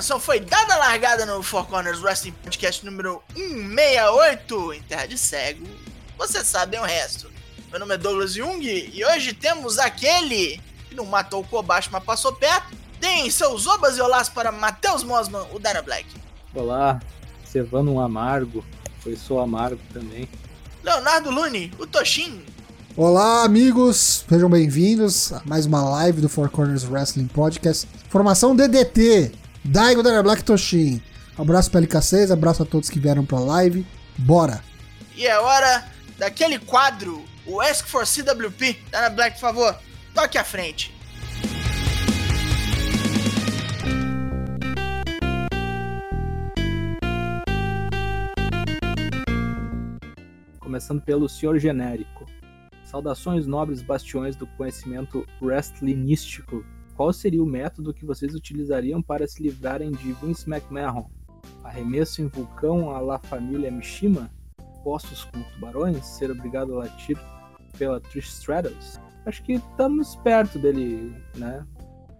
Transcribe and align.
atenção, 0.00 0.18
foi 0.18 0.40
dada 0.40 0.74
a 0.74 0.78
largada 0.78 1.26
no 1.26 1.42
Four 1.42 1.66
Corners 1.66 2.00
Wrestling 2.00 2.32
Podcast 2.32 2.82
número 2.86 3.22
168 3.34 4.72
em 4.72 4.82
Terra 4.82 5.04
de 5.04 5.18
Cego. 5.18 5.66
Você 6.16 6.42
sabe 6.42 6.78
o 6.78 6.82
resto. 6.82 7.30
Meu 7.70 7.78
nome 7.78 7.94
é 7.94 7.98
Douglas 7.98 8.32
Jung 8.32 8.64
e 8.64 9.04
hoje 9.04 9.34
temos 9.34 9.78
aquele 9.78 10.58
que 10.88 10.94
não 10.94 11.04
matou 11.04 11.42
o 11.42 11.46
Kobashi, 11.46 11.90
mas 11.92 12.02
passou 12.02 12.32
perto. 12.32 12.74
Deem 12.98 13.30
seus 13.30 13.66
obas 13.66 13.98
e 13.98 14.00
olás 14.00 14.30
para 14.30 14.50
Matheus 14.50 15.02
Mosman, 15.02 15.46
o 15.52 15.58
Dana 15.58 15.82
Black. 15.82 16.06
Olá, 16.54 16.98
cevando 17.44 17.92
um 17.92 18.00
amargo, 18.00 18.64
pois 19.02 19.20
sou 19.20 19.38
amargo 19.38 19.80
também. 19.92 20.26
Leonardo 20.82 21.30
Lune, 21.30 21.74
o 21.78 21.86
Toshin. 21.86 22.42
Olá, 22.96 23.44
amigos, 23.44 24.24
sejam 24.26 24.48
bem-vindos 24.48 25.30
a 25.30 25.42
mais 25.44 25.66
uma 25.66 25.82
live 25.82 26.22
do 26.22 26.28
Four 26.28 26.48
Corners 26.48 26.84
Wrestling 26.84 27.26
Podcast. 27.26 27.86
Formação 28.08 28.56
DDT, 28.56 29.32
Daigo 29.64 30.02
Dana 30.02 30.22
Black 30.22 30.42
Toshin. 30.42 31.02
Abraço 31.36 31.70
para 31.70 31.80
LK6, 31.80 32.30
abraço 32.32 32.62
a 32.62 32.66
todos 32.66 32.90
que 32.90 32.98
vieram 32.98 33.24
pra 33.24 33.38
live. 33.38 33.86
Bora! 34.18 34.62
E 35.16 35.26
é 35.26 35.38
hora 35.38 35.86
daquele 36.18 36.58
quadro, 36.58 37.24
o 37.46 37.60
Ask 37.60 37.86
for 37.86 38.06
CWP. 38.06 38.78
Dana 38.90 39.10
Black, 39.10 39.34
por 39.34 39.40
favor, 39.40 39.78
toque 40.14 40.38
à 40.38 40.44
frente. 40.44 40.94
Começando 50.58 51.02
pelo 51.02 51.28
Senhor 51.28 51.58
Genérico. 51.58 52.26
Saudações 52.84 53.46
nobres 53.46 53.82
bastiões 53.82 54.36
do 54.36 54.46
conhecimento 54.46 55.26
wrestlinístico. 55.40 56.64
Qual 57.00 57.14
seria 57.14 57.42
o 57.42 57.46
método 57.46 57.94
que 57.94 58.04
vocês 58.04 58.34
utilizariam 58.34 59.00
para 59.00 59.26
se 59.26 59.42
livrarem 59.42 59.90
de 59.90 60.12
Vince 60.12 60.46
McMahon? 60.46 61.08
Arremesso 61.64 62.20
em 62.20 62.26
vulcão 62.26 62.94
à 62.94 63.00
la 63.00 63.18
família 63.18 63.70
Mishima? 63.70 64.30
Postos 64.84 65.24
com 65.24 65.42
tubarões? 65.54 66.04
Ser 66.04 66.30
obrigado 66.30 66.74
a 66.74 66.80
latir 66.80 67.18
pela 67.78 68.02
Trish 68.02 68.28
Stratus? 68.28 69.00
Acho 69.24 69.42
que 69.42 69.54
estamos 69.54 70.14
perto 70.16 70.58
dele, 70.58 71.16
né? 71.36 71.64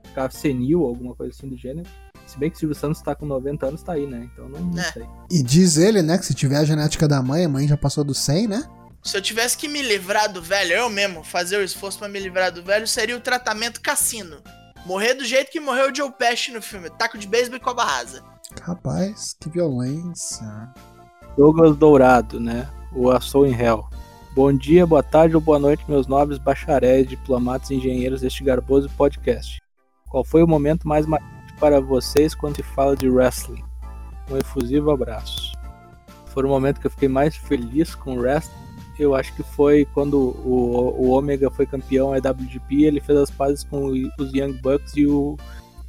Ficar 0.06 0.32
senil, 0.32 0.86
alguma 0.86 1.14
coisa 1.14 1.34
assim 1.36 1.50
do 1.50 1.58
gênero. 1.58 1.86
Se 2.26 2.38
bem 2.38 2.48
que 2.48 2.56
o 2.56 2.58
Silvio 2.60 2.74
Santos 2.74 3.02
tá 3.02 3.14
com 3.14 3.26
90 3.26 3.66
anos, 3.66 3.82
tá 3.82 3.92
aí, 3.92 4.06
né? 4.06 4.30
Então 4.32 4.48
não, 4.48 4.60
não 4.60 4.80
É. 4.80 4.92
sei. 4.92 5.04
E 5.30 5.42
diz 5.42 5.76
ele, 5.76 6.00
né, 6.00 6.16
que 6.16 6.24
se 6.24 6.32
tiver 6.32 6.56
a 6.56 6.64
genética 6.64 7.06
da 7.06 7.20
mãe, 7.20 7.44
a 7.44 7.48
mãe 7.50 7.68
já 7.68 7.76
passou 7.76 8.02
do 8.02 8.14
100, 8.14 8.48
né? 8.48 8.66
Se 9.02 9.14
eu 9.14 9.20
tivesse 9.20 9.58
que 9.58 9.68
me 9.68 9.82
livrar 9.82 10.32
do 10.32 10.40
velho, 10.40 10.72
eu 10.72 10.88
mesmo, 10.88 11.22
fazer 11.22 11.58
o 11.58 11.62
esforço 11.62 11.98
pra 11.98 12.08
me 12.08 12.18
livrar 12.18 12.50
do 12.50 12.62
velho, 12.62 12.88
seria 12.88 13.14
o 13.14 13.20
tratamento 13.20 13.82
cassino. 13.82 14.38
Morrer 14.86 15.14
do 15.14 15.24
jeito 15.24 15.50
que 15.50 15.60
morreu 15.60 15.90
o 15.90 15.94
Joe 15.94 16.10
Pesci 16.10 16.52
no 16.52 16.62
filme, 16.62 16.90
taco 16.90 17.18
de 17.18 17.28
beisebol 17.28 17.58
e 17.58 17.60
cobra 17.60 17.84
rasa. 17.84 18.24
Rapaz, 18.62 19.36
que 19.40 19.48
violência. 19.48 20.46
Douglas 21.36 21.76
Dourado, 21.76 22.40
né? 22.40 22.68
O 22.94 23.10
Assou 23.10 23.46
em 23.46 23.54
Hell. 23.54 23.88
Bom 24.34 24.52
dia, 24.52 24.86
boa 24.86 25.02
tarde 25.02 25.34
ou 25.34 25.40
boa 25.40 25.58
noite, 25.58 25.84
meus 25.88 26.06
nobres 26.06 26.38
bacharéis, 26.38 27.06
diplomatas 27.06 27.70
e 27.70 27.74
engenheiros 27.74 28.20
deste 28.20 28.42
garboso 28.42 28.88
podcast. 28.96 29.60
Qual 30.08 30.24
foi 30.24 30.42
o 30.42 30.48
momento 30.48 30.88
mais 30.88 31.06
marcante 31.06 31.54
para 31.58 31.80
vocês 31.80 32.34
quando 32.34 32.56
se 32.56 32.62
fala 32.62 32.96
de 32.96 33.08
wrestling? 33.08 33.62
Um 34.30 34.36
efusivo 34.36 34.90
abraço. 34.90 35.52
Foi 36.26 36.44
o 36.44 36.48
momento 36.48 36.80
que 36.80 36.86
eu 36.86 36.90
fiquei 36.90 37.08
mais 37.08 37.36
feliz 37.36 37.94
com 37.94 38.14
o 38.14 38.20
wrestling. 38.20 38.69
Eu 39.00 39.14
acho 39.14 39.34
que 39.34 39.42
foi 39.42 39.86
quando 39.94 40.18
o, 40.44 40.94
o 40.98 41.10
Omega 41.12 41.50
foi 41.50 41.64
campeão 41.64 42.14
IWGP, 42.14 42.84
ele 42.84 43.00
fez 43.00 43.18
as 43.18 43.30
pazes 43.30 43.64
com 43.64 43.86
os 43.86 44.34
Young 44.34 44.52
Bucks 44.52 44.94
e, 44.94 45.06
o, 45.06 45.38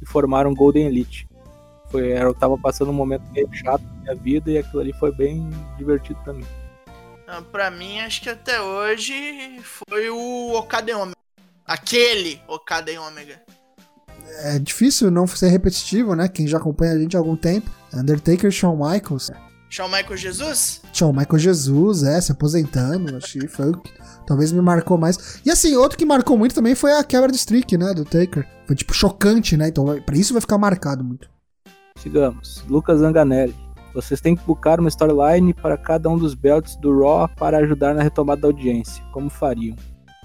e 0.00 0.06
formaram 0.06 0.50
o 0.50 0.54
Golden 0.54 0.86
Elite. 0.86 1.28
Foi, 1.90 2.10
eu 2.10 2.32
tava 2.32 2.56
passando 2.56 2.90
um 2.90 2.94
momento 2.94 3.30
meio 3.32 3.52
chato 3.52 3.82
na 3.82 4.00
minha 4.00 4.14
vida 4.14 4.50
e 4.50 4.56
aquilo 4.56 4.80
ali 4.80 4.94
foi 4.94 5.14
bem 5.14 5.46
divertido 5.76 6.18
mim. 6.32 6.46
Ah, 7.28 7.42
Pra 7.42 7.70
mim, 7.70 8.00
acho 8.00 8.22
que 8.22 8.30
até 8.30 8.62
hoje 8.62 9.60
foi 9.62 10.08
o 10.08 10.54
Okada 10.54 10.90
e 10.90 10.94
Omega. 10.94 11.16
Aquele 11.66 12.40
Okada 12.48 12.90
e 12.90 12.96
Omega. 12.96 13.42
É 14.44 14.58
difícil 14.58 15.10
não 15.10 15.26
ser 15.26 15.48
repetitivo, 15.48 16.14
né? 16.14 16.28
Quem 16.28 16.46
já 16.46 16.56
acompanha 16.56 16.94
a 16.94 16.98
gente 16.98 17.14
há 17.14 17.20
algum 17.20 17.36
tempo. 17.36 17.70
Undertaker 17.92 18.48
e 18.48 18.52
Shawn 18.52 18.76
Michaels. 18.76 19.30
Shawn 19.72 19.88
Michael 19.88 20.18
Jesus? 20.18 20.82
Shawn 20.92 21.14
Michael 21.14 21.38
Jesus, 21.38 22.02
é, 22.02 22.20
se 22.20 22.30
aposentando. 22.30 23.16
Acho 23.16 23.38
que 23.38 23.48
foi 23.48 23.70
o 23.70 23.78
que 23.78 23.90
talvez 24.26 24.52
me 24.52 24.60
marcou 24.60 24.98
mais. 24.98 25.40
E 25.46 25.50
assim, 25.50 25.74
outro 25.76 25.96
que 25.96 26.04
marcou 26.04 26.36
muito 26.36 26.54
também 26.54 26.74
foi 26.74 26.92
a 26.92 27.02
quebra 27.02 27.32
de 27.32 27.38
streak, 27.38 27.78
né? 27.78 27.94
Do 27.94 28.04
Taker. 28.04 28.46
Foi 28.66 28.76
tipo 28.76 28.92
chocante, 28.92 29.56
né? 29.56 29.68
Então 29.68 29.86
pra 30.02 30.14
isso 30.14 30.34
vai 30.34 30.42
ficar 30.42 30.58
marcado 30.58 31.02
muito. 31.02 31.26
Sigamos. 31.96 32.62
Lucas 32.68 33.00
Zanganelli. 33.00 33.56
Vocês 33.94 34.20
têm 34.20 34.36
que 34.36 34.44
buscar 34.44 34.78
uma 34.78 34.90
storyline 34.90 35.54
para 35.54 35.78
cada 35.78 36.06
um 36.10 36.18
dos 36.18 36.34
belts 36.34 36.76
do 36.76 37.00
Raw 37.00 37.26
para 37.26 37.56
ajudar 37.56 37.94
na 37.94 38.02
retomada 38.02 38.42
da 38.42 38.48
audiência. 38.48 39.02
Como 39.10 39.30
fariam? 39.30 39.74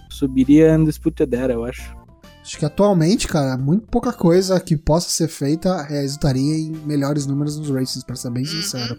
Subiria 0.10 0.74
Undisputed 0.74 1.34
Era, 1.34 1.54
eu 1.54 1.64
acho. 1.64 1.96
Acho 2.42 2.58
que 2.58 2.66
atualmente, 2.66 3.30
cara, 3.30 3.58
muito 3.58 3.88
pouca 3.88 4.12
coisa 4.12 4.60
que 4.60 4.76
possa 4.76 5.08
ser 5.08 5.30
feita 5.30 5.84
resultaria 5.84 6.58
em 6.58 6.72
melhores 6.86 7.26
números 7.26 7.58
nos 7.58 7.70
races, 7.70 8.04
pra 8.04 8.16
ser 8.18 8.30
bem 8.30 8.44
Uhum. 8.44 8.98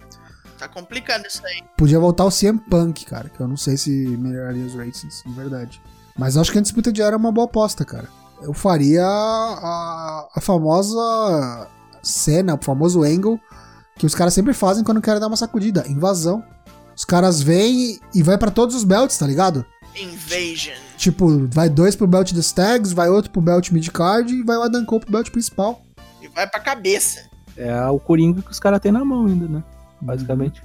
Tá 0.59 0.69
complicado 0.69 1.25
isso 1.27 1.47
aí. 1.47 1.63
Podia 1.77 2.01
voltar 2.01 2.25
o 2.25 2.31
CM 2.31 2.59
Punk, 2.59 3.05
cara, 3.05 3.29
que 3.29 3.41
eu 3.41 3.47
não 3.47 3.57
sei 3.57 3.77
se 3.77 3.91
melhoraria 3.91 4.65
os 4.65 4.75
ratings, 4.75 5.23
de 5.25 5.33
verdade. 5.33 5.81
Mas 6.17 6.35
eu 6.35 6.43
acho 6.43 6.51
que 6.51 6.59
a 6.59 6.63
disputa 6.63 6.93
de 6.93 7.01
era 7.01 7.17
uma 7.17 7.31
boa 7.31 7.47
aposta, 7.47 7.85
cara. 7.85 8.09
Eu 8.43 8.53
faria 8.53 9.05
a, 9.05 10.29
a 10.35 10.41
famosa 10.41 11.69
cena, 12.03 12.55
o 12.55 12.65
famoso 12.65 13.03
angle 13.03 13.41
que 13.97 14.07
os 14.07 14.15
caras 14.15 14.33
sempre 14.33 14.55
fazem 14.55 14.85
quando 14.85 15.03
querem 15.03 15.21
dar 15.21 15.27
uma 15.27 15.37
sacudida, 15.37 15.85
invasão. 15.89 16.43
Os 16.97 17.05
caras 17.05 17.43
vêm 17.43 17.99
e 18.15 18.23
vai 18.23 18.39
pra 18.39 18.51
todos 18.51 18.75
os 18.75 18.85
belts, 18.85 19.19
tá 19.19 19.27
ligado? 19.27 19.67
Invasion. 19.95 20.77
Tipo, 20.97 21.47
vai 21.49 21.69
dois 21.69 21.97
pro 21.97 22.07
belt 22.07 22.33
dos 22.33 22.53
tags, 22.53 22.93
vai 22.93 23.09
outro 23.09 23.31
pro 23.31 23.41
belt 23.41 23.71
midcard 23.71 24.33
e 24.33 24.43
vai 24.43 24.57
o 24.57 24.63
Adam 24.63 24.85
Cole 24.85 25.01
pro 25.01 25.13
belt 25.13 25.31
principal. 25.31 25.83
E 26.23 26.29
vai 26.29 26.47
pra 26.49 26.61
cabeça. 26.61 27.29
É 27.57 27.85
o 27.87 27.99
Coringa 27.99 28.43
que 28.43 28.51
os 28.51 28.61
caras 28.61 28.81
têm 28.81 28.93
na 28.93 29.05
mão 29.05 29.27
ainda, 29.27 29.49
né? 29.49 29.63
Basicamente. 30.01 30.63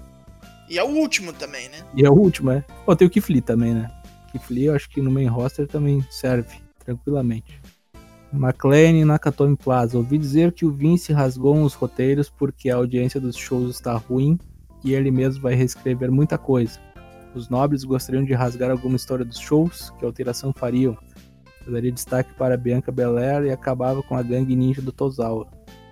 E 0.70 0.78
é 0.78 0.84
o 0.84 0.88
último 0.88 1.34
também, 1.34 1.70
né? 1.70 1.78
E 1.96 2.06
é 2.06 2.10
o 2.10 2.14
último, 2.14 2.52
é. 2.52 2.64
Pô, 2.86 2.96
tem 2.96 3.08
o 3.08 3.12
Kifli 3.12 3.42
também, 3.42 3.74
né? 3.74 3.92
Kifli 4.32 4.66
eu 4.66 4.76
acho 4.76 4.90
que 4.90 5.02
no 5.02 5.12
main 5.12 5.28
roster 5.28 5.68
também 5.68 6.04
serve, 6.10 6.58
tranquilamente. 6.84 7.62
McLean 8.34 8.98
e 8.98 9.06
Nakatomi 9.06 9.56
Plaza. 9.56 9.98
Ouvi 9.98 10.18
dizer 10.18 10.52
que 10.52 10.66
o 10.66 10.72
Vince 10.72 11.14
rasgou 11.14 11.56
uns 11.56 11.74
roteiros 11.74 12.30
porque 12.30 12.70
a 12.70 12.76
audiência 12.76 13.20
dos 13.20 13.36
shows 13.36 13.76
está 13.76 13.94
ruim 13.96 14.40
e 14.84 14.94
ele 14.94 15.12
mesmo 15.12 15.44
vai 15.44 15.54
reescrever 15.54 16.12
muita 16.12 16.38
coisa. 16.38 16.80
Os 17.36 17.50
nobres 17.50 17.84
gostariam 17.84 18.24
de 18.24 18.34
rasgar 18.34 18.72
alguma 18.72 18.96
história 18.96 19.24
dos 19.24 19.40
shows? 19.40 19.92
Que 20.00 20.06
alteração 20.06 20.52
fariam? 20.52 20.98
Eu 21.66 21.74
daria 21.74 21.92
destaque 21.92 22.34
para 22.34 22.58
Bianca 22.58 22.92
Belair 22.92 23.44
e 23.44 23.52
acabava 23.52 24.04
com 24.04 24.16
a 24.16 24.22
gangue 24.22 24.56
ninja 24.56 24.82
do 24.82 24.92
Tozawa. 24.92 25.48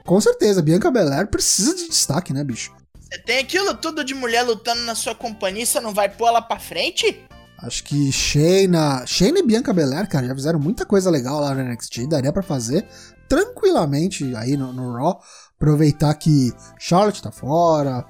Com 0.05 0.19
certeza, 0.19 0.61
Bianca 0.61 0.91
Belair 0.91 1.27
precisa 1.27 1.75
de 1.75 1.87
destaque, 1.87 2.33
né, 2.33 2.43
bicho? 2.43 2.73
Você 3.11 3.19
tem 3.19 3.39
aquilo 3.39 3.73
tudo 3.75 4.05
de 4.05 4.15
mulher 4.15 4.41
lutando 4.43 4.83
na 4.83 4.95
sua 4.95 5.13
companhia 5.13 5.65
você 5.65 5.81
não 5.81 5.93
vai 5.93 6.07
pôr 6.07 6.29
ela 6.29 6.41
pra 6.41 6.57
frente? 6.57 7.19
Acho 7.57 7.83
que 7.83 8.09
Shayna, 8.09 9.05
Shayna 9.05 9.39
e 9.39 9.43
Bianca 9.43 9.73
Belair, 9.73 10.07
cara, 10.07 10.27
já 10.27 10.33
fizeram 10.33 10.57
muita 10.57 10.85
coisa 10.85 11.11
legal 11.11 11.41
lá 11.41 11.53
no 11.53 11.61
NXT, 11.61 12.07
daria 12.07 12.31
pra 12.31 12.41
fazer 12.41 12.87
tranquilamente 13.27 14.33
aí 14.35 14.55
no, 14.55 14.71
no 14.71 14.93
Raw, 14.93 15.19
aproveitar 15.55 16.13
que 16.13 16.53
Charlotte 16.79 17.21
tá 17.21 17.31
fora, 17.31 18.05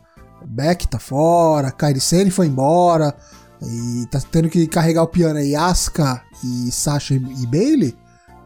Beck 0.45 0.87
tá 0.87 0.99
fora, 0.99 1.71
Kairi 1.71 1.99
Sane 1.99 2.29
foi 2.29 2.45
embora, 2.45 3.15
e 3.61 4.05
tá 4.05 4.21
tendo 4.31 4.49
que 4.49 4.67
carregar 4.67 5.03
o 5.03 5.07
piano 5.07 5.39
aí 5.39 5.55
Asuka 5.55 6.23
e 6.43 6.71
Sasha 6.71 7.15
e, 7.15 7.17
e 7.17 7.47
Bailey, 7.47 7.97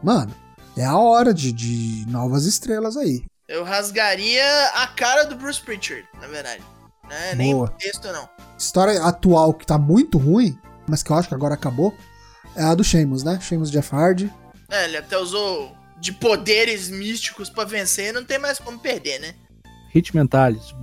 mano, 0.02 0.34
é 0.76 0.84
a 0.84 0.96
hora 0.96 1.32
de, 1.34 1.52
de 1.52 2.06
novas 2.08 2.46
estrelas 2.46 2.96
aí. 2.96 3.24
Eu 3.48 3.62
rasgaria 3.62 4.44
a 4.74 4.88
cara 4.88 5.24
do 5.24 5.36
Bruce 5.36 5.60
Pritchard, 5.60 6.06
na 6.20 6.26
verdade. 6.26 6.62
Né? 7.08 7.34
Nem 7.36 7.54
Boa. 7.54 7.66
o 7.66 7.70
texto, 7.70 8.08
não. 8.08 8.28
História 8.58 9.00
atual 9.04 9.54
que 9.54 9.64
tá 9.64 9.78
muito 9.78 10.18
ruim, 10.18 10.58
mas 10.88 11.02
que 11.02 11.12
eu 11.12 11.16
acho 11.16 11.28
que 11.28 11.34
agora 11.34 11.54
acabou, 11.54 11.94
é 12.56 12.62
a 12.62 12.74
do 12.74 12.82
Sheamus, 12.82 13.22
né? 13.22 13.38
Sheamus 13.40 13.70
Jeff 13.70 13.94
Hardy. 13.94 14.32
É, 14.68 14.86
ele 14.86 14.96
até 14.96 15.16
usou 15.16 15.76
de 16.00 16.12
poderes 16.12 16.90
místicos 16.90 17.48
pra 17.48 17.64
vencer 17.64 18.08
e 18.08 18.12
não 18.12 18.24
tem 18.24 18.38
mais 18.38 18.58
como 18.58 18.80
perder, 18.80 19.20
né? 19.20 19.34
Hit 19.90 20.14
Mentalis. 20.14 20.74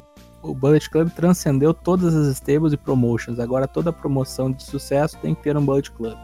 O 0.42 0.54
Bullet 0.54 0.90
Club 0.90 1.10
transcendeu 1.12 1.74
todas 1.74 2.16
as 2.16 2.28
stables 2.38 2.74
e 2.74 2.78
promotions. 2.78 3.40
Agora 3.40 3.68
toda 3.68 3.92
promoção 3.92 4.52
de 4.52 4.64
sucesso 4.64 5.18
tem 5.18 5.36
que 5.36 5.44
ter 5.44 5.58
um 5.58 5.66
Bullet 5.66 5.92
Club. 5.92 6.18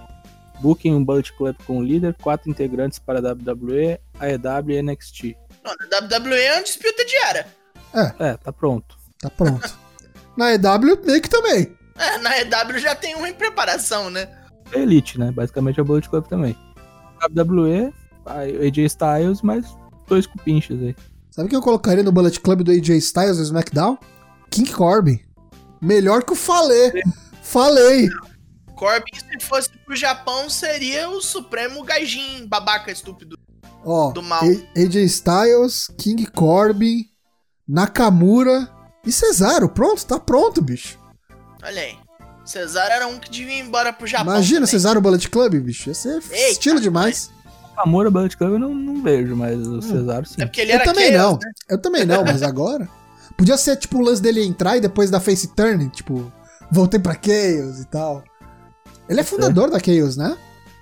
Booking 0.62 0.94
um 0.94 1.04
Bullet 1.04 1.32
Club 1.34 1.56
com 1.66 1.80
o 1.80 1.84
líder, 1.84 2.16
quatro 2.22 2.50
integrantes 2.50 3.00
para 3.00 3.20
a 3.20 3.34
WWE, 3.34 4.00
AEW 4.20 4.72
e 4.72 4.82
NXT. 4.82 5.38
Não, 5.64 5.76
na 5.76 6.18
WWE 6.18 6.42
é 6.42 6.54
uma 6.54 6.64
disputa 6.64 7.06
diária. 7.06 7.48
É, 8.20 8.38
tá 8.38 8.52
pronto. 8.52 8.98
Tá 9.20 9.30
pronto. 9.30 9.78
Na 10.38 10.54
EW, 10.54 11.04
meio 11.04 11.22
que 11.22 11.30
também. 11.30 11.76
É, 11.98 12.18
na 12.20 12.40
EW 12.40 12.80
já 12.80 12.96
tem 12.96 13.14
um 13.18 13.28
em 13.28 13.34
preparação, 13.34 14.10
né? 14.10 14.30
É 14.72 14.80
Elite, 14.80 15.20
né? 15.20 15.34
Basicamente 15.34 15.80
é 15.80 15.82
o 15.82 15.86
Bullet 15.86 16.08
Club 16.08 16.26
também. 16.28 16.56
WWE, 17.36 17.94
AJ 18.26 18.78
Styles, 18.86 19.42
mais 19.42 19.66
dois 20.08 20.26
cupinches 20.26 20.82
aí. 20.82 20.96
Sabe 21.30 21.50
quem 21.50 21.58
eu 21.58 21.62
colocaria 21.62 22.04
no 22.04 22.12
Bullet 22.12 22.40
Club 22.40 22.64
do 22.64 22.72
AJ 22.72 22.90
Styles 22.98 23.38
no 23.38 23.44
SmackDown? 23.44 23.98
King 24.50 24.72
Corbin. 24.72 25.20
Melhor 25.82 26.24
que 26.24 26.32
o 26.32 26.36
Falei. 26.36 26.92
Falei. 27.44 28.08
Corbin, 28.76 29.12
se 29.14 29.46
fosse 29.46 29.70
pro 29.86 29.96
Japão, 29.96 30.50
seria 30.50 31.10
o 31.10 31.22
supremo 31.22 31.84
gaijin, 31.84 32.48
babaca 32.48 32.92
estúpido. 32.92 33.38
Ó, 33.86 34.12
Do 34.12 34.22
mal. 34.22 34.42
AJ 34.76 34.96
Styles, 35.06 35.88
King 35.98 36.26
Corbin, 36.28 37.06
Nakamura 37.68 38.68
e 39.06 39.12
Cesaro. 39.12 39.70
Pronto, 39.70 40.06
tá 40.06 40.20
pronto, 40.20 40.62
bicho. 40.62 40.98
Olha 41.64 41.82
aí. 41.82 41.96
Cesaro 42.44 42.92
era 42.92 43.08
um 43.08 43.20
que 43.20 43.30
devia 43.30 43.56
ir 43.58 43.60
embora 43.62 43.94
pro 43.94 44.08
Japão. 44.08 44.34
Imagina 44.34 44.62
também. 44.62 44.72
Cesaro 44.72 45.00
Bullet 45.02 45.30
Club, 45.30 45.56
bicho. 45.60 45.90
Ia 45.90 45.94
ser 45.94 46.16
Eita, 46.32 46.52
estilo 46.52 46.80
demais. 46.82 47.30
Amor 47.78 48.10
Bullet 48.12 48.36
Club 48.36 48.54
eu 48.54 48.60
não, 48.60 48.74
não 48.74 49.02
vejo, 49.02 49.36
mas 49.36 49.58
o 49.68 49.82
Cesaro 49.82 50.26
sim. 50.26 50.42
É 50.42 50.46
porque 50.46 50.62
ele 50.62 50.72
Eu 50.72 50.76
era 50.76 50.86
também 50.86 51.12
Chaos, 51.14 51.24
não. 51.24 51.34
né? 51.34 51.52
Eu 51.70 51.82
também 51.82 52.06
não, 52.06 52.24
mas 52.26 52.42
agora. 52.44 52.90
Podia 53.38 53.56
ser 53.58 53.78
tipo 53.78 54.00
o 54.00 54.02
lance 54.02 54.22
dele 54.22 54.44
entrar 54.44 54.76
e 54.76 54.82
depois 54.82 55.10
da 55.10 55.20
face 55.22 55.48
turn, 55.56 55.88
tipo, 55.90 56.30
voltei 56.72 57.00
pra 57.00 57.14
Chaos 57.14 57.80
e 57.80 57.86
tal. 57.86 58.24
Ele 59.08 59.20
é 59.22 59.24
fundador 59.24 59.70
da 59.70 59.80
Chaos, 59.80 60.18
né? 60.18 60.36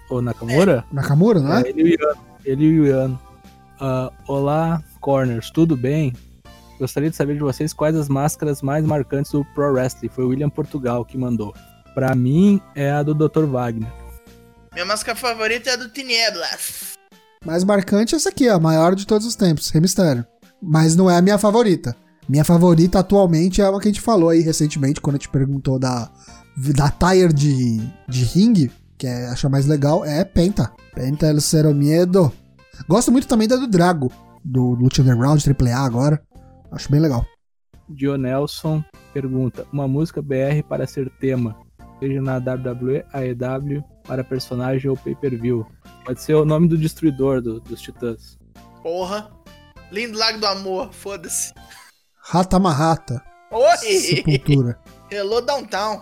O 0.10 0.22
Nakamura? 0.22 0.86
O 0.92 0.96
Nakamura, 0.96 1.40
não 1.40 1.54
é? 1.54 1.62
É, 1.64 1.70
ele 1.70 1.82
e 1.82 1.84
o 1.84 1.88
Iano. 2.02 2.27
Ele 2.48 2.64
e 2.64 2.80
o 2.80 2.86
Iano. 2.86 3.20
Ah, 3.78 4.10
olá, 4.26 4.82
Corners, 5.02 5.52
tudo 5.52 5.76
bem? 5.76 6.14
Gostaria 6.80 7.10
de 7.10 7.16
saber 7.16 7.34
de 7.34 7.42
vocês 7.42 7.74
quais 7.74 7.94
as 7.94 8.08
máscaras 8.08 8.62
mais 8.62 8.86
marcantes 8.86 9.34
do 9.34 9.44
Pro 9.54 9.74
Wrestling. 9.74 10.08
Foi 10.08 10.24
o 10.24 10.30
William 10.30 10.50
Portugal 10.50 11.04
que 11.04 11.18
mandou. 11.18 11.54
Pra 11.94 12.16
mim, 12.16 12.62
é 12.74 12.90
a 12.90 13.04
do 13.04 13.14
Dr. 13.14 13.44
Wagner. 13.44 13.92
Minha 14.72 14.86
máscara 14.86 15.18
favorita 15.18 15.72
é 15.72 15.74
a 15.74 15.76
do 15.76 15.90
Tinieblas. 15.90 16.94
Mais 17.44 17.66
marcante 17.66 18.16
é 18.16 18.18
essa 18.18 18.30
aqui, 18.30 18.48
a 18.48 18.58
maior 18.58 18.96
de 18.96 19.06
todos 19.06 19.28
os 19.28 19.36
tempos, 19.36 19.70
Rey 19.70 19.82
Mysterio. 19.82 20.26
Mas 20.62 20.96
não 20.96 21.10
é 21.10 21.18
a 21.18 21.22
minha 21.22 21.38
favorita. 21.38 21.98
Minha 22.30 22.46
favorita 22.46 23.00
atualmente 23.00 23.62
é 23.62 23.70
uma 23.70 23.80
que 23.82 23.90
a 23.90 23.92
gente 23.92 24.02
falou 24.02 24.30
aí 24.30 24.40
recentemente, 24.40 25.02
quando 25.02 25.18
a 25.18 25.20
gente 25.20 25.30
perguntou 25.30 25.78
da, 25.78 26.10
da 26.56 26.90
tire 26.90 27.34
de, 27.34 27.78
de 28.08 28.24
ringue, 28.24 28.72
que 28.98 29.06
é, 29.08 29.28
acha 29.28 29.48
mais 29.50 29.66
legal, 29.66 30.04
é 30.06 30.24
Penta. 30.24 30.72
Penta 30.94 31.28
El 31.28 31.40
Cero 31.42 31.74
Miedo. 31.74 32.32
Gosto 32.88 33.12
muito 33.12 33.28
também 33.28 33.48
da 33.48 33.56
do 33.56 33.68
Drago, 33.68 34.12
do 34.44 34.72
Lucha 34.72 35.02
Underground, 35.02 35.42
AAA 35.46 35.78
agora. 35.78 36.22
Acho 36.72 36.92
bem 36.92 37.00
legal. 37.00 37.26
Dionelson 37.90 38.84
pergunta: 39.14 39.66
Uma 39.72 39.88
música 39.88 40.22
BR 40.22 40.62
para 40.68 40.86
ser 40.86 41.10
tema, 41.20 41.56
seja 42.00 42.22
na 42.22 42.38
WWE, 42.38 43.04
AEW, 43.14 43.84
para 44.04 44.24
personagem 44.24 44.90
ou 44.90 44.98
pay-per-view. 44.98 45.66
Pode 46.06 46.22
ser 46.22 46.36
o 46.36 46.46
nome 46.46 46.68
do 46.68 46.78
destruidor 46.78 47.42
do- 47.42 47.60
dos 47.62 47.82
Titãs. 47.82 48.38
Porra. 48.84 49.30
Lindo 49.92 50.18
Lago 50.18 50.38
do 50.40 50.46
Amor, 50.48 50.92
foda-se. 50.92 51.54
Rata 52.22 52.60
Marrata. 52.60 53.24
Oi! 53.52 53.78
Sepultura. 54.00 54.78
Hello 55.10 55.40
Downtown. 55.42 56.02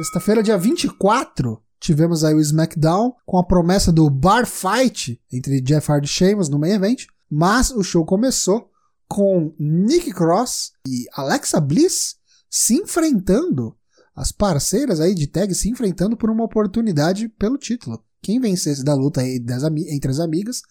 Sexta-feira, 0.00 0.42
dia 0.42 0.56
24, 0.56 1.62
tivemos 1.78 2.24
aí 2.24 2.32
o 2.32 2.40
SmackDown 2.40 3.14
com 3.26 3.36
a 3.36 3.44
promessa 3.44 3.92
do 3.92 4.08
Bar 4.08 4.46
Fight 4.46 5.20
entre 5.30 5.60
Jeff 5.60 5.92
Hardy 5.92 6.06
e 6.06 6.10
Sheamus 6.10 6.48
no 6.48 6.58
main 6.58 6.72
event, 6.72 7.04
mas 7.30 7.70
o 7.70 7.82
show 7.82 8.02
começou 8.06 8.70
com 9.06 9.54
Nick 9.58 10.10
Cross 10.14 10.72
e 10.88 11.04
Alexa 11.12 11.60
Bliss 11.60 12.16
se 12.48 12.76
enfrentando, 12.76 13.76
as 14.16 14.32
parceiras 14.32 15.00
aí 15.00 15.14
de 15.14 15.26
tag 15.26 15.54
se 15.54 15.68
enfrentando 15.68 16.16
por 16.16 16.30
uma 16.30 16.44
oportunidade 16.44 17.28
pelo 17.28 17.58
título. 17.58 18.02
Quem 18.22 18.40
vencesse 18.40 18.82
da 18.82 18.94
luta 18.94 19.22
entre 19.22 20.10
as 20.10 20.18
amigas 20.18 20.62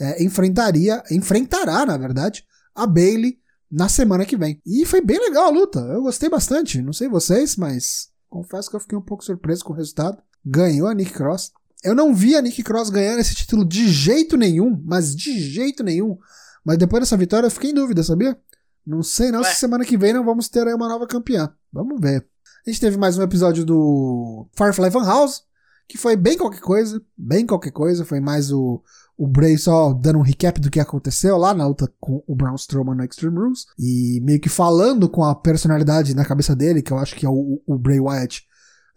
é, 0.00 0.24
enfrentaria, 0.24 1.02
enfrentará, 1.10 1.84
na 1.84 1.98
verdade, 1.98 2.42
a 2.74 2.86
Bailey 2.86 3.38
na 3.70 3.90
semana 3.90 4.24
que 4.24 4.36
vem. 4.36 4.62
E 4.64 4.86
foi 4.86 5.02
bem 5.02 5.18
legal 5.18 5.48
a 5.48 5.50
luta, 5.50 5.78
eu 5.78 6.00
gostei 6.04 6.30
bastante. 6.30 6.80
Não 6.80 6.94
sei 6.94 7.06
vocês, 7.06 7.54
mas 7.56 8.11
confesso 8.32 8.70
que 8.70 8.76
eu 8.76 8.80
fiquei 8.80 8.96
um 8.96 9.02
pouco 9.02 9.22
surpreso 9.22 9.62
com 9.62 9.74
o 9.74 9.76
resultado. 9.76 10.16
Ganhou 10.44 10.88
a 10.88 10.94
Nick 10.94 11.12
Cross. 11.12 11.52
Eu 11.84 11.94
não 11.94 12.14
vi 12.14 12.34
a 12.34 12.40
Nick 12.40 12.62
Cross 12.62 12.88
ganhando 12.88 13.20
esse 13.20 13.34
título 13.34 13.64
de 13.64 13.88
jeito 13.88 14.36
nenhum, 14.36 14.80
mas 14.84 15.14
de 15.14 15.38
jeito 15.38 15.84
nenhum. 15.84 16.18
Mas 16.64 16.78
depois 16.78 17.02
dessa 17.02 17.16
vitória 17.16 17.46
eu 17.46 17.50
fiquei 17.50 17.70
em 17.70 17.74
dúvida, 17.74 18.02
sabia? 18.02 18.38
Não 18.86 19.02
sei 19.02 19.30
não 19.30 19.42
Ué. 19.42 19.52
se 19.52 19.60
semana 19.60 19.84
que 19.84 19.98
vem 19.98 20.12
não 20.12 20.24
vamos 20.24 20.48
ter 20.48 20.66
aí 20.66 20.72
uma 20.72 20.88
nova 20.88 21.06
campeã. 21.06 21.52
Vamos 21.72 22.00
ver. 22.00 22.26
A 22.66 22.70
gente 22.70 22.80
teve 22.80 22.96
mais 22.96 23.18
um 23.18 23.22
episódio 23.22 23.64
do 23.64 24.48
Firefly 24.56 24.90
Funhouse, 24.90 25.42
que 25.86 25.98
foi 25.98 26.16
bem 26.16 26.38
qualquer 26.38 26.60
coisa, 26.60 27.02
bem 27.16 27.44
qualquer 27.44 27.72
coisa. 27.72 28.04
Foi 28.04 28.20
mais 28.20 28.50
o, 28.50 28.82
o 29.22 29.26
Bray 29.28 29.56
só 29.56 29.92
dando 29.92 30.18
um 30.18 30.22
recap 30.22 30.60
do 30.60 30.68
que 30.68 30.80
aconteceu 30.80 31.36
lá 31.36 31.54
na 31.54 31.64
luta 31.64 31.88
com 32.00 32.24
o 32.26 32.34
Braun 32.34 32.56
Strowman 32.56 32.96
no 32.96 33.04
Extreme 33.04 33.38
Rules. 33.38 33.66
E 33.78 34.20
meio 34.20 34.40
que 34.40 34.48
falando 34.48 35.08
com 35.08 35.22
a 35.22 35.32
personalidade 35.32 36.12
na 36.12 36.24
cabeça 36.24 36.56
dele, 36.56 36.82
que 36.82 36.92
eu 36.92 36.98
acho 36.98 37.14
que 37.14 37.24
é 37.24 37.28
o, 37.28 37.62
o 37.64 37.78
Bray 37.78 38.00
Wyatt. 38.00 38.42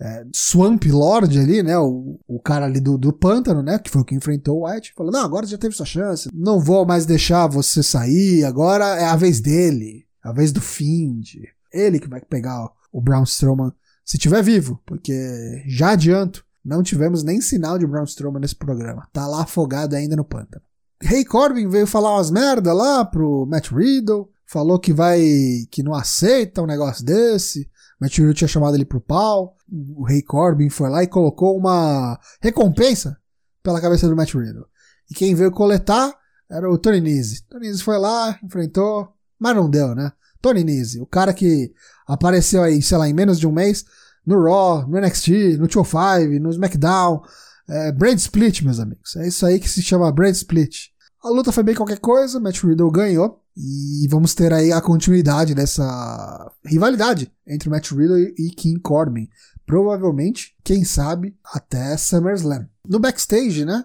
é, 0.02 0.26
Swamp 0.34 0.84
Lord 0.86 1.38
ali, 1.38 1.62
né? 1.62 1.78
O, 1.78 2.20
o 2.28 2.40
cara 2.40 2.66
ali 2.66 2.80
do, 2.80 2.98
do 2.98 3.14
pântano, 3.14 3.62
né? 3.62 3.78
Que 3.78 3.92
foi 3.92 4.02
o 4.02 4.04
que 4.04 4.16
enfrentou 4.16 4.58
o 4.58 4.64
Wyatt. 4.64 4.94
Falou: 4.98 5.12
Não, 5.12 5.24
agora 5.24 5.46
já 5.46 5.60
teve 5.60 5.76
sua 5.76 5.86
chance. 5.86 6.28
Não 6.34 6.60
vou 6.60 6.88
mais 6.88 7.06
deixar 7.06 7.46
você 7.46 7.84
sair. 7.84 8.46
Agora 8.46 8.84
é 8.96 9.06
a 9.06 9.16
vez 9.16 9.40
dele. 9.40 10.08
A 10.24 10.34
vez 10.34 10.52
do 10.52 10.60
Find. 10.60 11.36
Ele 11.72 12.00
que 12.00 12.10
vai 12.10 12.20
pegar 12.20 12.68
o 12.92 13.00
Braun 13.00 13.26
Strowman 13.26 13.72
se 14.04 14.18
tiver 14.18 14.42
vivo. 14.42 14.82
Porque 14.88 15.62
já 15.68 15.92
adianto, 15.92 16.44
não 16.66 16.82
tivemos 16.82 17.24
nem 17.24 17.40
sinal 17.40 17.78
de 17.78 17.86
Braun 17.86 18.06
Strowman 18.06 18.42
nesse 18.42 18.56
programa. 18.56 19.08
Tá 19.14 19.28
lá 19.28 19.44
afogado 19.44 19.96
ainda 19.96 20.16
no 20.16 20.26
pântano. 20.26 20.66
Rei 21.00 21.24
Corbin 21.24 21.68
veio 21.68 21.86
falar 21.86 22.16
umas 22.16 22.32
merda 22.32 22.74
lá 22.74 23.06
pro 23.06 23.46
Matt 23.46 23.70
Riddle. 23.72 24.28
Falou 24.48 24.80
que 24.80 24.92
vai. 24.92 25.22
que 25.70 25.84
não 25.84 25.94
aceita 25.94 26.64
um 26.64 26.66
negócio 26.66 27.06
desse. 27.06 27.70
Matt 28.02 28.18
Riddle 28.18 28.34
tinha 28.34 28.48
chamado 28.48 28.76
ele 28.76 28.86
pro 28.86 29.00
pau. 29.00 29.56
O 29.96 30.04
Rei 30.04 30.24
Corbin 30.24 30.70
foi 30.70 30.90
lá 30.90 31.04
e 31.04 31.08
colocou 31.08 31.56
uma 31.56 32.20
recompensa 32.42 33.16
pela 33.62 33.80
cabeça 33.80 34.08
do 34.08 34.16
Matt 34.16 34.34
Riddle. 34.34 34.66
E 35.10 35.14
quem 35.14 35.36
veio 35.36 35.52
coletar 35.52 36.16
era 36.50 36.70
o 36.70 36.78
Tony 36.80 37.00
Nese. 37.00 37.44
Tony 37.48 37.68
Nese 37.68 37.84
foi 37.84 38.00
lá, 38.00 38.40
enfrentou, 38.44 39.10
mas 39.40 39.56
não 39.56 39.70
deu, 39.70 39.94
né? 39.94 40.12
Tony 40.42 40.64
Nese, 40.64 41.00
o 41.00 41.06
cara 41.06 41.34
que 41.34 41.74
apareceu 42.08 42.62
aí, 42.64 42.82
sei 42.82 42.98
lá, 42.98 43.10
em 43.10 43.14
menos 43.14 43.40
de 43.40 43.48
um 43.48 43.52
mês 43.52 43.86
no 44.26 44.42
Raw, 44.42 44.88
no 44.88 45.00
NXT, 45.00 45.58
no 45.58 45.68
205, 45.68 46.40
no 46.42 46.50
SmackDown. 46.50 47.22
É, 47.68 47.92
Brand 47.92 48.18
Split, 48.18 48.62
meus 48.62 48.80
amigos. 48.80 49.16
É 49.16 49.28
isso 49.28 49.46
aí 49.46 49.60
que 49.60 49.70
se 49.70 49.82
chama 49.82 50.12
Brand 50.12 50.34
Split. 50.34 50.90
A 51.24 51.30
luta 51.30 51.52
foi 51.52 51.64
bem 51.64 51.74
qualquer 51.74 52.00
coisa, 52.00 52.40
Matt 52.40 52.64
Riddle 52.64 52.92
ganhou. 52.92 53.42
E 53.58 54.08
vamos 54.10 54.36
ter 54.36 54.54
aí 54.54 54.72
a 54.72 54.82
continuidade 54.82 55.56
dessa 55.56 56.52
rivalidade 56.64 57.32
entre 57.48 57.70
Matt 57.70 57.92
Riddle 57.92 58.34
e 58.38 58.50
King 58.50 58.80
Corbin. 58.80 59.28
Provavelmente, 59.66 60.56
quem 60.64 60.84
sabe, 60.84 61.36
até 61.44 61.98
SummerSlam. 61.98 62.68
No 62.88 63.00
backstage, 63.00 63.66
né? 63.66 63.84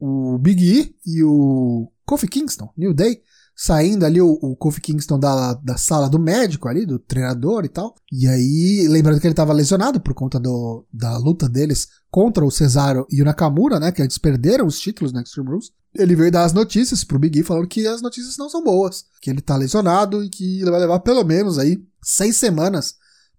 O 0.00 0.38
Big 0.38 0.64
E 0.64 0.96
e 1.06 1.22
o 1.22 1.92
Kofi 2.04 2.26
Kingston, 2.26 2.72
New 2.76 2.94
Day, 2.94 3.22
saindo 3.60 4.06
ali 4.06 4.22
o, 4.22 4.38
o 4.40 4.56
Kofi 4.56 4.80
Kingston 4.80 5.18
da, 5.18 5.52
da 5.52 5.76
sala 5.76 6.08
do 6.08 6.18
médico 6.18 6.66
ali, 6.66 6.86
do 6.86 6.98
treinador 6.98 7.62
e 7.66 7.68
tal. 7.68 7.94
E 8.10 8.26
aí, 8.26 8.88
lembrando 8.88 9.20
que 9.20 9.26
ele 9.26 9.34
estava 9.34 9.52
lesionado 9.52 10.00
por 10.00 10.14
conta 10.14 10.40
do, 10.40 10.86
da 10.90 11.18
luta 11.18 11.46
deles 11.46 11.86
contra 12.10 12.42
o 12.42 12.50
Cesaro 12.50 13.06
e 13.10 13.20
o 13.20 13.24
Nakamura, 13.24 13.78
né? 13.78 13.92
Que 13.92 14.00
eles 14.00 14.16
perderam 14.16 14.66
os 14.66 14.80
títulos 14.80 15.12
no 15.12 15.20
Extreme 15.20 15.50
Rules. 15.50 15.72
Ele 15.94 16.16
veio 16.16 16.32
dar 16.32 16.44
as 16.44 16.54
notícias 16.54 17.04
pro 17.04 17.18
Big 17.18 17.38
E 17.38 17.42
falando 17.42 17.68
que 17.68 17.86
as 17.86 18.00
notícias 18.00 18.38
não 18.38 18.48
são 18.48 18.64
boas. 18.64 19.04
Que 19.20 19.28
ele 19.28 19.42
tá 19.42 19.56
lesionado 19.56 20.24
e 20.24 20.30
que 20.30 20.62
ele 20.62 20.70
vai 20.70 20.80
levar 20.80 21.00
pelo 21.00 21.22
menos 21.22 21.58
aí 21.58 21.84
seis 22.02 22.36
semanas 22.36 22.94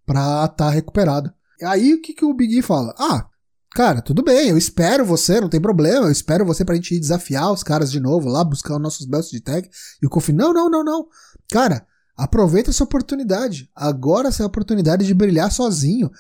pra 0.05 0.45
estar 0.45 0.49
tá 0.49 0.69
recuperado. 0.69 1.33
E 1.59 1.65
aí, 1.65 1.95
o 1.95 2.01
que, 2.01 2.13
que 2.13 2.25
o 2.25 2.33
Big 2.35 2.59
E 2.59 2.61
fala? 2.61 2.93
Ah, 2.99 3.25
Cara, 3.73 4.01
tudo 4.01 4.21
bem, 4.21 4.49
eu 4.49 4.57
espero 4.57 5.05
você, 5.05 5.39
não 5.39 5.47
tem 5.47 5.61
problema, 5.61 6.07
eu 6.07 6.11
espero 6.11 6.45
você 6.45 6.65
pra 6.65 6.75
gente 6.75 6.93
ir 6.93 6.99
desafiar 6.99 7.51
os 7.53 7.63
caras 7.63 7.89
de 7.89 8.01
novo 8.01 8.27
lá, 8.27 8.43
buscar 8.43 8.75
os 8.75 8.81
nossos 8.81 9.05
belts 9.05 9.29
de 9.29 9.39
tag. 9.39 9.69
E 10.01 10.05
o 10.05 10.09
Kofi, 10.09 10.33
não, 10.33 10.53
não, 10.53 10.69
não, 10.69 10.83
não. 10.83 11.07
Cara, 11.49 11.85
aproveita 12.17 12.69
essa 12.69 12.83
oportunidade. 12.83 13.69
Agora 13.73 14.27
essa 14.27 14.43
é 14.43 14.45
a 14.45 14.47
oportunidade 14.47 15.05
de 15.05 15.13
brilhar 15.13 15.49
sozinho. 15.51 16.11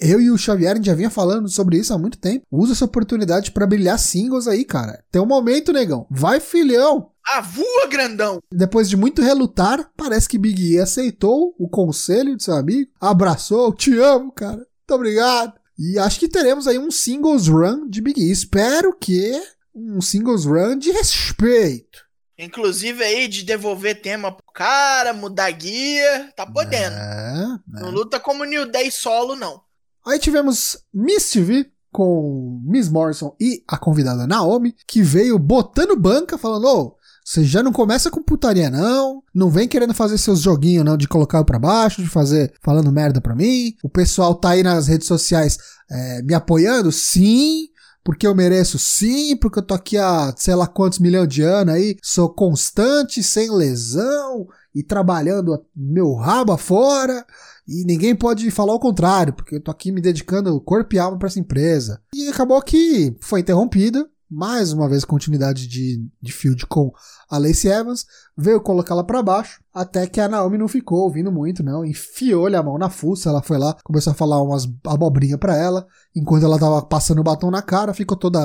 Eu 0.00 0.20
e 0.20 0.30
o 0.30 0.38
Xavier 0.38 0.80
já 0.80 0.94
vinha 0.94 1.10
falando 1.10 1.48
sobre 1.48 1.76
isso 1.76 1.92
há 1.92 1.98
muito 1.98 2.18
tempo. 2.18 2.46
Usa 2.50 2.72
essa 2.72 2.84
oportunidade 2.84 3.50
pra 3.50 3.66
brilhar 3.66 3.98
singles 3.98 4.46
aí, 4.46 4.64
cara. 4.64 5.02
Tem 5.10 5.20
um 5.20 5.26
momento, 5.26 5.72
negão. 5.72 6.06
Vai, 6.08 6.38
filhão. 6.38 7.10
Ah, 7.26 7.40
voa, 7.40 7.86
grandão! 7.88 8.40
Depois 8.50 8.88
de 8.88 8.96
muito 8.96 9.22
relutar, 9.22 9.90
parece 9.96 10.28
que 10.28 10.38
Big 10.38 10.72
E 10.72 10.78
aceitou 10.78 11.54
o 11.56 11.68
conselho 11.68 12.36
de 12.36 12.42
seu 12.42 12.54
amigo, 12.54 12.90
abraçou, 13.00 13.72
te 13.72 13.96
amo, 13.96 14.32
cara. 14.32 14.56
Muito 14.56 14.94
obrigado. 14.94 15.61
E 15.78 15.98
acho 15.98 16.18
que 16.20 16.28
teremos 16.28 16.66
aí 16.66 16.78
um 16.78 16.90
singles 16.90 17.48
run 17.48 17.88
de 17.88 18.00
Big 18.00 18.20
E. 18.20 18.30
Espero 18.30 18.96
que 18.96 19.40
um 19.74 20.00
singles 20.00 20.44
run 20.44 20.76
de 20.76 20.90
respeito. 20.90 22.04
Inclusive 22.38 23.04
aí 23.04 23.28
de 23.28 23.44
devolver 23.44 24.00
tema 24.00 24.32
pro 24.32 24.52
cara, 24.52 25.12
mudar 25.12 25.50
guia, 25.50 26.32
tá 26.36 26.46
podendo. 26.46 26.96
É, 26.96 27.58
Não 27.68 27.90
luta 27.90 28.18
como 28.18 28.44
New 28.44 28.70
Day 28.70 28.90
solo, 28.90 29.36
não. 29.36 29.62
Aí 30.04 30.18
tivemos 30.18 30.78
Miss 30.92 31.30
TV 31.30 31.70
com 31.92 32.60
Miss 32.64 32.88
Morrison 32.88 33.36
e 33.40 33.62
a 33.68 33.78
convidada 33.78 34.26
Naomi, 34.26 34.74
que 34.86 35.02
veio 35.02 35.38
botando 35.38 35.94
banca, 35.94 36.38
falando: 36.38 36.66
Ô, 36.66 36.96
você 37.24 37.44
já 37.44 37.62
não 37.62 37.72
começa 37.72 38.10
com 38.10 38.22
putaria, 38.22 38.70
não. 38.70 39.22
Não 39.34 39.50
vem 39.50 39.68
querendo 39.68 39.94
fazer 39.94 40.18
seus 40.18 40.40
joguinhos, 40.40 40.84
não, 40.84 40.96
de 40.96 41.08
colocar 41.08 41.38
eu 41.38 41.44
pra 41.44 41.58
baixo, 41.58 42.02
de 42.02 42.08
fazer 42.08 42.52
falando 42.62 42.92
merda 42.92 43.20
pra 43.20 43.34
mim. 43.34 43.74
O 43.82 43.88
pessoal 43.88 44.34
tá 44.34 44.50
aí 44.50 44.62
nas 44.62 44.88
redes 44.88 45.06
sociais 45.06 45.58
é, 45.90 46.22
me 46.22 46.34
apoiando? 46.34 46.90
Sim. 46.90 47.68
Porque 48.04 48.26
eu 48.26 48.34
mereço 48.34 48.80
sim, 48.80 49.36
porque 49.36 49.60
eu 49.60 49.62
tô 49.62 49.74
aqui 49.74 49.96
há 49.96 50.34
sei 50.36 50.56
lá 50.56 50.66
quantos 50.66 50.98
milhões 50.98 51.28
de 51.28 51.42
anos 51.42 51.72
aí, 51.72 51.96
sou 52.02 52.28
constante, 52.28 53.22
sem 53.22 53.48
lesão 53.48 54.48
e 54.74 54.82
trabalhando 54.82 55.64
meu 55.74 56.14
rabo 56.14 56.52
afora. 56.52 57.24
E 57.66 57.84
ninguém 57.84 58.14
pode 58.14 58.50
falar 58.50 58.74
o 58.74 58.80
contrário, 58.80 59.32
porque 59.32 59.54
eu 59.54 59.60
tô 59.60 59.70
aqui 59.70 59.92
me 59.92 60.00
dedicando 60.00 60.60
corpo 60.60 60.96
e 60.96 60.98
alma 60.98 61.16
para 61.16 61.28
essa 61.28 61.38
empresa. 61.38 62.00
E 62.12 62.28
acabou 62.28 62.60
que 62.60 63.16
foi 63.20 63.38
interrompida 63.38 64.08
mais 64.32 64.72
uma 64.72 64.88
vez 64.88 65.04
continuidade 65.04 65.68
de, 65.68 66.02
de 66.20 66.32
field 66.32 66.66
com 66.66 66.90
a 67.28 67.36
Lacey 67.36 67.70
Evans, 67.70 68.06
veio 68.36 68.62
colocá-la 68.62 69.04
para 69.04 69.22
baixo, 69.22 69.60
até 69.74 70.06
que 70.06 70.20
a 70.20 70.28
Naomi 70.28 70.56
não 70.56 70.68
ficou 70.68 71.00
ouvindo 71.00 71.30
muito, 71.30 71.62
não, 71.62 71.84
enfiou-lhe 71.84 72.56
a 72.56 72.62
mão 72.62 72.78
na 72.78 72.88
fuça, 72.88 73.28
ela 73.28 73.42
foi 73.42 73.58
lá, 73.58 73.76
começou 73.84 74.12
a 74.12 74.14
falar 74.14 74.40
umas 74.40 74.66
abobrinhas 74.86 75.38
para 75.38 75.54
ela, 75.54 75.86
enquanto 76.16 76.46
ela 76.46 76.58
tava 76.58 76.80
passando 76.80 77.20
o 77.20 77.24
batom 77.24 77.50
na 77.50 77.60
cara, 77.60 77.92
ficou 77.92 78.16
toda 78.16 78.40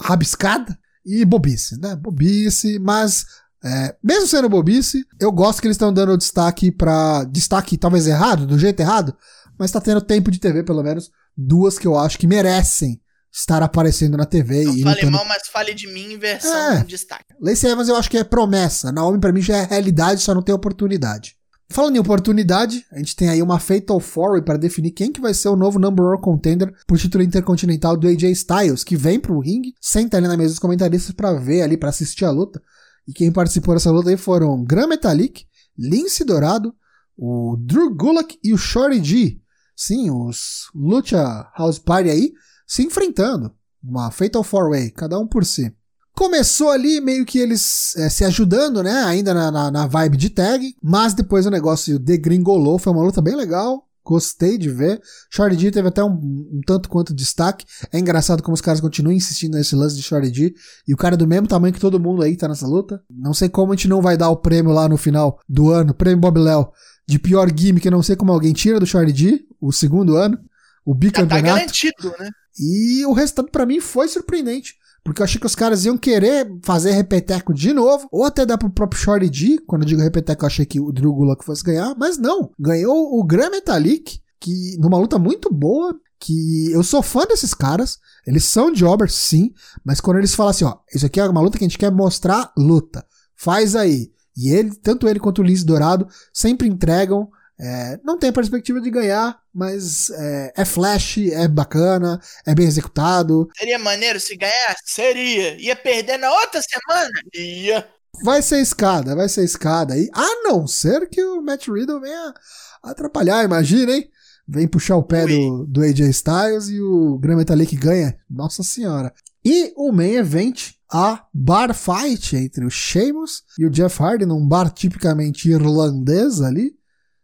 rabiscada, 0.00 0.76
e 1.06 1.24
bobice, 1.24 1.80
né, 1.80 1.94
bobice, 1.94 2.78
mas 2.80 3.24
é, 3.64 3.94
mesmo 4.02 4.26
sendo 4.26 4.48
bobice, 4.48 5.06
eu 5.20 5.30
gosto 5.30 5.60
que 5.60 5.68
eles 5.68 5.76
estão 5.76 5.92
dando 5.92 6.18
destaque 6.18 6.72
para 6.72 7.24
destaque 7.24 7.78
talvez 7.78 8.06
errado, 8.06 8.46
do 8.46 8.58
jeito 8.58 8.80
errado, 8.80 9.16
mas 9.56 9.70
tá 9.70 9.80
tendo 9.80 10.00
tempo 10.00 10.30
de 10.30 10.40
TV, 10.40 10.64
pelo 10.64 10.82
menos, 10.82 11.10
duas 11.36 11.78
que 11.78 11.86
eu 11.86 11.96
acho 11.96 12.18
que 12.18 12.26
merecem 12.26 13.00
estar 13.32 13.62
aparecendo 13.62 14.16
na 14.16 14.26
TV. 14.26 14.64
Não 14.64 14.76
e 14.76 14.82
fale 14.82 14.94
lutando... 14.96 15.12
mal, 15.12 15.24
mas 15.26 15.48
fale 15.48 15.74
de 15.74 15.86
mim 15.86 16.14
em 16.14 16.18
versão 16.18 16.72
É. 16.72 16.84
destaque. 16.84 17.34
Lacey 17.40 17.70
Evans 17.70 17.88
eu 17.88 17.96
acho 17.96 18.10
que 18.10 18.18
é 18.18 18.24
promessa. 18.24 18.90
Naomi 18.90 19.20
pra 19.20 19.32
mim 19.32 19.40
já 19.40 19.56
é 19.58 19.64
realidade, 19.64 20.20
só 20.20 20.34
não 20.34 20.42
tem 20.42 20.54
oportunidade. 20.54 21.36
Falando 21.72 21.94
em 21.94 22.00
oportunidade, 22.00 22.84
a 22.90 22.98
gente 22.98 23.14
tem 23.14 23.28
aí 23.28 23.40
uma 23.40 23.60
Fatal 23.60 24.00
Four 24.00 24.42
para 24.42 24.58
definir 24.58 24.90
quem 24.90 25.12
que 25.12 25.20
vai 25.20 25.32
ser 25.32 25.48
o 25.48 25.54
novo 25.54 25.78
number 25.78 26.04
one 26.04 26.20
contender 26.20 26.74
pro 26.84 26.98
título 26.98 27.22
intercontinental 27.22 27.96
do 27.96 28.08
AJ 28.08 28.24
Styles, 28.32 28.82
que 28.82 28.96
vem 28.96 29.20
pro 29.20 29.38
ringue, 29.38 29.72
senta 29.80 30.16
ali 30.16 30.26
na 30.26 30.36
mesa 30.36 30.50
dos 30.50 30.58
comentaristas 30.58 31.14
pra 31.14 31.32
ver 31.32 31.62
ali, 31.62 31.76
pra 31.76 31.90
assistir 31.90 32.24
a 32.24 32.30
luta. 32.32 32.60
E 33.06 33.12
quem 33.12 33.30
participou 33.30 33.74
dessa 33.74 33.92
luta 33.92 34.10
aí 34.10 34.16
foram 34.16 34.64
Gran 34.64 34.88
Metalik, 34.88 35.44
Lince 35.78 36.24
Dourado, 36.24 36.74
o 37.16 37.56
Drew 37.56 37.94
Gulak 37.94 38.36
e 38.42 38.52
o 38.52 38.58
Shorty 38.58 39.04
G. 39.04 39.40
Sim, 39.76 40.10
os 40.10 40.70
Lucha 40.74 41.48
House 41.56 41.78
Party 41.78 42.10
aí 42.10 42.32
se 42.70 42.84
enfrentando. 42.84 43.52
Uma 43.82 44.12
Fatal 44.12 44.44
Four 44.44 44.70
Way, 44.70 44.90
cada 44.92 45.18
um 45.18 45.26
por 45.26 45.44
si. 45.44 45.74
Começou 46.14 46.70
ali 46.70 47.00
meio 47.00 47.26
que 47.26 47.38
eles 47.38 47.96
é, 47.96 48.08
se 48.08 48.24
ajudando, 48.24 48.80
né? 48.80 48.92
Ainda 49.04 49.34
na, 49.34 49.50
na, 49.50 49.70
na, 49.72 49.86
vibe 49.88 50.16
de 50.16 50.30
tag, 50.30 50.76
mas 50.80 51.12
depois 51.12 51.46
o 51.46 51.50
negócio 51.50 51.98
degringolou. 51.98 52.78
Foi 52.78 52.92
uma 52.92 53.02
luta 53.02 53.20
bem 53.20 53.34
legal. 53.34 53.88
Gostei 54.04 54.56
de 54.56 54.70
ver. 54.70 55.00
Shorty 55.30 55.58
G 55.58 55.70
teve 55.72 55.88
até 55.88 56.04
um, 56.04 56.12
um, 56.12 56.60
tanto 56.64 56.88
quanto 56.88 57.12
destaque. 57.12 57.64
É 57.92 57.98
engraçado 57.98 58.40
como 58.40 58.54
os 58.54 58.60
caras 58.60 58.80
continuam 58.80 59.16
insistindo 59.16 59.54
nesse 59.54 59.74
lance 59.74 59.96
de 59.96 60.02
Shorty 60.02 60.32
G. 60.32 60.54
E 60.86 60.94
o 60.94 60.96
cara 60.96 61.14
é 61.14 61.18
do 61.18 61.26
mesmo 61.26 61.48
tamanho 61.48 61.74
que 61.74 61.80
todo 61.80 61.98
mundo 61.98 62.22
aí 62.22 62.36
tá 62.36 62.46
nessa 62.46 62.68
luta. 62.68 63.02
Não 63.10 63.34
sei 63.34 63.48
como 63.48 63.72
a 63.72 63.76
gente 63.76 63.88
não 63.88 64.00
vai 64.00 64.16
dar 64.16 64.30
o 64.30 64.36
prêmio 64.36 64.72
lá 64.72 64.88
no 64.88 64.96
final 64.96 65.40
do 65.48 65.70
ano, 65.70 65.92
prêmio 65.92 66.20
Bob 66.20 66.38
Léo, 66.38 66.70
de 67.08 67.18
pior 67.18 67.50
gimmick. 67.52 67.84
Eu 67.84 67.92
não 67.92 68.02
sei 68.02 68.14
como 68.14 68.30
alguém 68.30 68.52
tira 68.52 68.78
do 68.78 68.86
Shorty 68.86 69.16
G, 69.16 69.40
o 69.60 69.72
segundo 69.72 70.16
ano. 70.16 70.38
O 70.84 70.94
bicampeonato. 70.94 71.46
Já 71.46 71.52
tá 71.52 71.56
garantido, 71.56 72.14
né? 72.18 72.30
E 72.58 73.04
o 73.06 73.12
restante 73.12 73.50
para 73.50 73.66
mim 73.66 73.80
foi 73.80 74.08
surpreendente. 74.08 74.74
Porque 75.02 75.22
eu 75.22 75.24
achei 75.24 75.40
que 75.40 75.46
os 75.46 75.54
caras 75.54 75.84
iam 75.84 75.96
querer 75.96 76.46
fazer 76.62 76.92
repeteco 76.92 77.54
de 77.54 77.72
novo, 77.72 78.06
ou 78.12 78.24
até 78.24 78.44
dar 78.44 78.58
pro 78.58 78.70
próprio 78.70 79.00
Shorty 79.00 79.30
G. 79.32 79.58
Quando 79.66 79.82
eu 79.82 79.88
digo 79.88 80.02
repeteco, 80.02 80.44
eu 80.44 80.46
achei 80.46 80.66
que 80.66 80.78
o 80.78 80.92
Drew 80.92 81.14
Gulak 81.14 81.44
fosse 81.44 81.64
ganhar, 81.64 81.94
mas 81.96 82.18
não. 82.18 82.50
Ganhou 82.58 83.18
o 83.18 83.24
Gran 83.24 83.50
Metalik, 83.50 84.20
que 84.38 84.76
numa 84.78 84.98
luta 84.98 85.18
muito 85.18 85.52
boa, 85.52 85.98
que 86.18 86.70
eu 86.70 86.82
sou 86.82 87.02
fã 87.02 87.24
desses 87.24 87.54
caras. 87.54 87.98
Eles 88.26 88.44
são 88.44 88.74
jobbers, 88.74 89.14
sim, 89.14 89.52
mas 89.82 90.00
quando 90.00 90.18
eles 90.18 90.34
falam 90.34 90.50
assim, 90.50 90.64
ó, 90.64 90.76
isso 90.94 91.06
aqui 91.06 91.18
é 91.18 91.26
uma 91.26 91.40
luta 91.40 91.56
que 91.56 91.64
a 91.64 91.68
gente 91.68 91.78
quer 91.78 91.90
mostrar 91.90 92.52
luta. 92.56 93.04
Faz 93.34 93.74
aí. 93.74 94.12
E 94.36 94.50
ele, 94.50 94.74
tanto 94.74 95.08
ele 95.08 95.18
quanto 95.18 95.40
o 95.40 95.44
Lince 95.44 95.64
Dourado, 95.64 96.06
sempre 96.32 96.68
entregam. 96.68 97.30
É, 97.62 98.00
não 98.02 98.18
tem 98.18 98.30
a 98.30 98.32
perspectiva 98.32 98.80
de 98.80 98.90
ganhar, 98.90 99.38
mas 99.54 100.08
é, 100.08 100.52
é, 100.56 100.64
flash, 100.64 101.18
é 101.18 101.46
bacana, 101.46 102.18
é 102.46 102.54
bem 102.54 102.66
executado. 102.66 103.48
Seria 103.54 103.78
maneiro 103.78 104.18
se 104.18 104.34
ganhar? 104.34 104.76
Seria. 104.82 105.60
Ia 105.60 105.76
perder 105.76 106.16
na 106.16 106.30
outra 106.30 106.60
semana? 106.62 107.10
Ia. 107.34 107.86
Vai 108.24 108.40
ser 108.40 108.60
escada, 108.60 109.14
vai 109.14 109.28
ser 109.28 109.44
escada 109.44 109.92
aí. 109.92 110.08
A 110.14 110.42
não 110.42 110.66
ser 110.66 111.06
que 111.08 111.22
o 111.22 111.42
Matt 111.42 111.68
Riddle 111.68 112.00
venha 112.00 112.34
atrapalhar, 112.82 113.44
imagina, 113.44 113.92
hein? 113.92 114.10
Vem 114.48 114.66
puxar 114.66 114.96
o 114.96 115.02
pé 115.02 115.26
do, 115.26 115.66
do 115.66 115.82
AJ 115.82 116.00
Styles 116.08 116.68
e 116.68 116.80
o 116.80 117.18
Gran 117.18 117.36
Metalik 117.36 117.76
ganha. 117.76 118.18
Nossa 118.28 118.62
senhora. 118.62 119.12
E 119.44 119.72
o 119.76 119.92
main 119.92 120.14
event, 120.14 120.72
a 120.92 121.24
bar 121.32 121.72
fight 121.74 122.36
entre 122.36 122.64
o 122.64 122.70
Sheamus 122.70 123.42
e 123.58 123.64
o 123.64 123.70
Jeff 123.70 124.02
Hardy, 124.02 124.26
num 124.26 124.46
bar 124.46 124.70
tipicamente 124.70 125.48
irlandês 125.50 126.40
ali. 126.40 126.74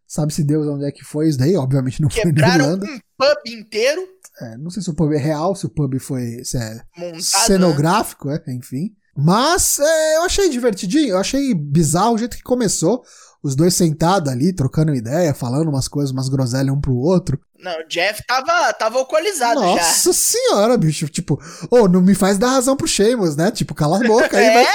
Sabe-se 0.06 0.44
Deus 0.44 0.66
onde 0.66 0.84
é 0.84 0.92
que 0.92 1.04
foi 1.04 1.28
isso 1.28 1.38
daí? 1.38 1.56
Obviamente 1.56 2.00
não 2.00 2.08
Quebraram 2.08 2.52
foi 2.52 2.58
na 2.58 2.64
Irlanda. 2.64 2.86
um 2.86 2.98
pub 3.18 3.38
inteiro. 3.46 4.02
É, 4.40 4.56
não 4.58 4.70
sei 4.70 4.82
se 4.82 4.90
o 4.90 4.94
pub 4.94 5.12
é 5.12 5.18
real, 5.18 5.54
se 5.56 5.66
o 5.66 5.70
pub 5.70 5.98
foi 5.98 6.44
se 6.44 6.56
é 6.58 6.80
Montado, 6.96 7.22
cenográfico, 7.22 8.30
é, 8.30 8.42
enfim. 8.48 8.92
Mas 9.16 9.78
é, 9.80 10.16
eu 10.16 10.22
achei 10.22 10.48
divertidinho, 10.50 11.10
eu 11.10 11.18
achei 11.18 11.54
bizarro 11.54 12.14
o 12.14 12.18
jeito 12.18 12.36
que 12.36 12.42
começou. 12.42 13.02
Os 13.42 13.54
dois 13.54 13.74
sentados 13.74 14.30
ali, 14.30 14.52
trocando 14.52 14.94
ideia, 14.94 15.32
falando 15.32 15.68
umas 15.68 15.86
coisas, 15.86 16.10
umas 16.10 16.28
groselhas 16.28 16.74
um 16.74 16.80
pro 16.80 16.96
outro. 16.96 17.38
Não, 17.58 17.72
o 17.80 17.88
Jeff 17.88 18.22
tava, 18.26 18.72
tava 18.72 18.98
alcoolizado 18.98 19.60
já. 19.60 19.66
Nossa 19.66 20.12
senhora, 20.12 20.76
bicho. 20.76 21.08
Tipo, 21.08 21.34
ô, 21.70 21.82
oh, 21.82 21.88
não 21.88 22.02
me 22.02 22.14
faz 22.14 22.38
dar 22.38 22.50
razão 22.50 22.76
pro 22.76 22.88
Sheamus, 22.88 23.36
né? 23.36 23.50
Tipo, 23.50 23.74
cala 23.74 23.98
a 23.98 24.06
boca 24.06 24.36
aí, 24.36 24.44
É? 24.46 24.52
vai. 24.52 24.66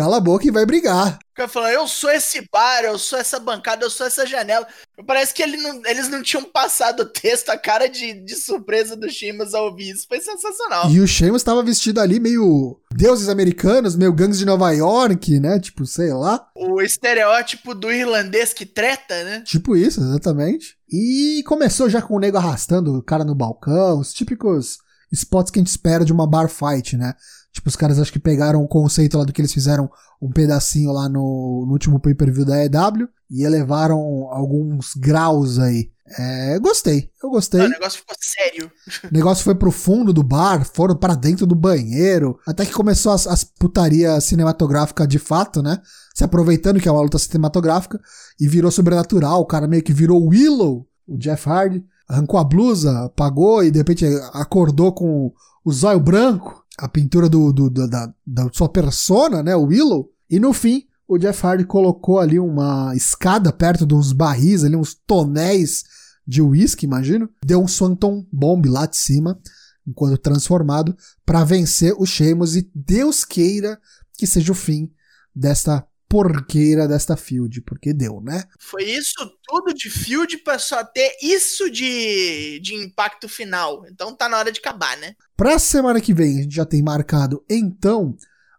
Cala 0.00 0.16
a 0.16 0.20
boca 0.20 0.46
e 0.46 0.50
vai 0.50 0.64
brigar. 0.64 1.18
O 1.32 1.34
cara 1.36 1.46
falou, 1.48 1.68
eu 1.68 1.86
sou 1.86 2.10
esse 2.10 2.42
bar, 2.50 2.82
eu 2.84 2.98
sou 2.98 3.18
essa 3.18 3.38
bancada, 3.38 3.84
eu 3.84 3.90
sou 3.90 4.06
essa 4.06 4.24
janela. 4.24 4.66
Parece 5.06 5.34
que 5.34 5.42
ele 5.42 5.58
não- 5.58 5.82
eles 5.84 6.08
não 6.08 6.22
tinham 6.22 6.42
passado 6.42 7.00
o 7.00 7.04
texto, 7.04 7.50
a 7.50 7.58
cara 7.58 7.86
de, 7.86 8.14
de 8.24 8.34
surpresa 8.34 8.96
do 8.96 9.10
Shimas 9.10 9.52
ao 9.52 9.66
ouvir 9.66 9.90
isso. 9.90 10.06
Foi 10.08 10.18
sensacional. 10.18 10.90
E 10.90 11.00
o 11.00 11.06
Sheamus 11.06 11.42
tava 11.42 11.62
vestido 11.62 12.00
ali 12.00 12.18
meio 12.18 12.80
deuses 12.94 13.28
americanos, 13.28 13.94
meio 13.94 14.10
gangues 14.10 14.38
de 14.38 14.46
Nova 14.46 14.70
York, 14.72 15.38
né? 15.38 15.60
Tipo, 15.60 15.84
sei 15.84 16.14
lá. 16.14 16.46
O 16.56 16.80
estereótipo 16.80 17.74
do 17.74 17.92
irlandês 17.92 18.54
que 18.54 18.64
treta, 18.64 19.22
né? 19.22 19.42
Tipo 19.44 19.76
isso, 19.76 20.00
exatamente. 20.00 20.76
E 20.90 21.42
começou 21.46 21.90
já 21.90 22.00
com 22.00 22.14
o 22.14 22.18
nego 22.18 22.38
arrastando 22.38 22.96
o 22.96 23.02
cara 23.02 23.22
no 23.22 23.34
balcão, 23.34 24.00
os 24.00 24.14
típicos 24.14 24.78
spots 25.12 25.50
que 25.50 25.58
a 25.58 25.62
gente 25.62 25.68
espera 25.68 26.04
de 26.06 26.12
uma 26.12 26.26
bar 26.26 26.48
fight, 26.48 26.96
né? 26.96 27.14
Tipo, 27.52 27.68
os 27.68 27.76
caras 27.76 27.98
acho 27.98 28.12
que 28.12 28.18
pegaram 28.18 28.62
o 28.62 28.68
conceito 28.68 29.18
lá 29.18 29.24
do 29.24 29.32
que 29.32 29.40
eles 29.40 29.52
fizeram 29.52 29.90
um 30.22 30.30
pedacinho 30.30 30.92
lá 30.92 31.08
no, 31.08 31.64
no 31.66 31.72
último 31.72 31.98
pay-per-view 31.98 32.44
da 32.44 32.64
EW 32.64 33.08
e 33.30 33.42
elevaram 33.42 33.98
alguns 34.30 34.94
graus 34.94 35.58
aí. 35.58 35.90
É, 36.18 36.58
gostei, 36.58 37.08
eu 37.22 37.30
gostei. 37.30 37.60
Não, 37.60 37.66
o 37.68 37.70
negócio 37.70 38.00
ficou 38.00 38.16
sério. 38.20 38.70
O 39.04 39.14
negócio 39.14 39.44
foi 39.44 39.54
pro 39.54 39.70
fundo 39.70 40.12
do 40.12 40.24
bar, 40.24 40.64
foram 40.64 40.96
para 40.96 41.14
dentro 41.14 41.46
do 41.46 41.54
banheiro, 41.54 42.38
até 42.46 42.66
que 42.66 42.72
começou 42.72 43.12
as, 43.12 43.28
as 43.28 43.44
putaria 43.44 44.20
cinematográfica 44.20 45.06
de 45.06 45.20
fato, 45.20 45.62
né? 45.62 45.80
Se 46.14 46.24
aproveitando 46.24 46.80
que 46.80 46.88
é 46.88 46.92
uma 46.92 47.02
luta 47.02 47.18
cinematográfica 47.18 48.00
e 48.40 48.48
virou 48.48 48.72
sobrenatural. 48.72 49.40
O 49.40 49.46
cara 49.46 49.68
meio 49.68 49.82
que 49.82 49.92
virou 49.92 50.26
Willow, 50.26 50.86
o 51.06 51.16
Jeff 51.16 51.48
Hardy, 51.48 51.84
arrancou 52.08 52.40
a 52.40 52.44
blusa, 52.44 53.04
apagou 53.04 53.62
e 53.62 53.70
de 53.70 53.78
repente 53.78 54.04
acordou 54.32 54.92
com 54.92 55.32
o 55.64 55.72
zóio 55.72 56.00
branco, 56.00 56.59
a 56.78 56.88
pintura 56.88 57.28
do, 57.28 57.52
do- 57.52 57.70
do- 57.70 57.88
da, 57.88 58.12
da 58.26 58.48
sua 58.52 58.68
persona, 58.68 59.42
né? 59.42 59.54
O 59.56 59.64
Willow. 59.66 60.10
E 60.28 60.38
no 60.38 60.52
fim, 60.52 60.84
o 61.06 61.18
Jeff 61.18 61.44
Hardy 61.46 61.64
colocou 61.64 62.18
ali 62.18 62.38
uma 62.38 62.94
escada 62.94 63.52
perto 63.52 63.84
de 63.86 63.94
uns 63.94 64.12
barris, 64.12 64.62
ali, 64.64 64.76
uns 64.76 64.94
tonéis 64.94 65.84
de 66.26 66.40
uísque, 66.40 66.86
imagino. 66.86 67.28
Deu 67.44 67.60
um 67.62 67.68
Swanton 67.68 68.24
Bomb 68.32 68.66
lá 68.66 68.86
de 68.86 68.96
cima, 68.96 69.38
enquanto 69.86 70.16
transformado, 70.18 70.96
para 71.26 71.44
vencer 71.44 71.94
o 71.98 72.06
Sheamus. 72.06 72.54
E 72.56 72.70
Deus 72.74 73.24
queira 73.24 73.78
que 74.16 74.26
seja 74.26 74.52
o 74.52 74.54
fim 74.54 74.90
desta 75.34 75.84
porqueira 76.10 76.88
desta 76.88 77.16
field, 77.16 77.62
porque 77.62 77.94
deu, 77.94 78.20
né? 78.20 78.42
Foi 78.58 78.82
isso 78.82 79.14
tudo 79.46 79.72
de 79.72 79.88
field 79.88 80.38
pra 80.38 80.58
só 80.58 80.82
ter 80.82 81.16
isso 81.22 81.70
de, 81.70 82.58
de 82.58 82.74
impacto 82.74 83.28
final. 83.28 83.86
Então 83.86 84.12
tá 84.12 84.28
na 84.28 84.36
hora 84.36 84.50
de 84.50 84.58
acabar, 84.58 84.96
né? 84.98 85.14
Pra 85.36 85.56
semana 85.60 86.00
que 86.00 86.12
vem, 86.12 86.40
a 86.40 86.42
gente 86.42 86.56
já 86.56 86.66
tem 86.66 86.82
marcado, 86.82 87.44
então, 87.48 88.16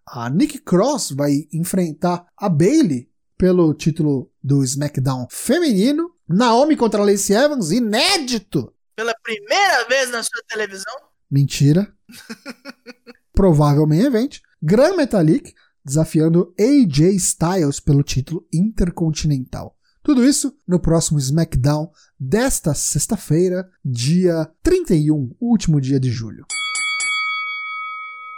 a 0.07 0.29
Nick 0.29 0.59
Cross 0.59 1.11
vai 1.11 1.45
enfrentar 1.51 2.25
a 2.37 2.47
Bailey 2.47 3.09
pelo 3.37 3.73
título 3.73 4.31
do 4.41 4.63
SmackDown 4.63 5.27
feminino. 5.29 6.09
Naomi 6.29 6.77
contra 6.77 7.01
a 7.01 7.05
Lacey 7.05 7.35
Evans, 7.35 7.71
inédito! 7.71 8.73
Pela 8.95 9.13
primeira 9.21 9.83
vez 9.89 10.09
na 10.09 10.23
sua 10.23 10.41
televisão. 10.47 10.93
Mentira. 11.29 11.93
Provável 13.33 13.85
main 13.85 14.05
event. 14.05 14.39
Gran 14.61 14.95
Metalik 14.95 15.53
desafiando 15.83 16.53
AJ 16.59 17.15
Styles 17.15 17.79
pelo 17.79 18.03
título 18.03 18.47
intercontinental. 18.53 19.77
Tudo 20.03 20.25
isso 20.25 20.57
no 20.67 20.79
próximo 20.79 21.19
SmackDown 21.19 21.91
desta 22.19 22.73
sexta-feira, 22.73 23.69
dia 23.85 24.49
31, 24.63 25.35
último 25.39 25.79
dia 25.79 25.99
de 25.99 26.09
julho. 26.09 26.45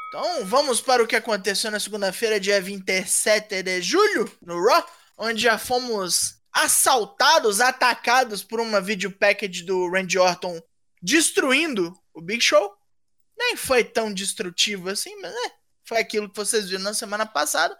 Então 0.09 0.45
vamos 0.45 0.81
para 0.81 1.01
o 1.01 1.07
que 1.07 1.15
aconteceu 1.15 1.71
na 1.71 1.79
segunda-feira, 1.79 2.39
dia 2.39 2.61
27 2.61 3.63
de 3.63 3.81
julho, 3.81 4.29
no 4.41 4.61
Raw, 4.63 4.85
onde 5.17 5.41
já 5.41 5.57
fomos 5.57 6.35
assaltados, 6.51 7.59
atacados 7.59 8.43
por 8.43 8.59
uma 8.59 8.79
video 8.79 9.11
package 9.11 9.63
do 9.63 9.89
Randy 9.89 10.19
Orton 10.19 10.61
destruindo 11.01 11.93
o 12.13 12.21
Big 12.21 12.41
Show. 12.41 12.71
Nem 13.37 13.57
foi 13.57 13.83
tão 13.83 14.13
destrutivo 14.13 14.89
assim, 14.89 15.19
mas 15.19 15.33
né, 15.33 15.51
foi 15.85 15.99
aquilo 15.99 16.29
que 16.29 16.35
vocês 16.35 16.69
viram 16.69 16.83
na 16.83 16.93
semana 16.93 17.25
passada. 17.25 17.77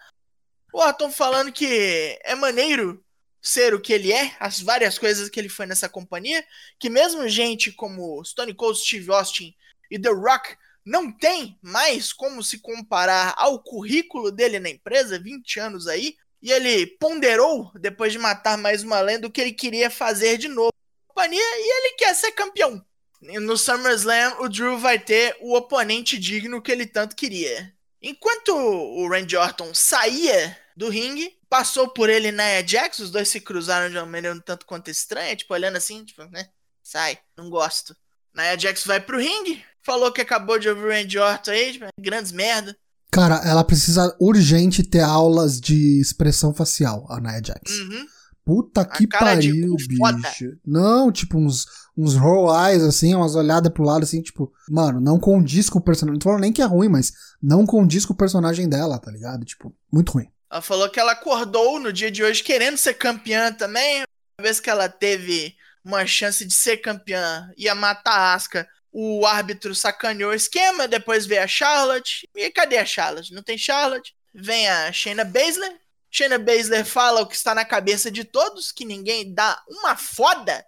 O 0.74 0.80
Orton 0.80 1.12
falando 1.12 1.52
que 1.52 2.20
é 2.24 2.36
maneiro 2.36 3.04
ser 3.42 3.74
o 3.74 3.82
que 3.82 3.92
ele 3.92 4.12
é, 4.12 4.36
as 4.40 4.62
várias 4.62 4.98
coisas 4.98 5.30
que 5.30 5.40
ele 5.40 5.50
foi 5.50 5.66
nessa 5.66 5.90
companhia, 5.90 6.44
que 6.80 6.90
mesmo 6.90 7.28
gente 7.28 7.72
como 7.72 8.24
Stone 8.24 8.54
Cold 8.54 8.80
Steve 8.80 9.12
Austin 9.12 9.54
e 9.92 10.00
The 10.00 10.10
Rock 10.10 10.56
não 10.86 11.12
tem 11.12 11.58
mais 11.62 12.12
como 12.12 12.44
se 12.44 12.60
comparar 12.60 13.34
ao 13.38 13.60
currículo 13.60 14.32
dele 14.32 14.60
na 14.60 14.70
empresa, 14.70 15.20
20 15.20 15.60
anos 15.60 15.88
aí, 15.88 16.16
e 16.42 16.52
ele 16.52 16.88
ponderou, 16.88 17.72
depois 17.80 18.12
de 18.12 18.20
matar 18.20 18.58
mais 18.58 18.84
uma 18.84 19.00
lenda, 19.00 19.28
o 19.28 19.32
que 19.32 19.40
ele 19.40 19.54
queria 19.54 19.90
fazer 19.90 20.38
de 20.38 20.48
novo 20.48 20.74
na 20.74 21.08
companhia, 21.08 21.42
e 21.42 21.78
ele 21.78 21.96
quer 21.96 22.14
ser 22.14 22.32
campeão. 22.32 22.84
No 23.22 23.58
SummerSlam, 23.58 24.42
o 24.42 24.50
Drew 24.50 24.78
vai 24.78 25.00
ter 25.00 25.38
o 25.40 25.56
oponente 25.56 26.18
digno 26.18 26.62
que 26.62 26.72
ele 26.72 26.86
tanto 26.86 27.16
queria. 27.16 27.74
Enquanto 28.04 28.54
o 28.54 29.08
Randy 29.08 29.38
Orton 29.38 29.74
saía 29.74 30.58
do 30.76 30.90
ringue, 30.90 31.32
passou 31.50 31.88
por 31.88 32.10
ele 32.10 32.34
Nia 32.34 32.68
Jax, 32.68 33.00
os 33.00 33.10
dois 33.10 33.30
se 33.30 33.40
cruzaram 33.40 33.90
de 33.90 33.98
uma 33.98 34.06
maneira 34.06 34.36
um 34.36 34.42
tanto 34.42 34.66
quanto 34.66 34.90
estranha, 34.90 35.36
tipo, 35.38 35.54
olhando 35.54 35.78
assim, 35.78 36.04
tipo, 36.04 36.22
né? 36.26 36.48
Sai, 36.84 37.18
não 37.38 37.50
gosto. 37.50 37.96
Nia 38.36 38.60
Jax 38.60 38.84
vai 38.86 39.00
pro 39.00 39.18
ringue, 39.18 39.64
falou 39.82 40.12
que 40.12 40.20
acabou 40.20 40.60
de 40.60 40.68
ouvir 40.68 40.84
o 40.84 40.90
Randy 40.90 41.18
Orton 41.18 41.52
aí, 41.52 41.72
tipo, 41.72 41.86
grandes 41.98 42.34
merda. 42.34 42.76
Cara, 43.10 43.36
ela 43.46 43.64
precisa 43.64 44.14
urgente 44.20 44.84
ter 44.84 45.02
aulas 45.02 45.62
de 45.62 46.02
expressão 46.02 46.54
facial, 46.54 47.06
a 47.10 47.22
Nia 47.22 47.42
Jax. 47.42 47.72
Uhum. 47.72 48.06
Puta 48.44 48.84
que 48.84 49.08
pariu, 49.08 49.76
bicho. 49.78 50.58
Não, 50.66 51.10
tipo, 51.10 51.38
uns, 51.38 51.66
uns 51.98 52.16
roll 52.16 52.50
eyes, 52.54 52.84
assim, 52.84 53.14
umas 53.14 53.36
olhadas 53.36 53.72
pro 53.72 53.84
lado, 53.84 54.04
assim, 54.04 54.22
tipo, 54.22 54.52
mano, 54.70 55.00
não 55.00 55.20
condiz 55.20 55.70
com 55.70 55.80
o 55.80 55.82
personagem. 55.82 56.14
Não 56.14 56.20
tô 56.20 56.30
falando 56.30 56.42
nem 56.42 56.54
que 56.54 56.62
é 56.62 56.66
ruim, 56.66 56.90
mas 56.90 57.14
não 57.42 57.66
condiz 57.66 58.06
com 58.06 58.14
o 58.14 58.18
personagem 58.18 58.68
dela, 58.68 59.00
tá 59.00 59.12
ligado? 59.12 59.46
Tipo, 59.46 59.76
muito 59.92 60.12
ruim. 60.14 60.30
Ela 60.52 60.62
falou 60.62 60.90
que 60.90 61.00
ela 61.00 61.14
acordou 61.14 61.80
no 61.80 61.94
dia 61.94 62.12
de 62.12 62.24
hoje 62.24 62.44
querendo 62.44 62.78
ser 62.78 62.96
campeã 62.96 63.52
também. 63.52 64.04
Uma 64.40 64.44
vez 64.44 64.60
que 64.60 64.70
ela 64.70 64.90
teve 64.90 65.56
uma 65.84 66.06
chance 66.06 66.46
de 66.46 66.54
ser 66.54 66.78
campeã, 66.78 67.50
ia 67.58 67.76
matar 67.76 68.14
a 68.14 68.34
Asuka. 68.34 68.68
O 68.92 69.26
árbitro 69.26 69.74
sacaneou 69.74 70.32
o 70.32 70.36
esquema, 70.36 70.88
depois 70.88 71.26
veio 71.26 71.44
a 71.44 71.48
Charlotte. 71.48 72.30
E 72.36 72.52
cadê 72.52 72.78
a 72.78 72.86
Charlotte? 72.86 73.34
Não 73.34 73.42
tem 73.42 73.58
Charlotte. 73.58 74.14
Vem 74.34 74.68
a 74.68 74.92
Shayna 74.92 75.24
Baszler, 75.24 75.80
Shayna 76.14 76.38
Baszler 76.38 76.86
fala 76.86 77.22
o 77.22 77.28
que 77.28 77.36
está 77.36 77.56
na 77.56 77.66
cabeça 77.66 78.12
de 78.12 78.24
todos, 78.24 78.72
que 78.72 78.86
ninguém 78.86 79.34
dá 79.34 79.60
uma 79.68 79.96
foda 79.96 80.64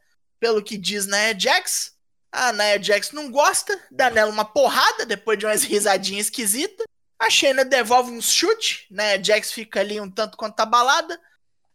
pelo 0.46 0.62
que 0.62 0.78
diz 0.78 1.08
Nia 1.08 1.36
Jax. 1.36 1.94
A 2.32 2.54
Nia 2.54 2.80
Jax 2.80 3.12
não 3.12 3.32
gosta, 3.32 3.76
dá 3.90 4.12
nela 4.12 4.32
uma 4.32 4.46
porrada 4.46 5.04
depois 5.04 5.40
de 5.40 5.46
umas 5.48 5.64
risadinhas 5.66 6.28
esquisitas. 6.28 6.86
A 7.18 7.32
Shayna 7.32 7.66
devolve 7.66 8.12
um 8.12 8.22
chute, 8.22 8.86
né? 8.92 9.22
Jax 9.24 9.52
fica 9.52 9.80
ali 9.80 10.00
um 10.00 10.08
tanto 10.08 10.38
quanto 10.38 10.60
abalada. 10.60 11.20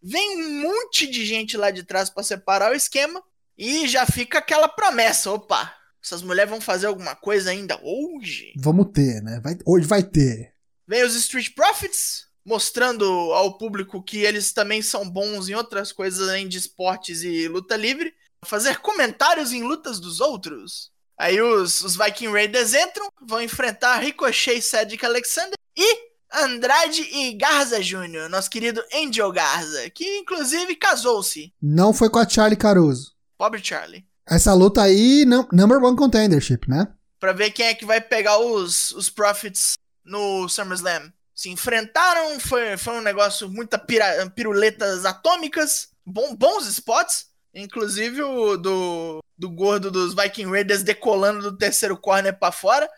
Vem 0.00 0.40
um 0.40 0.62
monte 0.62 1.08
de 1.08 1.26
gente 1.26 1.56
lá 1.56 1.72
de 1.72 1.82
trás 1.82 2.08
para 2.08 2.22
separar 2.22 2.70
o 2.70 2.76
esquema. 2.76 3.20
E 3.58 3.88
já 3.88 4.06
fica 4.06 4.38
aquela 4.38 4.68
promessa: 4.68 5.32
opa, 5.32 5.74
essas 6.00 6.22
mulheres 6.22 6.50
vão 6.50 6.60
fazer 6.60 6.86
alguma 6.86 7.16
coisa 7.16 7.50
ainda 7.50 7.76
hoje? 7.82 8.52
Vamos 8.56 8.92
ter, 8.94 9.20
né? 9.20 9.40
Vai, 9.42 9.58
hoje 9.66 9.84
vai 9.84 10.04
ter. 10.04 10.54
Vem 10.86 11.02
os 11.02 11.16
Street 11.16 11.52
Profits, 11.56 12.26
mostrando 12.44 13.04
ao 13.32 13.58
público 13.58 14.00
que 14.00 14.18
eles 14.18 14.52
também 14.52 14.80
são 14.80 15.10
bons 15.10 15.48
em 15.48 15.54
outras 15.54 15.90
coisas 15.90 16.28
além 16.28 16.46
de 16.46 16.58
esportes 16.58 17.24
e 17.24 17.48
luta 17.48 17.76
livre, 17.76 18.14
fazer 18.44 18.78
comentários 18.78 19.52
em 19.52 19.62
lutas 19.62 20.00
dos 20.00 20.20
outros. 20.20 20.90
Aí 21.18 21.40
os, 21.40 21.82
os 21.82 21.96
Viking 21.96 22.32
Raiders 22.32 22.72
entram, 22.72 23.08
vão 23.20 23.42
enfrentar 23.42 23.98
Ricochet 23.98 24.58
e 24.58 24.62
Cedric 24.62 25.04
Alexander 25.04 25.54
e 25.76 26.10
Andrade 26.32 27.02
e 27.02 27.34
Garza 27.34 27.82
Jr., 27.82 28.28
nosso 28.30 28.48
querido 28.48 28.82
Angel 28.94 29.30
Garza, 29.32 29.90
que 29.90 30.18
inclusive 30.18 30.74
casou-se. 30.76 31.52
Não 31.60 31.92
foi 31.92 32.08
com 32.08 32.18
a 32.18 32.28
Charlie 32.28 32.56
Caruso. 32.56 33.12
Pobre 33.36 33.62
Charlie. 33.62 34.06
Essa 34.26 34.54
luta 34.54 34.82
aí, 34.82 35.24
number 35.52 35.82
one 35.82 35.96
contendership, 35.96 36.68
né? 36.68 36.88
Pra 37.18 37.32
ver 37.32 37.50
quem 37.50 37.66
é 37.66 37.74
que 37.74 37.84
vai 37.84 38.00
pegar 38.00 38.38
os, 38.38 38.92
os 38.92 39.10
Profits 39.10 39.74
no 40.04 40.48
SummerSlam 40.48 41.12
se 41.40 41.48
enfrentaram, 41.48 42.38
foi, 42.38 42.76
foi 42.76 42.98
um 42.98 43.00
negócio, 43.00 43.48
muita 43.48 43.78
pira, 43.78 44.30
piruletas 44.36 45.06
atômicas, 45.06 45.88
bom, 46.04 46.36
bons 46.36 46.66
spots, 46.66 47.28
inclusive 47.54 48.22
o 48.22 48.56
do, 48.56 49.22
do 49.36 49.50
gordo 49.50 49.90
dos 49.90 50.14
Viking 50.14 50.50
Raiders 50.50 50.82
decolando 50.82 51.42
do 51.42 51.56
terceiro 51.56 51.96
corner 51.96 52.38
para 52.38 52.52
fora. 52.52 52.88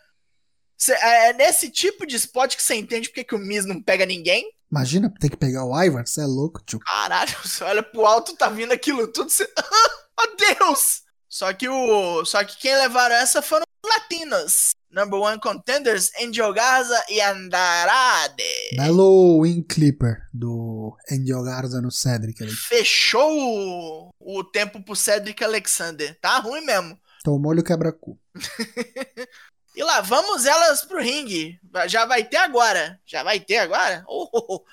Cê, 0.77 0.93
é, 0.93 1.29
é 1.29 1.33
nesse 1.33 1.69
tipo 1.69 2.05
de 2.05 2.15
spot 2.15 2.55
que 2.55 2.63
você 2.63 2.75
entende 2.75 3.09
porque 3.09 3.23
que 3.23 3.35
o 3.35 3.39
Miz 3.39 3.65
não 3.65 3.81
pega 3.81 4.05
ninguém. 4.05 4.51
Imagina 4.71 5.13
ter 5.19 5.29
que 5.29 5.37
pegar 5.37 5.65
o 5.65 5.81
Ivar, 5.81 6.05
você 6.05 6.21
é 6.21 6.25
louco, 6.25 6.61
tio. 6.65 6.79
Caralho, 6.79 7.35
você 7.43 7.63
olha 7.63 7.83
pro 7.83 8.05
alto, 8.05 8.35
tá 8.35 8.49
vindo 8.49 8.73
aquilo 8.73 9.07
tudo, 9.07 9.29
você... 9.29 9.47
oh 10.19 10.35
Deus! 10.59 11.03
Só 11.29 11.51
que 11.51 11.67
o. 11.67 12.23
Só 12.25 12.43
que 12.43 12.57
quem 12.57 12.75
levaram 12.75 13.15
essa 13.15 13.41
foram 13.41 13.63
os 13.83 13.91
latinos 13.91 14.73
number 14.93 15.19
one 15.19 15.39
contenders, 15.39 16.11
Angel 16.21 16.53
Garza 16.53 17.03
e 17.09 17.19
Andrade. 17.19 18.43
Belo 18.77 19.41
win 19.41 19.63
clipper 19.63 20.29
do 20.31 20.95
Angel 21.11 21.43
Garza 21.43 21.81
no 21.81 21.91
Cedric 21.91 22.41
ali. 22.41 22.51
Fechou 22.51 23.29
o, 23.29 24.11
o 24.19 24.43
tempo 24.43 24.81
pro 24.81 24.95
Cedric 24.95 25.43
Alexander. 25.43 26.17
Tá 26.21 26.37
ruim 26.37 26.63
mesmo. 26.63 26.97
Tomou-lhe 27.23 27.61
o 27.61 27.63
quebra-cu. 27.63 28.19
e 29.75 29.83
lá, 29.83 30.01
vamos 30.01 30.45
elas 30.45 30.85
pro 30.85 31.01
ringue. 31.01 31.59
Já 31.87 32.05
vai 32.05 32.23
ter 32.23 32.37
agora. 32.37 32.99
Já 33.05 33.23
vai 33.23 33.39
ter 33.39 33.57
agora? 33.57 34.03
Oh, 34.07 34.29
oh, 34.31 34.45
oh. 34.55 34.63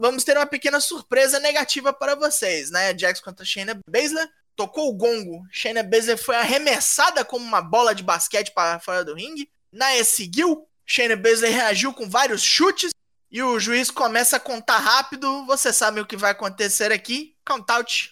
Vamos 0.00 0.24
ter 0.24 0.36
uma 0.36 0.46
pequena 0.46 0.80
surpresa 0.80 1.38
negativa 1.38 1.92
para 1.92 2.16
vocês, 2.16 2.70
né? 2.70 2.96
Jax 2.98 3.20
contra 3.20 3.44
Shayna 3.44 3.78
Baszler 3.88 4.28
tocou 4.58 4.90
o 4.90 4.92
gongo. 4.92 5.46
Shayna 5.52 5.84
Baszler 5.84 6.18
foi 6.18 6.34
arremessada 6.34 7.24
como 7.24 7.44
uma 7.44 7.62
bola 7.62 7.94
de 7.94 8.02
basquete 8.02 8.50
para 8.50 8.80
fora 8.80 9.04
do 9.04 9.14
ringue. 9.14 9.48
Naya 9.72 10.04
seguiu. 10.04 10.66
Shayna 10.84 11.14
Baszler 11.14 11.52
reagiu 11.52 11.94
com 11.94 12.10
vários 12.10 12.42
chutes. 12.42 12.90
E 13.30 13.40
o 13.40 13.60
juiz 13.60 13.88
começa 13.88 14.36
a 14.36 14.40
contar 14.40 14.78
rápido. 14.78 15.46
Você 15.46 15.72
sabe 15.72 16.00
o 16.00 16.06
que 16.06 16.16
vai 16.16 16.32
acontecer 16.32 16.90
aqui. 16.90 17.36
Countout. 17.46 18.10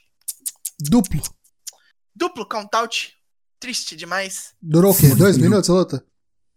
Duplo. 0.79 1.21
Duplo 2.15 2.47
countout. 2.47 3.17
Triste 3.59 3.97
demais. 3.97 4.55
Durou 4.63 4.93
o 4.93 4.97
quê? 4.97 5.17
Dois 5.17 5.37
minutos 5.37 5.69
a 5.69 5.73
luta? 5.73 6.07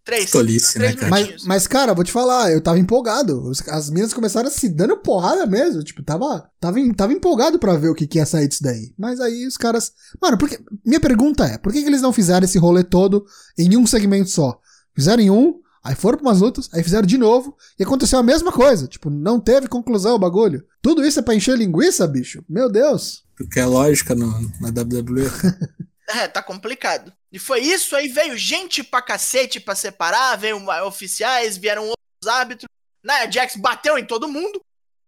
Três. 0.10 0.32
Tolice, 0.32 0.74
três 0.74 0.96
né, 0.96 1.00
cara? 1.00 1.12
Mas, 1.12 1.44
mas, 1.44 1.68
cara, 1.68 1.94
vou 1.94 2.04
te 2.04 2.12
falar, 2.12 2.52
eu 2.52 2.60
tava 2.60 2.80
empolgado. 2.80 3.52
As 3.68 3.92
minas 3.92 4.12
começaram 4.12 4.50
se 4.50 4.68
dando 4.68 4.98
porrada 4.98 5.46
mesmo. 5.46 5.84
Tipo, 5.84 6.02
tava, 6.02 6.50
tava, 6.60 6.78
tava 6.96 7.14
empolgado 7.14 7.60
pra 7.60 7.76
ver 7.76 7.90
o 7.90 7.94
que, 7.94 8.08
que 8.08 8.18
ia 8.18 8.26
sair 8.26 8.48
disso 8.48 8.64
daí. 8.64 8.92
Mas 8.98 9.20
aí 9.20 9.46
os 9.46 9.56
caras. 9.56 9.92
Mano, 10.20 10.36
porque. 10.36 10.60
Minha 10.84 11.00
pergunta 11.00 11.46
é: 11.46 11.60
por 11.60 11.72
que, 11.72 11.84
que 11.84 11.88
eles 11.88 12.02
não 12.02 12.12
fizeram 12.12 12.44
esse 12.44 12.58
rolê 12.58 12.84
todo 12.84 13.24
em 13.56 13.78
um 13.78 13.86
segmento 13.86 14.32
só? 14.32 14.60
Fizeram 14.96 15.22
em 15.22 15.30
um, 15.30 15.60
aí 15.84 15.94
foram 15.94 16.18
pra 16.18 16.28
umas 16.28 16.42
lutas, 16.42 16.68
aí 16.74 16.82
fizeram 16.82 17.06
de 17.06 17.18
novo, 17.18 17.56
e 17.78 17.84
aconteceu 17.84 18.18
a 18.18 18.24
mesma 18.24 18.52
coisa. 18.52 18.88
Tipo, 18.88 19.12
não 19.12 19.40
teve 19.40 19.68
conclusão 19.68 20.16
o 20.16 20.20
bagulho. 20.20 20.64
Tudo 20.82 21.06
isso 21.06 21.20
é 21.20 21.22
pra 21.22 21.36
encher 21.36 21.56
linguiça, 21.56 22.08
bicho? 22.08 22.44
Meu 22.50 22.68
Deus. 22.68 23.24
Porque 23.38 23.60
é 23.60 23.66
lógica 23.66 24.16
no, 24.16 24.28
na 24.60 24.70
WWE. 24.70 25.30
É, 26.10 26.28
tá 26.28 26.42
complicado. 26.42 27.14
E 27.32 27.38
foi 27.38 27.60
isso, 27.60 27.96
aí 27.96 28.08
veio 28.08 28.36
gente 28.36 28.84
pra 28.84 29.02
cacete 29.02 29.60
pra 29.60 29.76
separar, 29.76 30.36
veio 30.38 30.60
oficiais, 30.86 31.56
vieram 31.56 31.84
outros 31.84 32.28
árbitros. 32.28 32.68
Nia 33.04 33.32
Jax 33.32 33.56
bateu 33.56 33.98
em 33.98 34.06
todo 34.06 34.28
mundo 34.28 34.60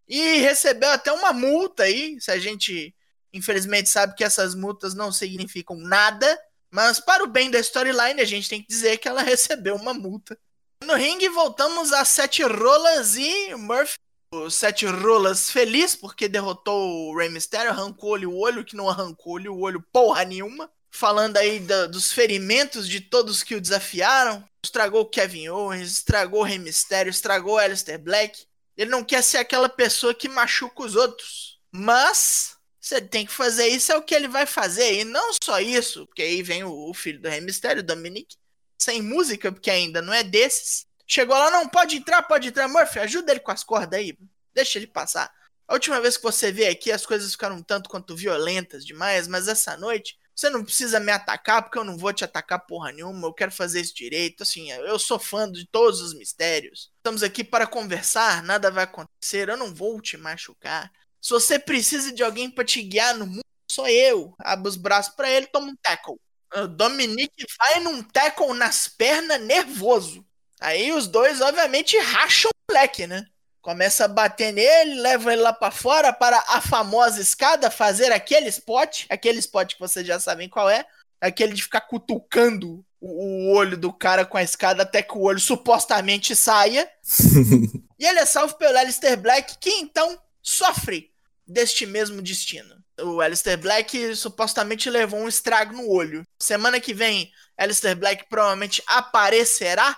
e 0.07 0.37
recebeu 0.37 0.89
até 0.89 1.11
uma 1.11 1.33
multa 1.33 1.83
aí. 1.83 2.21
Se 2.21 2.29
a 2.29 2.39
gente, 2.39 2.95
infelizmente, 3.33 3.89
sabe 3.89 4.15
que 4.15 4.23
essas 4.23 4.53
multas 4.53 4.93
não 4.93 5.11
significam 5.11 5.75
nada, 5.77 6.39
mas 6.69 6.99
para 6.99 7.23
o 7.23 7.27
bem 7.27 7.49
da 7.49 7.59
storyline, 7.59 8.21
a 8.21 8.25
gente 8.25 8.47
tem 8.47 8.61
que 8.61 8.67
dizer 8.67 8.97
que 8.97 9.07
ela 9.07 9.21
recebeu 9.23 9.75
uma 9.75 9.93
multa. 9.93 10.37
No 10.83 10.95
ringue, 10.95 11.29
voltamos 11.29 11.91
a 11.91 12.05
Sete 12.05 12.43
Rolas 12.43 13.15
e 13.15 13.55
Murphy. 13.55 13.95
O 14.33 14.49
Sete 14.49 14.85
Rolas 14.85 15.51
feliz 15.51 15.95
porque 15.95 16.29
derrotou 16.29 17.09
o 17.09 17.17
Rey 17.17 17.29
Mysterio, 17.29 17.71
arrancou-lhe 17.71 18.25
o 18.25 18.35
olho, 18.35 18.63
que 18.63 18.75
não 18.75 18.89
arrancou-lhe 18.89 19.49
o 19.49 19.59
olho 19.59 19.81
porra 19.91 20.23
nenhuma. 20.23 20.71
Falando 20.91 21.38
aí 21.38 21.60
da, 21.60 21.88
dos 21.88 22.12
ferimentos 22.12 22.88
de 22.88 22.99
todos 22.99 23.41
que 23.41 23.56
o 23.56 23.62
desafiaram. 23.62 24.47
Estragou 24.63 25.06
Kevin 25.06 25.47
Owens, 25.47 25.91
estragou 25.91 26.41
o 26.41 26.43
Rey 26.43 26.60
Mysterio, 26.60 27.10
estragou 27.10 27.58
Aleister 27.58 27.97
Black. 27.97 28.45
Ele 28.77 28.91
não 28.91 29.04
quer 29.04 29.23
ser 29.23 29.38
aquela 29.38 29.69
pessoa 29.69 30.13
que 30.13 30.30
machuca 30.30 30.84
os 30.84 30.95
outros. 30.95 31.60
Mas 31.71 32.58
você 32.80 33.01
tem 33.01 33.25
que 33.25 33.32
fazer 33.32 33.67
isso, 33.67 33.91
é 33.91 33.97
o 33.97 34.01
que 34.01 34.13
ele 34.13 34.27
vai 34.27 34.45
fazer. 34.45 34.99
E 34.99 35.04
não 35.04 35.32
só 35.41 35.60
isso, 35.60 36.06
porque 36.08 36.21
aí 36.21 36.43
vem 36.43 36.63
o, 36.63 36.89
o 36.89 36.93
filho 36.93 37.19
do 37.19 37.30
Rey 37.30 37.41
Mysterio, 37.41 37.82
Dominic, 37.82 38.36
sem 38.77 39.01
música, 39.01 39.51
porque 39.51 39.71
ainda 39.71 40.01
não 40.01 40.13
é 40.13 40.23
desses. 40.23 40.86
Chegou 41.08 41.36
lá, 41.36 41.49
não, 41.49 41.67
pode 41.67 41.95
entrar, 41.95 42.21
pode 42.23 42.49
entrar. 42.49 42.67
Murphy, 42.67 42.99
ajuda 42.99 43.32
ele 43.32 43.39
com 43.39 43.51
as 43.51 43.63
cordas 43.63 43.99
aí. 43.99 44.17
Deixa 44.54 44.77
ele 44.77 44.88
passar. 44.88 45.32
A 45.67 45.73
última 45.73 46.01
vez 46.01 46.17
que 46.17 46.23
você 46.23 46.51
veio 46.51 46.71
aqui, 46.71 46.91
as 46.91 47.06
coisas 47.06 47.32
ficaram 47.32 47.56
um 47.56 47.63
tanto 47.63 47.89
quanto 47.89 48.15
violentas 48.15 48.86
demais, 48.86 49.27
mas 49.27 49.47
essa 49.47 49.77
noite 49.77 50.17
você 50.35 50.49
não 50.49 50.63
precisa 50.63 50.99
me 50.99 51.11
atacar, 51.11 51.61
porque 51.63 51.77
eu 51.77 51.83
não 51.83 51.97
vou 51.97 52.11
te 52.13 52.23
atacar 52.23 52.65
porra 52.65 52.91
nenhuma. 52.91 53.27
Eu 53.27 53.33
quero 53.33 53.51
fazer 53.51 53.81
isso 53.81 53.93
direito. 53.93 54.43
Assim, 54.43 54.71
eu 54.71 54.97
sou 54.97 55.19
fã 55.19 55.51
de 55.51 55.67
todos 55.67 56.01
os 56.01 56.13
mistérios. 56.13 56.91
Estamos 56.97 57.23
aqui 57.23 57.43
para 57.43 57.67
conversar, 57.67 58.41
nada 58.43 58.71
vai 58.71 58.85
acontecer. 58.85 59.49
Eu 59.49 59.57
não 59.57 59.73
vou 59.73 60.01
te 60.01 60.17
machucar. 60.17 60.91
Se 61.21 61.29
você 61.29 61.59
precisa 61.59 62.11
de 62.11 62.23
alguém 62.23 62.49
para 62.49 62.65
te 62.65 62.81
guiar 62.81 63.15
no 63.15 63.27
mundo, 63.27 63.45
sou 63.69 63.87
eu. 63.87 64.33
Abre 64.39 64.67
os 64.69 64.75
braços 64.75 65.13
para 65.13 65.29
ele, 65.29 65.47
toma 65.47 65.67
um 65.67 65.75
tackle. 65.75 66.15
O 66.53 66.67
Dominique 66.67 67.45
vai 67.57 67.79
num 67.79 68.03
tackle 68.03 68.53
nas 68.53 68.87
pernas 68.87 69.39
nervoso. 69.41 70.25
Aí 70.59 70.91
os 70.91 71.07
dois, 71.07 71.41
obviamente, 71.41 71.97
racham 71.97 72.49
o 72.49 72.73
moleque, 72.73 73.07
né? 73.07 73.25
Começa 73.62 74.06
a 74.06 74.08
bater 74.08 74.52
nele, 74.52 75.02
leva 75.02 75.32
ele 75.32 75.41
lá 75.41 75.54
para 75.54 75.71
fora 75.71 76.12
para 76.12 76.38
a 76.50 76.60
famosa 76.60 77.21
escada 77.21 77.69
fazer 77.69 78.12
aquele 78.12 78.50
spot, 78.50 79.06
aquele 79.08 79.38
spot 79.39 79.76
que 79.76 79.80
vocês 79.80 80.06
já 80.06 80.19
sabem 80.19 80.50
qual 80.50 80.67
é, 80.67 80.84
aquele 81.21 81.54
de 81.54 81.62
ficar 81.62 81.82
cutucando 81.82 82.84
o, 83.00 83.50
o 83.50 83.54
olho 83.54 83.78
do 83.78 83.93
cara 83.93 84.26
com 84.26 84.38
a 84.38 84.43
escada 84.43 84.82
até 84.82 85.04
que 85.04 85.15
o 85.15 85.21
olho 85.21 85.39
supostamente 85.39 86.36
saia. 86.36 86.89
e 88.00 88.06
ele 88.06 88.19
é 88.19 88.26
salvo 88.26 88.56
pelo 88.58 88.78
Alistair 88.78 89.17
Black, 89.19 89.58
que 89.60 89.69
então 89.69 90.19
sofre 90.41 91.12
deste 91.45 91.86
mesmo 91.86 92.21
destino. 92.21 92.82
O 93.00 93.21
Alistair 93.21 93.58
Black 93.58 94.15
supostamente 94.15 94.89
levou 94.89 95.19
um 95.19 95.28
estrago 95.28 95.74
no 95.74 95.88
olho. 95.88 96.26
Semana 96.39 96.80
que 96.80 96.93
vem, 96.93 97.32
Alistair 97.58 97.95
Black 97.95 98.26
provavelmente 98.30 98.82
aparecerá 98.88 99.95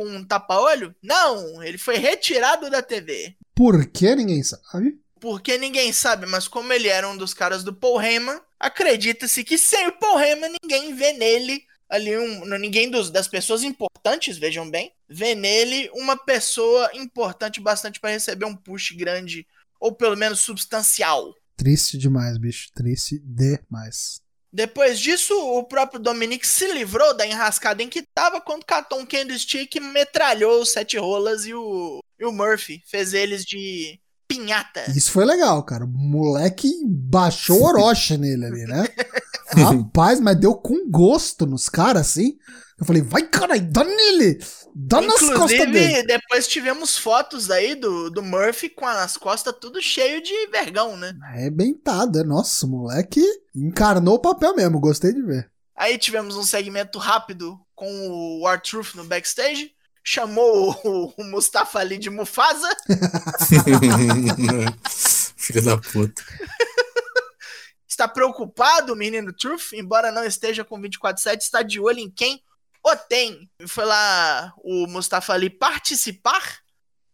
com 0.00 0.06
um 0.06 0.24
tapa-olho? 0.24 0.94
Não, 1.02 1.62
ele 1.62 1.76
foi 1.76 1.98
retirado 1.98 2.70
da 2.70 2.80
TV. 2.80 3.36
Por 3.54 3.84
que 3.84 4.16
ninguém 4.16 4.42
sabe? 4.42 4.98
Porque 5.20 5.58
ninguém 5.58 5.92
sabe, 5.92 6.24
mas 6.24 6.48
como 6.48 6.72
ele 6.72 6.88
era 6.88 7.06
um 7.06 7.18
dos 7.18 7.34
caras 7.34 7.62
do 7.62 7.74
Paul 7.74 8.00
Heyman, 8.00 8.40
acredita-se 8.58 9.44
que 9.44 9.58
sem 9.58 9.88
o 9.88 9.98
Paul 9.98 10.18
Heyman 10.18 10.56
ninguém 10.62 10.94
vê 10.94 11.12
nele 11.12 11.62
ali 11.86 12.16
um, 12.16 12.46
ninguém 12.56 12.90
dos, 12.90 13.10
das 13.10 13.28
pessoas 13.28 13.62
importantes, 13.62 14.38
vejam 14.38 14.70
bem, 14.70 14.90
vê 15.06 15.34
nele 15.34 15.90
uma 15.92 16.16
pessoa 16.16 16.88
importante 16.94 17.60
bastante 17.60 18.00
para 18.00 18.10
receber 18.10 18.46
um 18.46 18.56
push 18.56 18.92
grande 18.92 19.46
ou 19.78 19.92
pelo 19.92 20.16
menos 20.16 20.40
substancial. 20.40 21.34
Triste 21.58 21.98
demais, 21.98 22.38
bicho, 22.38 22.70
triste 22.72 23.20
demais. 23.22 24.22
Depois 24.52 24.98
disso, 24.98 25.32
o 25.34 25.62
próprio 25.62 26.00
Dominic 26.00 26.46
se 26.46 26.66
livrou 26.72 27.16
da 27.16 27.26
enrascada 27.26 27.82
em 27.82 27.88
que 27.88 28.00
estava 28.00 28.40
quando 28.40 28.64
catou 28.64 28.98
um 28.98 29.06
candlestick 29.06 29.76
e 29.76 29.80
metralhou 29.80 30.60
os 30.60 30.72
sete 30.72 30.98
rolas 30.98 31.46
e 31.46 31.54
o, 31.54 32.00
e 32.18 32.24
o 32.24 32.32
Murphy 32.32 32.82
fez 32.86 33.14
eles 33.14 33.44
de 33.44 34.00
pinhata. 34.26 34.90
Isso 34.96 35.12
foi 35.12 35.24
legal, 35.24 35.62
cara. 35.64 35.84
O 35.84 35.88
moleque 35.88 36.68
baixou 36.86 37.62
Orochi 37.62 38.16
nele 38.16 38.46
ali, 38.46 38.64
né? 38.64 38.88
Rapaz, 39.52 40.20
mas 40.20 40.38
deu 40.38 40.54
com 40.54 40.88
gosto 40.88 41.46
nos 41.46 41.68
caras, 41.68 42.08
assim. 42.08 42.36
Eu 42.80 42.86
falei, 42.86 43.02
vai, 43.02 43.22
caralho, 43.24 43.70
dá 43.70 43.84
nele! 43.84 44.38
Dá 44.74 45.02
Inclusive, 45.02 45.30
nas 45.30 45.38
costas 45.38 45.70
dele! 45.70 46.02
depois 46.04 46.48
tivemos 46.48 46.96
fotos 46.96 47.50
aí 47.50 47.74
do, 47.74 48.08
do 48.08 48.22
Murphy 48.22 48.70
com 48.70 48.86
as 48.86 49.18
costas 49.18 49.54
tudo 49.60 49.82
cheio 49.82 50.22
de 50.22 50.46
vergão, 50.46 50.96
né? 50.96 51.14
Arrebentado, 51.22 52.20
é. 52.20 52.24
Nossa, 52.24 52.64
o 52.64 52.70
moleque 52.70 53.22
encarnou 53.54 54.14
o 54.14 54.20
papel 54.20 54.56
mesmo, 54.56 54.80
gostei 54.80 55.12
de 55.12 55.20
ver. 55.20 55.50
Aí 55.76 55.98
tivemos 55.98 56.36
um 56.36 56.42
segmento 56.42 56.98
rápido 56.98 57.60
com 57.74 58.08
o 58.08 58.48
R-Truth 58.48 58.94
no 58.94 59.04
backstage. 59.04 59.72
Chamou 60.02 60.74
o, 60.82 61.12
o 61.18 61.24
Mustafa 61.24 61.80
Ali 61.80 61.98
de 61.98 62.08
Mufasa. 62.08 62.74
Filha 65.36 65.60
da 65.60 65.76
puta. 65.76 66.22
está 67.86 68.08
preocupado, 68.08 68.94
o 68.94 68.96
menino 68.96 69.34
Truth, 69.34 69.74
embora 69.74 70.10
não 70.10 70.24
esteja 70.24 70.64
com 70.64 70.80
24-7, 70.80 71.40
está 71.40 71.62
de 71.62 71.78
olho 71.78 71.98
em 71.98 72.10
quem 72.10 72.42
o 72.82 72.96
tem. 72.96 73.50
Foi 73.68 73.84
lá 73.84 74.54
o 74.58 74.86
Mustafa 74.86 75.32
Ali 75.32 75.50
participar 75.50 76.60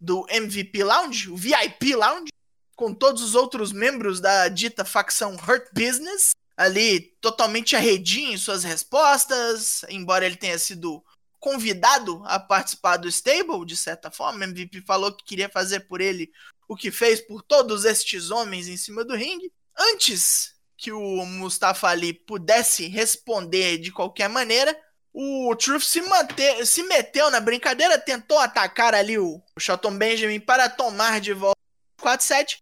do 0.01 0.27
MVP 0.29 0.85
Lounge, 0.85 1.31
o 1.31 1.37
VIP 1.37 1.95
Lounge, 1.95 2.33
com 2.75 2.93
todos 2.93 3.23
os 3.23 3.35
outros 3.35 3.73
membros 3.73 4.21
da 4.21 4.49
dita 4.49 4.85
facção 4.85 5.35
Hurt 5.35 5.69
Business, 5.73 6.31
ali 6.57 7.01
totalmente 7.21 7.75
arredinho 7.75 8.33
em 8.33 8.39
suas 8.39 8.63
respostas, 8.65 9.83
embora 9.89 10.27
ele 10.27 10.37
tenha 10.37 10.59
sido 10.59 11.03
convidado 11.39 12.23
a 12.27 12.39
participar 12.39 12.97
do 12.97 13.09
stable, 13.09 13.65
de 13.65 13.77
certa 13.77 14.11
forma. 14.11 14.41
O 14.41 14.49
MVP 14.49 14.83
falou 14.83 15.13
que 15.13 15.25
queria 15.25 15.49
fazer 15.49 15.81
por 15.81 16.01
ele 16.01 16.31
o 16.69 16.77
que 16.77 16.91
fez 16.91 17.21
por 17.21 17.43
todos 17.43 17.85
estes 17.85 18.31
homens 18.31 18.69
em 18.69 18.77
cima 18.77 19.05
do 19.05 19.15
ringue. 19.15 19.53
Antes 19.79 20.55
que 20.77 20.93
o 20.93 21.25
Mustafa 21.25 21.89
Ali 21.89 22.13
pudesse 22.13 22.87
responder 22.87 23.79
de 23.79 23.93
qualquer 23.93 24.29
maneira, 24.29 24.77
o 25.19 25.57
Truth 25.57 25.85
se, 25.85 26.03
mante 26.03 26.67
se 26.67 26.83
meteu 26.83 27.31
na 27.31 27.41
brincadeira, 27.41 27.99
tentou 27.99 28.39
atacar 28.39 28.95
ali 28.95 29.19
o, 29.19 29.41
o 29.57 29.61
Shelton 29.61 29.97
Benjamin 29.97 30.39
para 30.39 30.69
tomar 30.69 31.23
de 31.23 31.33
volta 31.33 31.57
o 31.99 32.05
4-7. 32.05 32.59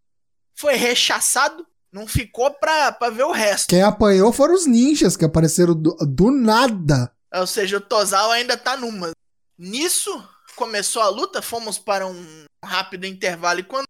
Foi 0.54 0.76
rechaçado, 0.76 1.66
não 1.90 2.06
ficou 2.06 2.52
pra, 2.52 2.92
pra 2.92 3.10
ver 3.10 3.24
o 3.24 3.32
resto. 3.32 3.68
Quem 3.68 3.82
apanhou 3.82 4.32
foram 4.32 4.54
os 4.54 4.66
ninjas 4.66 5.16
que 5.16 5.24
apareceram 5.24 5.74
do, 5.74 5.96
do 5.96 6.30
nada. 6.30 7.12
Ou 7.34 7.46
seja, 7.46 7.78
o 7.78 7.80
Tozawa 7.80 8.34
ainda 8.34 8.56
tá 8.56 8.76
numa. 8.76 9.10
Nisso, 9.58 10.24
começou 10.54 11.02
a 11.02 11.08
luta, 11.08 11.42
fomos 11.42 11.76
para 11.76 12.06
um 12.06 12.44
rápido 12.64 13.04
intervalo 13.04 13.58
e 13.58 13.64
quando 13.64 13.88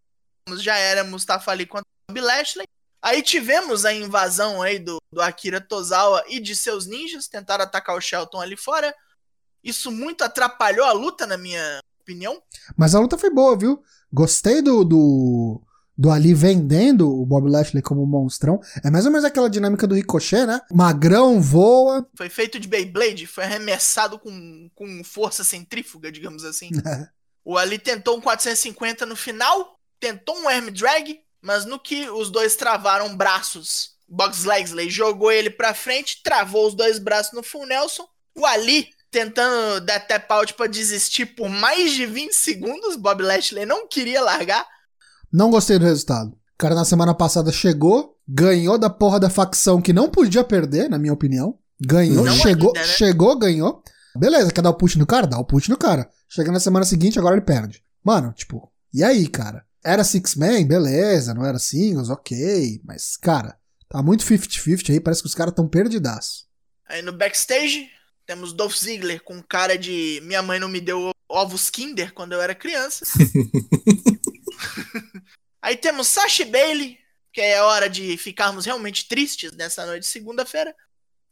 já 0.56 0.76
era 0.76 1.04
Mustafa 1.04 1.50
Ali 1.50 1.66
contra 1.66 1.84
o 1.84 2.12
Bobby 2.12 2.26
Lashley. 2.26 2.66
Aí 3.04 3.20
tivemos 3.20 3.84
a 3.84 3.92
invasão 3.92 4.62
aí 4.62 4.78
do, 4.78 4.96
do 5.12 5.20
Akira 5.20 5.60
Tozawa 5.60 6.24
e 6.26 6.40
de 6.40 6.56
seus 6.56 6.86
ninjas, 6.86 7.28
tentaram 7.28 7.62
atacar 7.62 7.94
o 7.94 8.00
Shelton 8.00 8.40
ali 8.40 8.56
fora. 8.56 8.94
Isso 9.62 9.92
muito 9.92 10.24
atrapalhou 10.24 10.86
a 10.86 10.92
luta, 10.92 11.26
na 11.26 11.36
minha 11.36 11.80
opinião. 12.00 12.42
Mas 12.74 12.94
a 12.94 13.00
luta 13.00 13.18
foi 13.18 13.28
boa, 13.28 13.58
viu? 13.58 13.82
Gostei 14.10 14.62
do, 14.62 14.82
do, 14.84 15.60
do 15.94 16.10
Ali 16.10 16.32
vendendo 16.32 17.10
o 17.10 17.26
Bob 17.26 17.46
Lashley 17.46 17.82
como 17.82 18.06
monstrão. 18.06 18.58
É 18.82 18.90
mais 18.90 19.04
ou 19.04 19.12
menos 19.12 19.26
aquela 19.26 19.50
dinâmica 19.50 19.86
do 19.86 19.94
Ricochet, 19.94 20.46
né? 20.46 20.62
Magrão 20.72 21.42
voa. 21.42 22.08
Foi 22.16 22.30
feito 22.30 22.58
de 22.58 22.66
Beyblade, 22.66 23.26
foi 23.26 23.44
arremessado 23.44 24.18
com, 24.18 24.70
com 24.74 25.04
força 25.04 25.44
centrífuga, 25.44 26.10
digamos 26.10 26.42
assim. 26.42 26.70
o 27.44 27.58
Ali 27.58 27.78
tentou 27.78 28.16
um 28.16 28.20
450 28.22 29.04
no 29.04 29.14
final, 29.14 29.78
tentou 30.00 30.34
um 30.38 30.48
arm 30.48 30.70
drag, 30.70 31.20
mas 31.44 31.66
no 31.66 31.78
que 31.78 32.08
os 32.08 32.30
dois 32.30 32.56
travaram 32.56 33.14
braços, 33.14 33.90
Box 34.08 34.44
Legsley 34.44 34.88
jogou 34.88 35.30
ele 35.30 35.50
pra 35.50 35.74
frente, 35.74 36.22
travou 36.24 36.66
os 36.66 36.74
dois 36.74 36.98
braços 36.98 37.34
no 37.34 37.42
Full 37.42 37.66
Nelson. 37.66 38.06
O 38.34 38.46
Ali 38.46 38.88
tentando 39.10 39.84
dar 39.84 40.00
tap 40.00 40.28
out 40.32 40.54
pra 40.54 40.66
desistir 40.66 41.26
por 41.26 41.48
mais 41.48 41.92
de 41.92 42.06
20 42.06 42.32
segundos. 42.32 42.96
Bob 42.96 43.22
Lashley 43.22 43.66
não 43.66 43.86
queria 43.86 44.22
largar. 44.22 44.66
Não 45.30 45.50
gostei 45.50 45.78
do 45.78 45.84
resultado. 45.84 46.30
O 46.30 46.58
cara 46.58 46.74
na 46.74 46.84
semana 46.84 47.14
passada 47.14 47.52
chegou, 47.52 48.16
ganhou 48.26 48.78
da 48.78 48.88
porra 48.88 49.20
da 49.20 49.28
facção 49.28 49.82
que 49.82 49.92
não 49.92 50.08
podia 50.08 50.42
perder, 50.42 50.88
na 50.88 50.98
minha 50.98 51.12
opinião. 51.12 51.58
Ganhou, 51.80 52.24
não 52.24 52.34
chegou, 52.34 52.68
ainda, 52.74 52.80
né? 52.80 52.94
chegou, 52.94 53.38
ganhou. 53.38 53.82
Beleza, 54.16 54.52
quer 54.52 54.62
dar 54.62 54.70
o 54.70 54.74
push 54.74 54.96
no 54.96 55.06
cara? 55.06 55.26
Dá 55.26 55.38
o 55.38 55.44
push 55.44 55.68
no 55.68 55.76
cara. 55.76 56.08
Chega 56.28 56.50
na 56.50 56.60
semana 56.60 56.86
seguinte, 56.86 57.18
agora 57.18 57.34
ele 57.34 57.44
perde. 57.44 57.82
Mano, 58.02 58.32
tipo, 58.32 58.72
e 58.92 59.04
aí, 59.04 59.28
cara? 59.28 59.64
Era 59.84 60.02
Six 60.02 60.34
Man, 60.34 60.64
beleza, 60.66 61.34
não 61.34 61.44
era 61.44 61.58
singles, 61.58 62.08
ok. 62.08 62.80
Mas, 62.84 63.16
cara, 63.16 63.58
tá 63.88 64.02
muito 64.02 64.24
50-50 64.24 64.90
aí, 64.90 65.00
parece 65.00 65.20
que 65.22 65.28
os 65.28 65.34
caras 65.34 65.54
tão 65.54 65.68
perdidaços. 65.68 66.46
Aí 66.86 67.02
no 67.02 67.12
backstage, 67.12 67.90
temos 68.26 68.52
Dolph 68.52 68.76
Ziggler 68.76 69.22
com 69.22 69.42
cara 69.42 69.76
de 69.76 70.20
minha 70.24 70.42
mãe 70.42 70.58
não 70.58 70.68
me 70.68 70.80
deu 70.80 71.12
ovos 71.28 71.68
Kinder 71.68 72.12
quando 72.12 72.32
eu 72.32 72.40
era 72.40 72.54
criança. 72.54 73.04
aí 75.60 75.76
temos 75.76 76.08
Sasha 76.08 76.46
Bailey, 76.46 76.98
que 77.32 77.40
é 77.40 77.60
hora 77.60 77.88
de 77.88 78.16
ficarmos 78.16 78.64
realmente 78.64 79.08
tristes 79.08 79.52
nessa 79.52 79.84
noite 79.84 80.02
de 80.02 80.08
segunda-feira. 80.08 80.74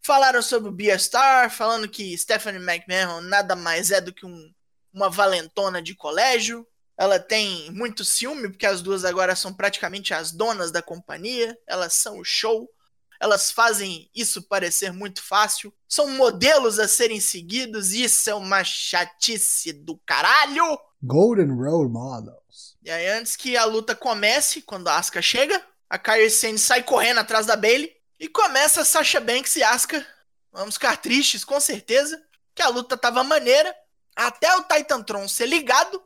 Falaram 0.05 0.43
sobre 0.43 0.69
o 0.69 0.73
Beer 0.73 1.01
Star, 1.01 1.51
falando 1.51 1.89
que 1.89 2.17
Stephanie 2.19 2.61
McMahon 2.61 3.21
nada 3.23 3.55
mais 3.55 3.91
é 3.91 4.01
do 4.01 4.13
que 4.13 4.27
um, 4.27 4.53
uma 4.93 5.09
valentona 5.09 5.81
de 5.81 5.95
colégio. 5.95 6.67
Ela 7.03 7.19
tem 7.19 7.69
muito 7.73 8.05
ciúme, 8.05 8.49
porque 8.49 8.65
as 8.65 8.81
duas 8.81 9.05
agora 9.05 9.35
são 9.35 9.53
praticamente 9.53 10.15
as 10.15 10.31
donas 10.31 10.71
da 10.71 10.81
companhia. 10.81 11.59
Elas 11.67 11.95
são 11.95 12.21
o 12.21 12.25
show. 12.25 12.71
Elas 13.19 13.51
fazem 13.51 14.09
isso 14.15 14.41
parecer 14.43 14.93
muito 14.93 15.21
fácil. 15.21 15.75
São 15.89 16.07
modelos 16.11 16.79
a 16.79 16.87
serem 16.87 17.19
seguidos. 17.19 17.91
E 17.91 18.05
isso 18.05 18.31
é 18.31 18.35
uma 18.37 18.63
chatice 18.63 19.73
do 19.73 19.97
caralho. 20.07 20.79
Golden 21.03 21.49
Role 21.49 21.89
Models. 21.89 22.77
E 22.85 22.89
aí, 22.89 23.09
antes 23.09 23.35
que 23.35 23.57
a 23.57 23.65
luta 23.65 23.97
comece, 23.97 24.63
quando 24.63 24.87
a 24.87 24.97
Asuka 24.97 25.21
chega, 25.21 25.61
a 25.91 25.99
Kairi 25.99 26.31
Sane 26.31 26.57
sai 26.57 26.85
correndo 26.85 27.19
atrás 27.19 27.47
da 27.47 27.57
Bailey. 27.57 27.93
E 28.21 28.29
começa 28.29 28.85
Sasha 28.85 29.19
Banks 29.19 29.57
e 29.57 29.65
Asuka. 29.65 30.07
Vamos 30.53 30.75
ficar 30.75 30.97
tristes, 30.99 31.45
com 31.45 31.59
certeza. 31.59 32.23
Que 32.55 32.63
a 32.63 32.69
luta 32.69 32.97
tava 32.97 33.25
maneira. 33.25 33.75
Até 34.15 34.55
o 34.55 34.63
Titantron 34.63 35.27
ser 35.27 35.47
ligado 35.47 36.01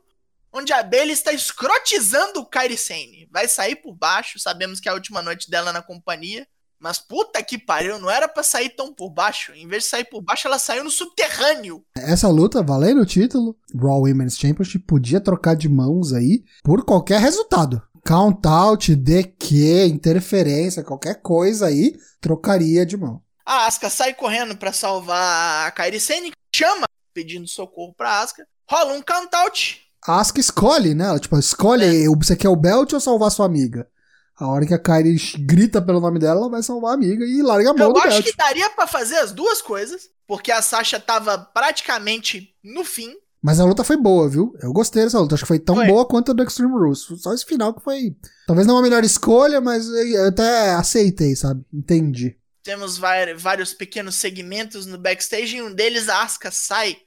onde 0.57 0.73
a 0.73 0.83
Bailey 0.83 1.13
está 1.13 1.31
escrotizando 1.31 2.39
o 2.39 2.45
Kairi 2.45 2.77
Sane. 2.77 3.27
Vai 3.31 3.47
sair 3.47 3.75
por 3.75 3.93
baixo, 3.95 4.39
sabemos 4.39 4.79
que 4.79 4.89
é 4.89 4.91
a 4.91 4.95
última 4.95 5.21
noite 5.21 5.49
dela 5.49 5.71
na 5.71 5.81
companhia. 5.81 6.47
Mas 6.79 6.99
puta 6.99 7.41
que 7.41 7.57
pariu, 7.57 7.97
não 7.99 8.09
era 8.09 8.27
para 8.27 8.43
sair 8.43 8.69
tão 8.69 8.93
por 8.93 9.09
baixo. 9.09 9.51
Em 9.53 9.67
vez 9.67 9.83
de 9.83 9.89
sair 9.89 10.03
por 10.03 10.21
baixo, 10.21 10.47
ela 10.47 10.59
saiu 10.59 10.83
no 10.83 10.91
subterrâneo. 10.91 11.83
Essa 11.95 12.27
luta, 12.27 12.61
valendo 12.61 13.01
o 13.01 13.05
título, 13.05 13.57
Raw 13.75 14.01
Women's 14.01 14.37
Championship 14.37 14.85
podia 14.85 15.19
trocar 15.19 15.55
de 15.55 15.67
mãos 15.67 16.13
aí 16.13 16.43
por 16.63 16.85
qualquer 16.85 17.19
resultado. 17.19 17.81
Count 18.05 18.47
out, 18.47 18.95
DQ, 18.95 19.87
interferência, 19.87 20.83
qualquer 20.83 21.21
coisa 21.21 21.65
aí, 21.65 21.95
trocaria 22.21 22.85
de 22.85 22.95
mão. 22.95 23.23
A 23.43 23.65
Asuka 23.65 23.89
sai 23.89 24.13
correndo 24.13 24.55
para 24.55 24.71
salvar 24.71 25.67
a 25.67 25.71
Kairi 25.71 25.99
Sane, 25.99 26.31
chama 26.55 26.85
pedindo 27.13 27.47
socorro 27.47 27.93
pra 27.95 28.21
Asuka. 28.21 28.45
Rola 28.69 28.93
um 28.93 29.01
count 29.01 29.33
out, 29.33 29.86
a 30.07 30.21
Asuka 30.21 30.39
escolhe, 30.39 30.95
né? 30.95 31.05
Ela, 31.05 31.19
tipo, 31.19 31.37
escolhe, 31.37 32.05
é. 32.05 32.07
você 32.07 32.35
quer 32.35 32.47
o 32.47 32.55
belt 32.55 32.93
ou 32.93 32.99
salvar 32.99 33.29
sua 33.29 33.45
amiga? 33.45 33.87
A 34.39 34.47
hora 34.47 34.65
que 34.65 34.73
a 34.73 34.79
Kairi 34.79 35.17
grita 35.39 35.81
pelo 35.81 35.99
nome 35.99 36.19
dela, 36.19 36.39
ela 36.39 36.49
vai 36.49 36.63
salvar 36.63 36.91
a 36.91 36.93
amiga 36.93 37.25
e 37.25 37.41
larga 37.41 37.71
a 37.71 37.73
mão 37.73 37.87
Eu 37.87 37.93
do 37.93 37.99
acho 37.99 38.09
belt. 38.09 38.25
que 38.25 38.37
daria 38.37 38.69
para 38.69 38.87
fazer 38.87 39.17
as 39.17 39.31
duas 39.31 39.61
coisas, 39.61 40.03
porque 40.25 40.51
a 40.51 40.61
Sasha 40.61 40.99
tava 40.99 41.37
praticamente 41.37 42.53
no 42.63 42.85
fim. 42.85 43.13
Mas 43.41 43.59
a 43.59 43.65
luta 43.65 43.83
foi 43.83 43.97
boa, 43.97 44.29
viu? 44.29 44.53
Eu 44.61 44.71
gostei 44.71 45.03
dessa 45.03 45.19
luta. 45.19 45.35
Acho 45.35 45.43
que 45.43 45.47
foi 45.47 45.59
tão 45.59 45.75
foi. 45.75 45.87
boa 45.87 46.05
quanto 46.05 46.31
a 46.31 46.33
do 46.33 46.43
Extreme 46.43 46.71
Rules. 46.71 46.99
Só 47.17 47.33
esse 47.33 47.45
final 47.45 47.73
que 47.73 47.83
foi. 47.83 48.15
Talvez 48.45 48.67
não 48.67 48.77
a 48.77 48.81
melhor 48.81 49.03
escolha, 49.03 49.59
mas 49.59 49.87
eu 49.87 50.27
até 50.27 50.73
aceitei, 50.73 51.35
sabe? 51.35 51.63
Entendi. 51.73 52.37
Temos 52.63 52.97
vários 52.97 53.73
pequenos 53.73 54.15
segmentos 54.15 54.85
no 54.85 54.97
backstage 54.97 55.57
e 55.57 55.61
um 55.61 55.73
deles 55.73 56.09
a 56.09 56.23
Asuka 56.23 56.51
sai 56.51 56.97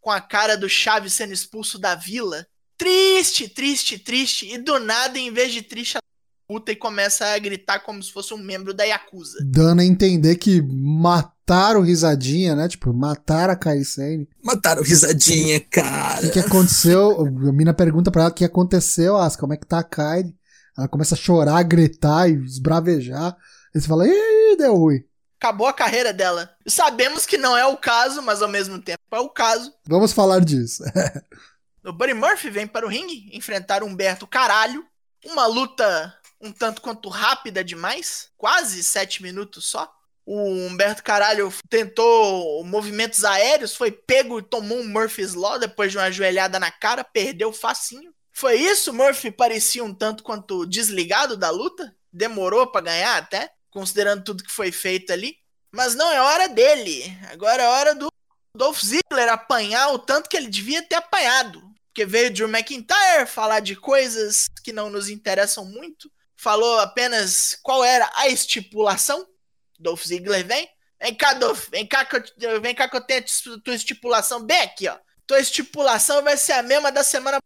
com 0.00 0.10
a 0.10 0.20
cara 0.20 0.56
do 0.56 0.68
Chaves 0.68 1.12
sendo 1.12 1.32
expulso 1.32 1.78
da 1.78 1.94
vila. 1.94 2.46
Triste, 2.76 3.48
triste, 3.48 3.98
triste. 3.98 4.52
E 4.52 4.58
do 4.58 4.78
nada, 4.78 5.18
em 5.18 5.32
vez 5.32 5.52
de 5.52 5.62
triste, 5.62 5.96
ela 5.96 6.02
puta 6.48 6.72
e 6.72 6.76
começa 6.76 7.26
a 7.26 7.38
gritar 7.38 7.80
como 7.80 8.02
se 8.02 8.12
fosse 8.12 8.32
um 8.32 8.38
membro 8.38 8.72
da 8.72 8.84
Yakuza. 8.84 9.38
Dando 9.44 9.80
a 9.80 9.84
entender 9.84 10.36
que 10.36 10.62
mataram 10.62 11.82
risadinha, 11.82 12.54
né? 12.54 12.68
Tipo, 12.68 12.92
mataram 12.94 13.52
a 13.52 13.56
Kairi 13.56 13.84
Sane. 13.84 14.28
Mataram 14.42 14.82
risadinha, 14.82 15.60
cara. 15.60 16.18
O 16.18 16.22
que, 16.22 16.30
que 16.30 16.38
aconteceu? 16.38 17.20
A 17.20 17.52
mina 17.52 17.74
pergunta 17.74 18.10
pra 18.10 18.22
ela 18.22 18.30
o 18.30 18.34
que 18.34 18.44
aconteceu, 18.44 19.16
Asa, 19.16 19.36
como 19.36 19.52
é 19.52 19.56
que 19.56 19.66
tá 19.66 19.80
a 19.80 19.84
Kairi? 19.84 20.34
Ela 20.76 20.88
começa 20.88 21.14
a 21.14 21.18
chorar, 21.18 21.62
gritar 21.64 22.30
e 22.30 22.34
esbravejar. 22.44 23.36
Aí 23.74 23.80
você 23.80 23.88
fala, 23.88 24.06
ih, 24.06 24.56
deu 24.56 24.76
ruim 24.76 25.07
acabou 25.38 25.66
a 25.66 25.72
carreira 25.72 26.12
dela. 26.12 26.54
Sabemos 26.66 27.24
que 27.24 27.38
não 27.38 27.56
é 27.56 27.64
o 27.64 27.76
caso, 27.76 28.20
mas 28.20 28.42
ao 28.42 28.48
mesmo 28.48 28.80
tempo 28.80 29.02
é 29.10 29.20
o 29.20 29.30
caso. 29.30 29.72
Vamos 29.86 30.12
falar 30.12 30.40
disso. 30.40 30.82
o 31.84 31.92
Buddy 31.92 32.14
Murphy 32.14 32.50
vem 32.50 32.66
para 32.66 32.84
o 32.84 32.88
ringue 32.88 33.30
enfrentar 33.32 33.82
Humberto 33.82 34.26
Caralho. 34.26 34.84
Uma 35.24 35.46
luta 35.46 36.14
um 36.40 36.52
tanto 36.52 36.80
quanto 36.80 37.08
rápida 37.08 37.64
demais, 37.64 38.30
quase 38.36 38.82
sete 38.82 39.22
minutos 39.22 39.66
só. 39.66 39.92
O 40.24 40.40
Humberto 40.66 41.02
Caralho 41.02 41.52
tentou 41.70 42.62
movimentos 42.64 43.24
aéreos, 43.24 43.74
foi 43.74 43.90
pego 43.90 44.38
e 44.38 44.42
tomou 44.42 44.78
um 44.78 44.88
Murphy's 44.88 45.34
Law 45.34 45.58
depois 45.58 45.90
de 45.90 45.98
uma 45.98 46.12
joelhada 46.12 46.60
na 46.60 46.70
cara, 46.70 47.02
perdeu 47.02 47.52
facinho. 47.52 48.12
Foi 48.30 48.54
isso? 48.56 48.92
Murphy 48.92 49.30
parecia 49.30 49.82
um 49.82 49.94
tanto 49.94 50.22
quanto 50.22 50.66
desligado 50.66 51.36
da 51.36 51.50
luta, 51.50 51.94
demorou 52.12 52.66
para 52.66 52.84
ganhar 52.84 53.16
até 53.16 53.50
considerando 53.70 54.24
tudo 54.24 54.44
que 54.44 54.52
foi 54.52 54.72
feito 54.72 55.12
ali. 55.12 55.36
Mas 55.70 55.94
não 55.94 56.10
é 56.10 56.20
hora 56.20 56.48
dele. 56.48 57.04
Agora 57.30 57.62
é 57.62 57.68
hora 57.68 57.94
do 57.94 58.08
Dolph 58.54 58.80
Ziggler 58.80 59.28
apanhar 59.28 59.92
o 59.92 59.98
tanto 59.98 60.28
que 60.28 60.36
ele 60.36 60.48
devia 60.48 60.82
ter 60.82 60.96
apanhado. 60.96 61.62
Porque 61.86 62.04
veio 62.04 62.32
Drew 62.32 62.48
McIntyre 62.48 63.26
falar 63.26 63.60
de 63.60 63.76
coisas 63.76 64.48
que 64.62 64.72
não 64.72 64.88
nos 64.90 65.08
interessam 65.08 65.64
muito. 65.64 66.10
Falou 66.36 66.78
apenas 66.78 67.58
qual 67.62 67.84
era 67.84 68.10
a 68.14 68.28
estipulação. 68.28 69.26
Dolph 69.78 70.04
Ziggler 70.04 70.46
vem. 70.46 70.68
Vem 71.00 71.14
cá, 71.14 71.34
Dolph. 71.34 71.68
Vem 71.70 71.86
cá 71.86 72.04
que 72.04 72.16
eu, 72.16 72.60
vem 72.60 72.74
cá 72.74 72.88
que 72.88 72.96
eu 72.96 73.00
tenho 73.00 73.24
a 73.24 73.60
tua 73.60 73.74
estipulação 73.74 74.42
bem 74.42 74.60
aqui, 74.62 74.88
ó. 74.88 74.96
Tua 75.26 75.40
estipulação 75.40 76.22
vai 76.22 76.36
ser 76.36 76.52
a 76.52 76.62
mesma 76.62 76.90
da 76.90 77.04
semana, 77.04 77.38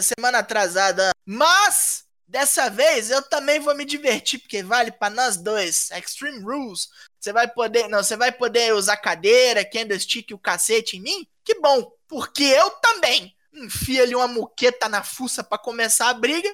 semana 0.00 0.38
atrasada. 0.38 1.10
Mas 1.24 2.05
Dessa 2.28 2.68
vez 2.68 3.10
eu 3.10 3.22
também 3.22 3.60
vou 3.60 3.74
me 3.76 3.84
divertir, 3.84 4.40
porque 4.40 4.62
vale 4.62 4.90
para 4.90 5.14
nós 5.14 5.36
dois. 5.36 5.90
Extreme 5.92 6.40
Rules. 6.40 6.88
Você 7.20 7.32
vai 7.32 7.46
poder. 7.46 7.88
Não, 7.88 8.02
você 8.02 8.16
vai 8.16 8.32
poder 8.32 8.74
usar 8.74 8.96
cadeira, 8.96 9.64
candlestick 9.64 10.30
e 10.30 10.34
o 10.34 10.38
cacete 10.38 10.96
em 10.96 11.00
mim? 11.00 11.26
Que 11.44 11.60
bom, 11.60 11.92
porque 12.08 12.42
eu 12.42 12.70
também. 12.70 13.34
Enfia 13.54 14.02
ali 14.02 14.14
uma 14.14 14.28
muqueta 14.28 14.88
na 14.88 15.02
fuça 15.02 15.42
para 15.42 15.56
começar 15.56 16.10
a 16.10 16.14
briga. 16.14 16.48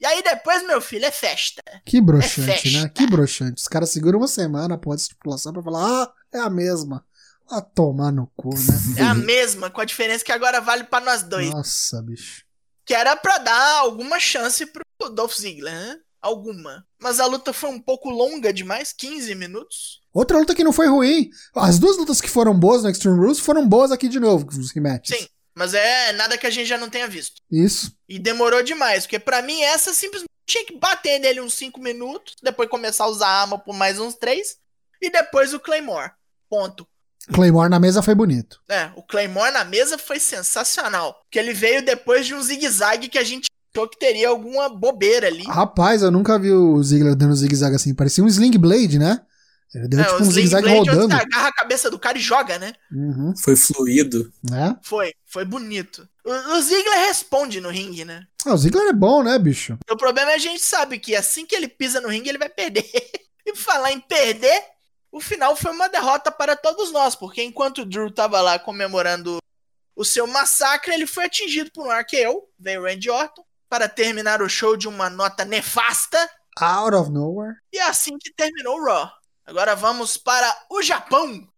E 0.00 0.06
aí 0.06 0.22
depois, 0.22 0.66
meu 0.66 0.80
filho, 0.80 1.04
é 1.04 1.10
festa. 1.10 1.62
Que 1.84 2.00
broxante, 2.00 2.74
é 2.74 2.80
né? 2.80 2.88
Que 2.88 3.06
broxante. 3.06 3.60
Os 3.60 3.68
caras 3.68 3.90
seguram 3.90 4.18
uma 4.18 4.26
semana 4.26 4.76
após 4.76 5.02
a 5.02 5.04
estipulação 5.04 5.52
pra 5.52 5.62
falar, 5.62 6.04
ah, 6.04 6.12
é 6.32 6.38
a 6.38 6.48
mesma. 6.48 7.04
A 7.50 7.60
tomar 7.60 8.10
no 8.10 8.26
cu, 8.34 8.54
né? 8.54 8.62
É 8.96 9.02
a 9.02 9.14
mesma, 9.14 9.68
com 9.68 9.80
a 9.80 9.84
diferença 9.84 10.24
que 10.24 10.32
agora 10.32 10.60
vale 10.60 10.84
para 10.84 11.04
nós 11.04 11.22
dois. 11.22 11.50
Nossa, 11.50 12.00
bicho. 12.02 12.44
Que 12.86 12.94
era 12.94 13.14
pra 13.14 13.38
dar 13.38 13.78
alguma 13.80 14.18
chance 14.18 14.64
pro 14.64 14.82
Dolph 15.08 15.34
Ziggler, 15.34 15.72
né? 15.72 15.98
Alguma. 16.20 16.84
Mas 17.00 17.18
a 17.18 17.26
luta 17.26 17.52
foi 17.52 17.70
um 17.70 17.80
pouco 17.80 18.10
longa 18.10 18.52
demais 18.52 18.92
15 18.92 19.34
minutos. 19.34 20.00
Outra 20.12 20.38
luta 20.38 20.54
que 20.54 20.64
não 20.64 20.72
foi 20.72 20.86
ruim. 20.86 21.30
As 21.54 21.78
duas 21.78 21.96
lutas 21.96 22.20
que 22.20 22.28
foram 22.28 22.58
boas 22.58 22.82
no 22.82 22.90
Extreme 22.90 23.18
Rules 23.18 23.38
foram 23.38 23.66
boas 23.66 23.90
aqui 23.90 24.08
de 24.08 24.20
novo, 24.20 24.46
os 24.46 24.70
rematches. 24.70 25.16
Sim, 25.16 25.26
mas 25.54 25.72
é 25.72 26.12
nada 26.12 26.36
que 26.36 26.46
a 26.46 26.50
gente 26.50 26.66
já 26.66 26.76
não 26.76 26.90
tenha 26.90 27.08
visto. 27.08 27.40
Isso. 27.50 27.92
E 28.08 28.18
demorou 28.18 28.62
demais, 28.62 29.04
porque 29.04 29.18
para 29.18 29.40
mim 29.40 29.62
essa 29.62 29.94
simplesmente 29.94 30.28
tinha 30.46 30.66
que 30.66 30.76
bater 30.76 31.18
nele 31.20 31.40
uns 31.40 31.54
5 31.54 31.80
minutos, 31.80 32.34
depois 32.42 32.68
começar 32.68 33.04
a 33.04 33.08
usar 33.08 33.28
a 33.28 33.40
arma 33.42 33.58
por 33.58 33.74
mais 33.74 33.98
uns 33.98 34.14
3, 34.14 34.56
e 35.00 35.10
depois 35.10 35.54
o 35.54 35.60
Claymore. 35.60 36.10
Ponto. 36.48 36.86
Claymore 37.32 37.70
na 37.70 37.78
mesa 37.78 38.02
foi 38.02 38.14
bonito. 38.14 38.60
É, 38.68 38.90
o 38.96 39.02
Claymore 39.02 39.52
na 39.52 39.64
mesa 39.64 39.96
foi 39.96 40.18
sensacional. 40.18 41.22
Que 41.30 41.38
ele 41.38 41.52
veio 41.52 41.84
depois 41.84 42.26
de 42.26 42.34
um 42.34 42.42
zigue-zague 42.42 43.08
que 43.08 43.18
a 43.18 43.24
gente 43.24 43.49
achou 43.74 43.88
que 43.88 43.98
teria 43.98 44.28
alguma 44.28 44.68
bobeira 44.68 45.26
ali. 45.26 45.44
Rapaz, 45.44 46.02
eu 46.02 46.10
nunca 46.10 46.38
vi 46.38 46.52
o 46.52 46.82
Ziggler 46.82 47.14
dando 47.14 47.34
zigue-zague 47.34 47.76
assim. 47.76 47.94
Parecia 47.94 48.22
um 48.22 48.28
Sling 48.28 48.56
Blade, 48.58 48.98
né? 48.98 49.20
Ele 49.74 49.86
deu 49.86 50.00
é, 50.00 50.04
tipo 50.04 50.22
um 50.22 50.30
zigue-zague 50.30 50.68
rodando. 50.68 51.04
Onde 51.04 51.14
agarra 51.14 51.48
a 51.48 51.52
cabeça 51.52 51.90
do 51.90 51.98
cara 51.98 52.18
e 52.18 52.20
joga, 52.20 52.58
né? 52.58 52.72
Uhum. 52.90 53.34
Foi 53.36 53.54
fluido. 53.54 54.32
É? 54.52 54.76
Foi, 54.82 55.14
foi 55.26 55.44
bonito. 55.44 56.08
O, 56.24 56.32
o 56.56 56.60
Ziggler 56.60 57.06
responde 57.06 57.60
no 57.60 57.70
ringue, 57.70 58.04
né? 58.04 58.26
Ah, 58.44 58.54
o 58.54 58.58
Ziggler 58.58 58.88
é 58.88 58.92
bom, 58.92 59.22
né, 59.22 59.38
bicho? 59.38 59.78
O 59.88 59.96
problema 59.96 60.32
é 60.32 60.34
a 60.34 60.38
gente 60.38 60.60
sabe 60.60 60.98
que 60.98 61.14
assim 61.14 61.46
que 61.46 61.54
ele 61.54 61.68
pisa 61.68 62.00
no 62.00 62.08
ringue, 62.08 62.28
ele 62.28 62.38
vai 62.38 62.48
perder. 62.48 62.84
e 63.46 63.54
falar 63.54 63.92
em 63.92 64.00
perder, 64.00 64.60
o 65.12 65.20
final 65.20 65.54
foi 65.54 65.70
uma 65.70 65.88
derrota 65.88 66.32
para 66.32 66.56
todos 66.56 66.90
nós, 66.90 67.14
porque 67.14 67.42
enquanto 67.42 67.82
o 67.82 67.86
Drew 67.86 68.10
tava 68.10 68.40
lá 68.40 68.58
comemorando 68.58 69.38
o 69.94 70.04
seu 70.04 70.26
massacre, 70.26 70.92
ele 70.92 71.06
foi 71.06 71.26
atingido 71.26 71.70
por 71.70 71.86
um 71.86 71.90
arqueio, 71.90 72.42
veio 72.58 72.82
Randy 72.82 73.10
Orton, 73.10 73.44
para 73.70 73.88
terminar 73.88 74.42
o 74.42 74.48
show 74.48 74.76
de 74.76 74.88
uma 74.88 75.08
nota 75.08 75.44
nefasta. 75.44 76.18
Out 76.60 76.96
of 76.96 77.10
nowhere. 77.10 77.54
E 77.72 77.78
é 77.78 77.88
assim 77.88 78.18
que 78.18 78.34
terminou 78.34 78.80
o 78.80 78.84
Raw. 78.84 79.08
Agora 79.46 79.76
vamos 79.76 80.16
para 80.16 80.52
o 80.68 80.82
Japão. 80.82 81.48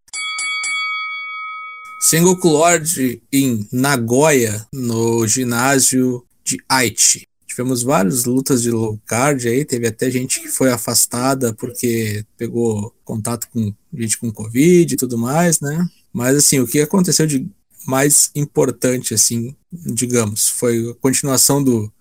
Sengoku 2.03 2.49
Lord 2.49 3.23
em 3.33 3.67
Nagoya, 3.73 4.67
no 4.73 5.27
ginásio 5.27 6.27
de 6.45 6.59
Aichi. 6.69 7.27
Tivemos 7.47 7.83
várias 7.83 8.25
lutas 8.25 8.63
de 8.63 8.71
low 8.71 9.01
card 9.07 9.49
aí, 9.49 9.65
teve 9.65 9.87
até 9.87 10.11
gente 10.11 10.41
que 10.41 10.49
foi 10.49 10.71
afastada 10.71 11.55
porque 11.55 12.25
pegou 12.37 12.95
contato 13.05 13.49
com 13.51 13.75
gente 13.95 14.19
com 14.19 14.33
Covid 14.33 14.93
e 14.93 14.97
tudo 14.97 15.17
mais, 15.17 15.61
né? 15.61 15.87
Mas 16.13 16.37
assim, 16.37 16.61
o 16.61 16.67
que 16.67 16.81
aconteceu 16.81 17.27
de 17.27 17.49
mais 17.87 18.31
importante, 18.35 19.15
assim, 19.15 19.55
digamos, 19.73 20.49
foi 20.49 20.91
a 20.91 20.95
continuação 20.95 21.63
do, 21.63 21.93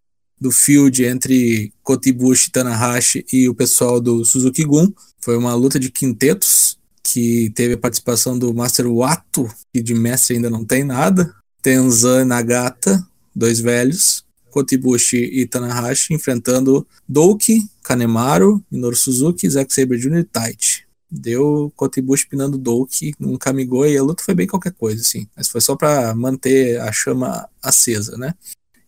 do 0.41 0.49
field 0.49 1.05
entre 1.05 1.71
Kotibushi 1.83 2.49
Tanahashi 2.49 3.23
e 3.31 3.47
o 3.47 3.53
pessoal 3.53 4.01
do 4.01 4.25
Suzuki 4.25 4.63
Gun. 4.63 4.91
Foi 5.19 5.37
uma 5.37 5.53
luta 5.53 5.79
de 5.79 5.91
quintetos 5.91 6.79
que 7.03 7.51
teve 7.51 7.75
a 7.75 7.77
participação 7.77 8.39
do 8.39 8.51
Master 8.51 8.91
Wato, 8.91 9.47
que 9.71 9.83
de 9.83 9.93
mestre 9.93 10.35
ainda 10.35 10.49
não 10.49 10.65
tem 10.65 10.83
nada, 10.83 11.31
Tenzan 11.61 12.25
Nagata, 12.25 13.07
dois 13.35 13.59
velhos, 13.59 14.25
Kotibushi 14.49 15.17
e 15.17 15.45
Tanahashi 15.45 16.15
enfrentando 16.15 16.87
Douki, 17.07 17.69
Kanemaru, 17.83 18.63
Minoru 18.71 18.95
Suzuki, 18.95 19.47
Zack 19.47 19.71
Sabre 19.71 19.99
Jr. 19.99 20.19
e 20.19 20.23
Taichi. 20.23 20.83
Deu 21.09 21.71
Kotibushi 21.75 22.27
pinando 22.27 22.57
Doki 22.57 23.13
num 23.19 23.37
Kamigoi 23.37 23.93
e 23.93 23.97
a 23.97 24.03
luta 24.03 24.23
foi 24.23 24.33
bem 24.33 24.47
qualquer 24.47 24.71
coisa, 24.71 25.01
assim. 25.01 25.27
Mas 25.35 25.49
foi 25.49 25.59
só 25.59 25.75
pra 25.75 26.15
manter 26.15 26.79
a 26.79 26.91
chama 26.91 27.47
acesa, 27.61 28.17
né? 28.17 28.33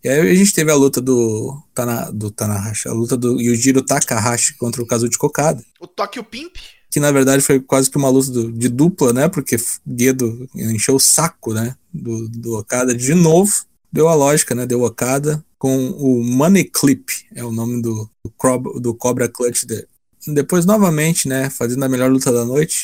E 0.03 0.09
aí 0.09 0.19
a 0.31 0.35
gente 0.35 0.53
teve 0.53 0.69
a 0.69 0.75
luta 0.75 0.99
do, 0.99 1.57
Tana, 1.73 2.11
do 2.11 2.29
Tanahashi, 2.29 2.89
a 2.89 2.91
luta 2.91 3.15
do 3.15 3.39
Yujiro 3.39 3.81
Takahashi 3.81 4.53
contra 4.57 4.83
o 4.83 4.85
Kazuchi 4.85 5.17
Kokada. 5.17 5.63
O 5.79 5.87
Tokyo 5.87 6.23
Pimp. 6.25 6.55
Que 6.91 6.99
na 6.99 7.09
verdade 7.09 7.41
foi 7.41 7.59
quase 7.61 7.89
que 7.89 7.97
uma 7.97 8.09
luta 8.09 8.29
do, 8.29 8.51
de 8.51 8.67
dupla, 8.67 9.13
né? 9.13 9.29
Porque 9.29 9.55
Guedo 9.87 10.47
encheu 10.53 10.95
o 10.95 10.99
saco, 10.99 11.53
né? 11.53 11.75
Do, 11.91 12.27
do 12.27 12.57
Okada 12.57 12.93
de 12.93 13.13
novo. 13.15 13.51
Deu 13.91 14.09
a 14.09 14.13
lógica, 14.13 14.53
né? 14.53 14.65
Deu 14.65 14.83
Okada 14.83 15.43
com 15.57 15.91
o 15.91 16.21
Money 16.21 16.65
Clip, 16.65 17.05
é 17.33 17.43
o 17.45 17.51
nome 17.51 17.81
do, 17.81 18.09
do, 18.23 18.29
Cobra, 18.31 18.79
do 18.81 18.93
Cobra 18.93 19.29
Clutch 19.29 19.63
dele. 19.63 19.87
Depois, 20.27 20.65
novamente, 20.65 21.29
né? 21.29 21.49
Fazendo 21.49 21.83
a 21.83 21.89
melhor 21.89 22.11
luta 22.11 22.31
da 22.31 22.43
noite. 22.43 22.83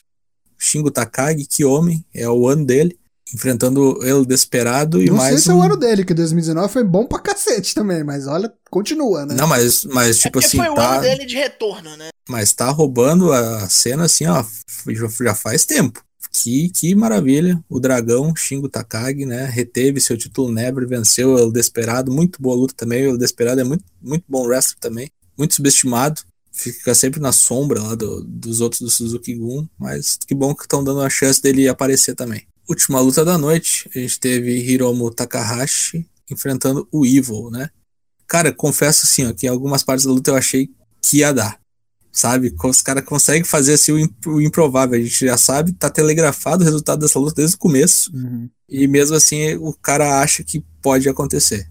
Shingo 0.57 0.89
Takagi, 0.89 1.45
que 1.45 1.65
homem, 1.65 2.03
é 2.13 2.29
o 2.29 2.47
ano 2.47 2.65
dele 2.65 2.97
enfrentando 3.33 3.99
El 4.03 4.25
Desperado 4.25 5.01
e 5.01 5.07
Não 5.07 5.15
mais 5.15 5.35
sei 5.35 5.43
se 5.43 5.49
um... 5.49 5.53
é 5.53 5.55
o 5.55 5.61
ano 5.63 5.77
dele, 5.77 6.03
que 6.03 6.13
2019 6.13 6.71
foi 6.71 6.83
bom 6.83 7.05
pra 7.05 7.19
cacete 7.19 7.73
também, 7.75 8.03
mas 8.03 8.27
olha, 8.27 8.51
continua, 8.69 9.25
né? 9.25 9.35
Não, 9.35 9.47
mas, 9.47 9.85
mas 9.85 10.17
É 10.17 10.21
tipo 10.21 10.33
porque 10.33 10.47
assim, 10.47 10.57
foi 10.57 10.69
o 10.69 10.75
tá, 10.75 10.93
ano 10.93 11.01
dele 11.01 11.25
de 11.25 11.35
retorno, 11.35 11.95
né? 11.97 12.09
mas 12.29 12.53
tá 12.53 12.69
roubando 12.69 13.33
a 13.33 13.67
cena 13.67 14.05
assim, 14.05 14.27
ó, 14.27 14.45
já, 15.21 15.35
faz 15.35 15.65
tempo. 15.65 16.01
Que, 16.31 16.69
que 16.69 16.93
maravilha, 16.93 17.59
o 17.67 17.79
dragão 17.79 18.35
Shingo 18.35 18.69
Takagi, 18.69 19.25
né, 19.25 19.45
reteve 19.45 19.99
seu 19.99 20.15
título 20.15 20.51
Never, 20.51 20.87
venceu 20.87 21.33
o 21.33 21.39
El 21.39 21.51
Desperado, 21.51 22.11
muito 22.11 22.39
boa 22.39 22.55
luta 22.55 22.73
também, 22.77 23.07
o 23.07 23.11
El 23.11 23.17
Desperado 23.17 23.59
é 23.59 23.63
muito, 23.63 23.83
muito 23.99 24.25
bom 24.29 24.45
wrestler 24.45 24.77
também, 24.79 25.11
muito 25.35 25.55
subestimado, 25.55 26.21
fica 26.51 26.93
sempre 26.93 27.19
na 27.19 27.31
sombra 27.31 27.81
lá 27.81 27.95
do, 27.95 28.23
dos 28.23 28.61
outros 28.61 28.81
do 28.81 28.91
Suzuki 28.91 29.33
Gun, 29.33 29.65
mas 29.77 30.17
que 30.17 30.35
bom 30.35 30.53
que 30.53 30.63
estão 30.63 30.83
dando 30.83 31.01
a 31.01 31.09
chance 31.09 31.41
dele 31.41 31.67
aparecer 31.67 32.13
também. 32.13 32.45
Última 32.69 32.99
luta 33.01 33.25
da 33.25 33.35
noite, 33.35 33.89
a 33.95 33.97
gente 33.97 34.19
teve 34.19 34.51
Hiromu 34.51 35.09
Takahashi 35.09 36.07
enfrentando 36.29 36.87
o 36.91 37.03
Evil, 37.03 37.49
né? 37.49 37.71
Cara, 38.27 38.53
confesso 38.53 39.07
assim, 39.07 39.25
ó, 39.25 39.33
que 39.33 39.47
em 39.47 39.49
algumas 39.49 39.81
partes 39.81 40.05
da 40.05 40.11
luta 40.11 40.29
eu 40.29 40.35
achei 40.35 40.69
que 41.01 41.17
ia 41.17 41.33
dar. 41.33 41.59
Sabe? 42.11 42.53
Os 42.63 42.81
caras 42.83 43.03
conseguem 43.03 43.43
fazer 43.43 43.73
assim 43.73 43.91
o, 43.93 43.97
imp 43.97 44.27
o, 44.27 44.39
improvável. 44.39 44.99
A 44.99 45.01
gente 45.01 45.25
já 45.25 45.35
sabe, 45.35 45.71
tá 45.71 45.89
telegrafado 45.89 46.61
o 46.61 46.65
resultado 46.65 46.99
dessa 46.99 47.17
luta 47.17 47.35
desde 47.37 47.55
o 47.55 47.59
começo. 47.59 48.11
Uhum. 48.15 48.47
E 48.69 48.87
mesmo 48.87 49.15
assim 49.15 49.55
o 49.55 49.73
cara 49.73 50.21
acha 50.21 50.43
que 50.43 50.63
pode 50.79 51.09
acontecer. 51.09 51.67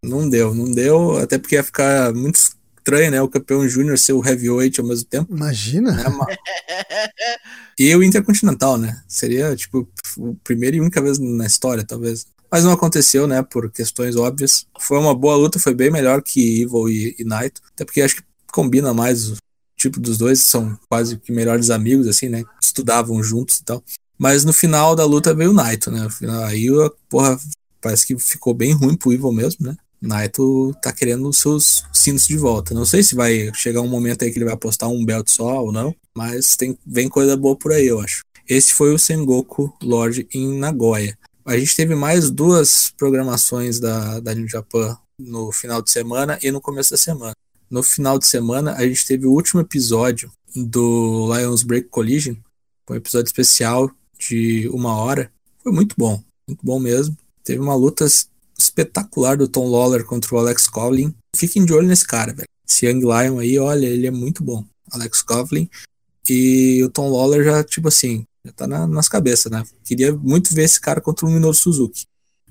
Não 0.00 0.28
deu, 0.28 0.54
não 0.54 0.70
deu, 0.70 1.18
até 1.18 1.38
porque 1.38 1.56
ia 1.56 1.64
ficar 1.64 2.14
muito 2.14 2.36
estranho, 2.36 3.10
né? 3.10 3.20
O 3.20 3.28
campeão 3.28 3.68
júnior 3.68 3.98
ser 3.98 4.12
o 4.12 4.24
heavyweight 4.24 4.80
ao 4.80 4.86
mesmo 4.86 5.06
tempo. 5.06 5.34
Imagina. 5.34 5.90
Né? 5.90 6.04
E 7.78 7.94
o 7.94 8.02
Intercontinental, 8.02 8.78
né? 8.78 9.02
Seria, 9.06 9.54
tipo, 9.54 9.88
o 10.16 10.34
primeiro 10.36 10.76
e 10.76 10.80
única 10.80 11.00
vez 11.02 11.18
na 11.18 11.46
história, 11.46 11.84
talvez. 11.84 12.26
Mas 12.50 12.64
não 12.64 12.72
aconteceu, 12.72 13.26
né? 13.26 13.42
Por 13.42 13.70
questões 13.70 14.16
óbvias. 14.16 14.66
Foi 14.80 14.98
uma 14.98 15.14
boa 15.14 15.36
luta, 15.36 15.58
foi 15.58 15.74
bem 15.74 15.90
melhor 15.90 16.22
que 16.22 16.62
Evil 16.62 16.88
e, 16.88 17.14
e 17.18 17.24
Naito. 17.24 17.60
Até 17.74 17.84
porque 17.84 18.00
acho 18.00 18.16
que 18.16 18.22
combina 18.50 18.94
mais 18.94 19.30
o 19.30 19.36
tipo 19.76 20.00
dos 20.00 20.16
dois, 20.16 20.42
são 20.42 20.78
quase 20.88 21.18
que 21.18 21.30
melhores 21.30 21.68
amigos, 21.68 22.08
assim, 22.08 22.28
né? 22.28 22.44
Estudavam 22.60 23.22
juntos 23.22 23.58
e 23.58 23.64
tal. 23.64 23.84
Mas 24.18 24.44
no 24.44 24.52
final 24.52 24.96
da 24.96 25.04
luta 25.04 25.34
veio 25.34 25.50
o 25.50 25.54
Naito, 25.54 25.90
né? 25.90 26.08
Aí, 26.46 26.68
porra, 27.10 27.38
parece 27.80 28.06
que 28.06 28.18
ficou 28.18 28.54
bem 28.54 28.72
ruim 28.72 28.96
pro 28.96 29.12
Evil 29.12 29.32
mesmo, 29.32 29.66
né? 29.66 29.76
Naito 30.06 30.74
tá 30.80 30.92
querendo 30.92 31.28
os 31.28 31.38
seus 31.38 31.84
cintos 31.92 32.26
de 32.26 32.36
volta. 32.36 32.74
Não 32.74 32.84
sei 32.84 33.02
se 33.02 33.14
vai 33.14 33.50
chegar 33.54 33.80
um 33.80 33.88
momento 33.88 34.24
aí 34.24 34.30
que 34.30 34.38
ele 34.38 34.44
vai 34.44 34.56
postar 34.56 34.88
um 34.88 35.04
belt 35.04 35.28
só 35.28 35.62
ou 35.64 35.72
não, 35.72 35.94
mas 36.16 36.56
tem, 36.56 36.78
vem 36.86 37.08
coisa 37.08 37.36
boa 37.36 37.56
por 37.56 37.72
aí, 37.72 37.86
eu 37.86 38.00
acho. 38.00 38.22
Esse 38.48 38.72
foi 38.72 38.94
o 38.94 38.98
Sengoku 38.98 39.74
Lord 39.82 40.28
em 40.32 40.58
Nagoya. 40.58 41.18
A 41.44 41.58
gente 41.58 41.76
teve 41.76 41.94
mais 41.94 42.30
duas 42.30 42.92
programações 42.96 43.78
da, 43.80 44.20
da 44.20 44.34
New 44.34 44.48
Japan 44.48 44.96
no 45.18 45.50
final 45.52 45.82
de 45.82 45.90
semana 45.90 46.38
e 46.42 46.50
no 46.50 46.60
começo 46.60 46.90
da 46.90 46.96
semana. 46.96 47.34
No 47.68 47.82
final 47.82 48.18
de 48.18 48.26
semana, 48.26 48.74
a 48.74 48.86
gente 48.86 49.04
teve 49.04 49.26
o 49.26 49.32
último 49.32 49.60
episódio 49.60 50.30
do 50.54 51.32
Lions 51.34 51.62
Break 51.62 51.88
Collision, 51.88 52.36
um 52.88 52.94
episódio 52.94 53.26
especial 53.26 53.90
de 54.18 54.68
uma 54.72 54.96
hora. 54.96 55.30
Foi 55.62 55.72
muito 55.72 55.94
bom, 55.98 56.22
muito 56.48 56.64
bom 56.64 56.78
mesmo. 56.78 57.16
Teve 57.42 57.60
uma 57.60 57.74
luta 57.74 58.06
espetacular 58.76 59.36
do 59.36 59.48
Tom 59.48 59.70
Lawler 59.70 60.04
contra 60.04 60.34
o 60.34 60.38
Alex 60.38 60.68
Coughlin. 60.68 61.14
Fiquem 61.34 61.64
de 61.64 61.72
olho 61.72 61.88
nesse 61.88 62.06
cara, 62.06 62.32
velho. 62.34 62.48
Esse 62.68 62.86
Young 62.86 63.00
Lion 63.00 63.38
aí, 63.38 63.58
olha, 63.58 63.86
ele 63.86 64.06
é 64.06 64.10
muito 64.10 64.44
bom. 64.44 64.64
Alex 64.92 65.22
Coughlin. 65.22 65.68
E 66.28 66.82
o 66.84 66.90
Tom 66.90 67.10
Lawler 67.10 67.44
já, 67.44 67.64
tipo 67.64 67.88
assim, 67.88 68.26
já 68.44 68.52
tá 68.52 68.66
na, 68.66 68.86
nas 68.86 69.08
cabeças, 69.08 69.50
né? 69.50 69.64
Queria 69.84 70.12
muito 70.14 70.52
ver 70.52 70.64
esse 70.64 70.80
cara 70.80 71.00
contra 71.00 71.24
o 71.24 71.30
Minoru 71.30 71.54
Suzuki. 71.54 72.04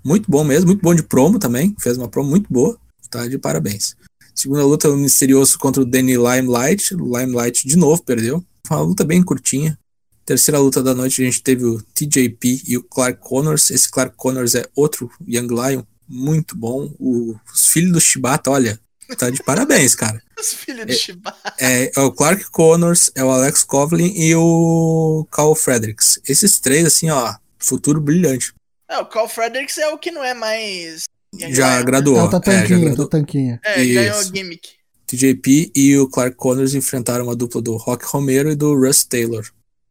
Muito 0.04 0.30
bom 0.30 0.44
mesmo, 0.44 0.68
muito 0.68 0.82
bom 0.82 0.96
de 0.96 1.04
promo 1.04 1.38
também. 1.38 1.76
Fez 1.80 1.98
uma 1.98 2.08
promo 2.08 2.30
muito 2.30 2.52
boa. 2.52 2.78
Tá 3.10 3.28
de 3.28 3.38
parabéns. 3.38 3.96
Segunda 4.34 4.66
luta, 4.66 4.90
o 4.90 4.98
Misterioso 4.98 5.58
contra 5.60 5.82
o 5.82 5.86
Danny 5.86 6.16
Limelight. 6.16 6.96
Limelight 6.96 7.68
de 7.68 7.76
novo 7.76 8.04
perdeu. 8.04 8.44
Foi 8.66 8.78
uma 8.78 8.84
luta 8.84 9.04
bem 9.04 9.22
curtinha. 9.22 9.78
Terceira 10.26 10.60
luta 10.60 10.82
da 10.82 10.96
noite, 10.96 11.22
a 11.22 11.26
gente 11.26 11.44
teve 11.44 11.66
o 11.66 11.82
TJP 11.94 12.64
e 12.68 12.78
o 12.78 12.84
Clark 12.84 13.20
Connors. 13.22 13.70
Esse 13.70 13.90
Clark 13.90 14.16
Connors 14.18 14.56
é 14.56 14.66
outro 14.76 15.10
Young 15.28 15.48
Lion, 15.48 15.84
muito 16.08 16.56
bom. 16.56 16.94
O, 17.00 17.36
os 17.54 17.68
filhos 17.68 17.92
do 17.94 18.02
Shibata, 18.02 18.50
olha, 18.52 18.80
tá 19.18 19.30
de 19.30 19.44
parabéns, 19.44 19.96
cara. 19.96 20.22
Os 20.38 20.54
filhos 20.54 20.86
do 20.86 20.92
É- 20.92 20.96
Shibata. 20.96 21.54
É, 21.58 21.92
é 21.96 22.00
o 22.02 22.12
Clark 22.12 22.52
Connors, 22.52 23.10
é 23.16 23.24
o 23.24 23.30
Alex 23.30 23.64
Coughlin 23.64 24.14
e 24.18 24.36
o 24.36 25.26
Carl 25.32 25.56
Fredericks. 25.56 26.20
Esses 26.28 26.60
três, 26.60 26.86
assim, 26.86 27.10
ó, 27.10 27.34
futuro 27.58 28.02
brilhante. 28.02 28.54
É, 28.90 28.98
o 28.98 29.06
Carl 29.06 29.30
Fredericks 29.30 29.78
é 29.78 29.88
o 29.88 29.98
que 29.98 30.12
não 30.12 30.24
é 30.24 30.34
mais. 30.34 31.06
Já 31.50 31.82
graduou. 31.82 32.18
É 32.20 32.24
o 32.24 32.28
é, 32.28 32.68
já 32.68 32.78
graduou. 32.78 33.08
Tatanquinha. 33.08 33.60
É, 33.64 33.86
ganhou 33.86 34.18
a 34.18 34.22
Isso. 34.22 34.32
gimmick. 34.36 34.70
TJP 35.08 35.72
e 35.76 35.98
o 35.98 36.08
Clark 36.10 36.36
Connors 36.36 36.74
enfrentaram 36.74 37.30
a 37.30 37.36
dupla 37.36 37.62
do 37.62 37.78
Rock 37.78 38.06
Romero 38.06 38.52
e 38.52 38.56
do 38.56 38.76
Russ 38.76 39.04
Taylor. 39.06 39.46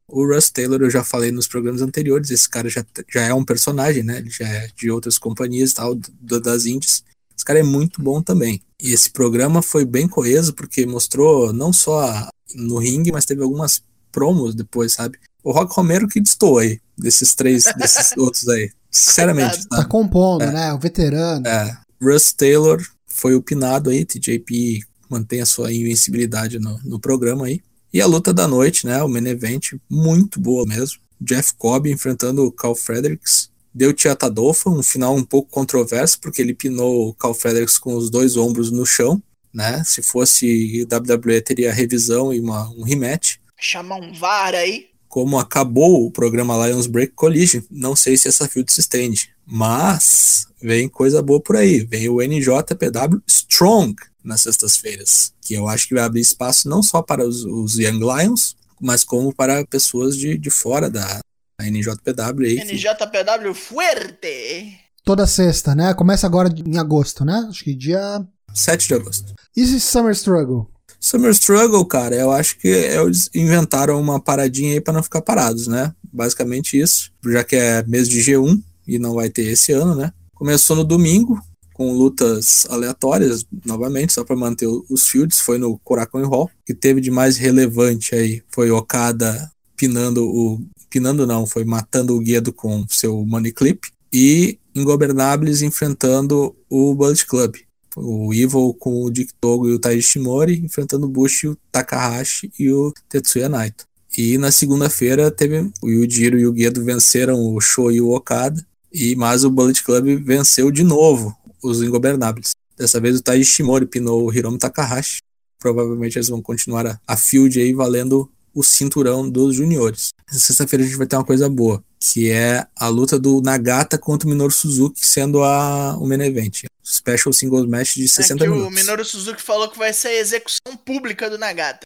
O 0.09 0.27
Russ 0.27 0.51
Taylor 0.51 0.81
eu 0.83 0.91
já 0.91 1.03
falei 1.03 1.31
nos 1.33 1.47
programas 1.49 1.81
anteriores, 1.81 2.31
esse 2.31 2.49
cara 2.49 2.69
já, 2.69 2.85
já 3.13 3.23
é 3.23 3.33
um 3.35 3.45
personagem, 3.45 4.03
né? 4.03 4.19
Ele 4.19 4.31
já 4.31 4.47
é 4.47 4.69
de 4.77 4.91
outras 4.91 5.19
companhias 5.19 5.71
e 5.71 5.75
tal, 5.75 5.95
do- 5.95 6.41
das 6.41 6.67
indies. 6.67 7.03
Esse 7.37 7.45
cara 7.45 7.59
é 7.61 7.63
muito 7.63 8.03
bom 8.03 8.23
também. 8.23 8.63
E 8.81 8.93
esse 8.93 9.11
programa 9.11 9.63
foi 9.63 9.85
bem 9.85 10.07
coeso 10.07 10.53
porque 10.53 10.85
mostrou 10.87 11.53
não 11.53 11.73
só 11.73 12.03
a- 12.03 12.29
no 12.55 12.79
ringue, 12.79 13.11
mas 13.13 13.25
teve 13.25 13.43
algumas 13.43 13.83
promos 14.13 14.55
depois, 14.55 14.93
sabe? 14.93 15.19
O 15.43 15.51
Rock 15.53 15.75
Romero 15.75 16.07
que 16.07 16.21
destoou 16.21 16.59
aí, 16.59 16.81
desses 16.97 17.35
três, 17.35 17.65
desses 17.77 18.13
outros 18.17 18.49
aí. 18.49 18.71
Sinceramente, 18.91 19.67
Tá 19.69 19.79
sabe? 19.79 19.89
compondo, 19.89 20.43
É. 20.43 20.53
né? 20.53 20.73
O 20.73 20.79
veterano. 20.79 21.47
É, 21.47 21.77
Russ 22.01 22.33
Taylor 22.33 22.81
foi 23.07 23.35
o 23.35 23.43
pinado 23.43 23.91
aí, 23.91 24.05
TJP 24.05 24.81
mantém 25.11 25.41
a 25.41 25.47
sua 25.47 25.73
invencibilidade 25.73 26.59
no, 26.59 26.79
no 26.85 27.01
programa 27.01 27.47
aí. 27.47 27.61
E 27.95 28.01
a 28.01 28.07
luta 28.07 28.35
da 28.35 28.49
noite, 28.49 28.89
né, 28.89 29.01
o 29.05 29.09
main 29.09 29.25
event, 29.29 29.75
muito 29.89 30.41
boa 30.41 30.67
mesmo. 30.67 30.99
Jeff 31.21 31.55
Cobb 31.55 31.89
enfrentando 31.89 32.45
o 32.45 32.51
Carl 32.51 32.75
Fredericks. 32.75 33.49
Deu 33.73 33.93
Tiata 33.93 34.29
Dolfa, 34.29 34.69
um 34.69 34.83
final 34.83 35.15
um 35.15 35.23
pouco 35.23 35.49
controverso, 35.49 36.19
porque 36.21 36.43
ele 36.43 36.55
pinou 36.55 37.11
o 37.11 37.15
Carl 37.15 37.33
Fredericks 37.33 37.79
com 37.79 37.95
os 37.95 38.11
dois 38.11 38.37
ombros 38.37 38.73
no 38.73 38.85
chão, 38.85 39.23
né? 39.53 39.81
Se 39.85 40.03
fosse 40.03 40.85
WWE 40.93 41.41
teria 41.41 41.73
revisão 41.73 42.35
e 42.35 42.41
uma, 42.41 42.69
um 42.71 42.83
rematch 42.83 43.37
Chamar 43.57 44.01
um 44.01 44.13
VAR 44.13 44.57
aí. 44.57 44.89
como 45.09 45.39
acabou 45.39 46.05
o 46.05 46.11
programa 46.11 46.67
Lions 46.67 46.89
Break 46.89 47.13
Collision, 47.15 47.63
não 47.71 47.95
sei 47.95 48.17
se 48.17 48.27
essa 48.27 48.49
field 48.49 48.73
se 48.73 48.81
estende. 48.81 49.31
Mas 49.47 50.49
vem 50.61 50.89
coisa 50.89 51.23
boa 51.23 51.41
por 51.41 51.55
aí. 51.55 51.85
Vem 51.85 52.09
o 52.09 52.21
NJPW 52.21 53.23
Strong 53.25 53.95
nas 54.25 54.41
sextas-feiras, 54.41 55.33
que 55.43 55.55
eu 55.55 55.69
acho 55.69 55.87
que 55.89 55.95
vai 55.95 56.03
abrir 56.05 56.21
espaço 56.21 56.69
não 56.69 56.83
só 56.83 57.03
para 57.03 57.27
os, 57.27 57.45
os 57.45 57.79
Young 57.79 57.99
Lions, 58.01 58.57
mas 58.81 59.05
como 59.05 59.35
para 59.35 59.65
pessoas 59.67 60.17
de, 60.17 60.37
de 60.39 60.51
fora 60.51 60.89
da, 60.91 61.21
NJPW 61.61 62.47
aí. 62.47 62.57
que- 62.67 62.73
NJPW 62.73 63.55
Fuerte. 63.55 64.79
Toda 65.05 65.27
sexta, 65.27 65.75
né? 65.75 65.93
Começa 65.95 66.27
agora 66.27 66.49
em 66.67 66.79
agosto, 66.79 67.25
né? 67.25 67.47
Acho 67.49 67.63
que 67.65 67.75
dia. 67.75 68.25
7 68.55 68.89
de 68.89 68.95
agosto. 68.95 69.35
E 69.57 69.63
esse 69.63 69.79
Summer 69.81 70.13
Struggle? 70.13 70.69
Summer 70.99 71.31
Struggle, 71.33 71.85
cara, 71.85 72.15
eu 72.15 72.31
acho 72.33 72.57
que 72.59 72.69
eles 72.69 73.29
inventaram 73.35 74.01
uma 74.01 74.19
paradinha 74.19 74.73
aí 74.73 74.81
para 74.81 74.95
não 74.95 75.03
ficar 75.03 75.21
parados, 75.21 75.67
né? 75.67 75.93
Basicamente 76.11 76.79
isso, 76.81 77.11
já 77.27 77.45
que 77.45 77.57
é 77.57 77.83
mês 77.87 78.09
de 78.09 78.21
G1 78.21 78.63
e 78.87 78.99
não 78.99 79.15
vai 79.15 79.29
ter 79.29 79.43
esse 79.43 79.73
ano, 79.73 79.95
né? 79.95 80.13
Começou 80.35 80.75
no 80.77 80.85
domingo 80.85 81.39
com 81.75 81.93
lutas 81.93 82.67
aleatórias, 82.71 83.45
novamente, 83.67 84.13
só 84.13 84.25
para 84.25 84.37
manter 84.37 84.69
os 84.89 85.07
fields, 85.07 85.41
foi 85.41 85.59
no 85.59 85.77
Korakuen 85.79 86.25
Hall, 86.25 86.49
que 86.65 86.73
teve 86.73 87.01
de 87.01 87.11
mais 87.11 87.37
relevante 87.37 88.15
aí, 88.15 88.43
foi 88.49 88.71
Okada 88.71 89.51
pinando 89.77 90.25
o 90.25 90.61
pinando 90.89 91.27
não, 91.27 91.45
foi 91.45 91.65
matando 91.65 92.15
o 92.15 92.21
Guedo 92.21 92.53
com 92.53 92.87
seu 92.89 93.27
Money 93.27 93.53
Clip 93.53 93.89
e 94.13 94.61
Ingobernables 94.73 95.61
enfrentando 95.61 96.55
o 96.71 96.95
Bullet 96.95 97.27
Club. 97.27 97.57
O 97.97 98.33
Evil 98.33 98.75
com 98.79 99.03
o 99.03 99.11
Dick 99.11 99.33
Togo 99.41 99.69
e 99.69 99.73
o 99.73 99.79
Taiji 99.79 100.03
Shimori 100.03 100.61
enfrentando 100.65 101.07
o 101.07 101.09
Bushi, 101.09 101.49
o 101.49 101.59
Takahashi 101.73 102.53
e 102.57 102.71
o 102.71 102.93
Tetsuya 103.09 103.49
Naito. 103.49 103.85
E 104.17 104.39
na 104.39 104.53
segunda-feira 104.53 105.33
teve 105.33 105.69
o 105.83 105.91
Yujiro 105.91 106.39
e 106.39 106.47
o 106.47 106.53
Guedo 106.53 106.85
venceram 106.85 107.41
o 107.41 107.61
Show 107.61 107.91
e 107.91 108.01
o 108.01 108.11
Okada. 108.11 108.65
E, 108.93 109.17
mas 109.17 109.43
o 109.43 109.51
Bullet 109.51 109.83
Club 109.83 110.25
venceu 110.25 110.71
de 110.71 110.85
novo 110.85 111.37
os 111.65 111.83
Ingobernáveis. 111.83 112.51
Dessa 112.77 113.01
vez 113.01 113.19
o 113.19 113.23
Taiji 113.23 113.45
Shimori 113.45 113.87
pinou 113.87 114.25
o 114.25 114.33
Hiromu 114.33 114.59
Takahashi. 114.59 115.19
Provavelmente 115.59 116.19
eles 116.19 116.29
vão 116.29 116.43
continuar 116.43 116.87
a, 116.87 117.01
a 117.07 117.17
field 117.17 117.59
aí 117.59 117.73
valendo 117.73 118.31
o 118.55 118.63
cinturão 118.63 119.29
dos 119.29 119.57
juniores. 119.57 120.11
Sexta-feira 120.29 120.85
a 120.85 120.87
gente 120.87 120.97
vai 120.97 121.07
ter 121.07 121.17
uma 121.17 121.25
coisa 121.25 121.49
boa, 121.49 121.83
que 121.99 122.31
é 122.31 122.67
a 122.77 122.89
luta 122.89 123.19
do 123.19 123.41
Nagata 123.41 123.99
contra 123.99 124.29
o 124.29 124.31
Minoru 124.31 124.53
Suzuki, 124.53 125.05
sendo 125.05 125.43
a, 125.43 125.97
o 125.99 126.07
main 126.07 126.21
event. 126.21 126.65
Special 126.85 127.33
Singles 127.33 127.67
Match 127.67 127.95
de 127.97 128.09
60 128.09 128.45
é 128.45 128.49
minutos. 128.49 128.67
O 128.69 128.75
Minoru 128.75 129.05
Suzuki 129.05 129.43
falou 129.43 129.69
que 129.69 129.79
vai 129.79 129.93
ser 129.93 130.09
a 130.09 130.21
execução 130.21 130.77
pública 130.85 131.29
do 131.29 131.39
Nagata. 131.39 131.81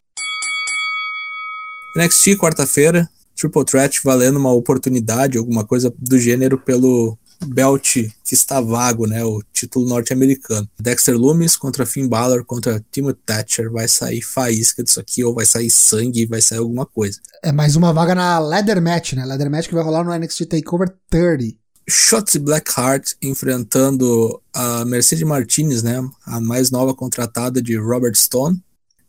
NXT, 1.95 2.35
quarta-feira, 2.37 3.09
Triple 3.35 3.65
Threat 3.65 4.01
valendo 4.03 4.37
uma 4.37 4.51
oportunidade, 4.51 5.37
alguma 5.37 5.65
coisa 5.65 5.93
do 5.97 6.19
gênero 6.19 6.57
pelo 6.57 7.17
belt 7.45 7.93
que 8.23 8.33
está 8.33 8.59
vago, 8.61 9.07
né, 9.07 9.23
o 9.23 9.41
título 9.53 9.87
norte-americano. 9.87 10.69
Dexter 10.79 11.17
Loomis 11.17 11.55
contra 11.55 11.85
Finn 11.85 12.07
Balor 12.07 12.43
contra 12.45 12.83
Timothy 12.91 13.19
Thatcher, 13.25 13.71
vai 13.71 13.87
sair 13.87 14.21
faísca 14.21 14.83
disso 14.83 14.99
aqui, 14.99 15.23
ou 15.23 15.33
vai 15.33 15.45
sair 15.45 15.69
sangue, 15.69 16.25
vai 16.25 16.41
sair 16.41 16.59
alguma 16.59 16.85
coisa. 16.85 17.19
É 17.43 17.51
mais 17.51 17.75
uma 17.75 17.93
vaga 17.93 18.13
na 18.13 18.39
Leather 18.39 18.81
Match, 18.81 19.13
né, 19.13 19.25
Leather 19.25 19.49
Match 19.49 19.67
que 19.67 19.75
vai 19.75 19.83
rolar 19.83 20.03
no 20.03 20.13
NXT 20.13 20.45
TakeOver 20.45 20.93
30. 21.09 21.57
Shotzi 21.89 22.37
Blackheart 22.37 23.15
enfrentando 23.21 24.39
a 24.53 24.85
Mercedes 24.85 25.27
Martinez, 25.27 25.81
né, 25.81 26.07
a 26.25 26.39
mais 26.39 26.69
nova 26.69 26.93
contratada 26.93 27.61
de 27.61 27.75
Robert 27.77 28.15
Stone. 28.15 28.61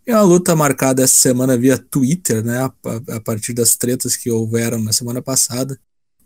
E 0.06 0.12
uma 0.12 0.22
luta 0.22 0.56
marcada 0.56 1.02
essa 1.02 1.14
semana 1.14 1.58
via 1.58 1.76
Twitter, 1.76 2.42
né, 2.42 2.62
a 2.64 3.20
partir 3.20 3.52
das 3.52 3.76
tretas 3.76 4.16
que 4.16 4.30
houveram 4.30 4.78
na 4.82 4.92
semana 4.92 5.20
passada. 5.20 5.78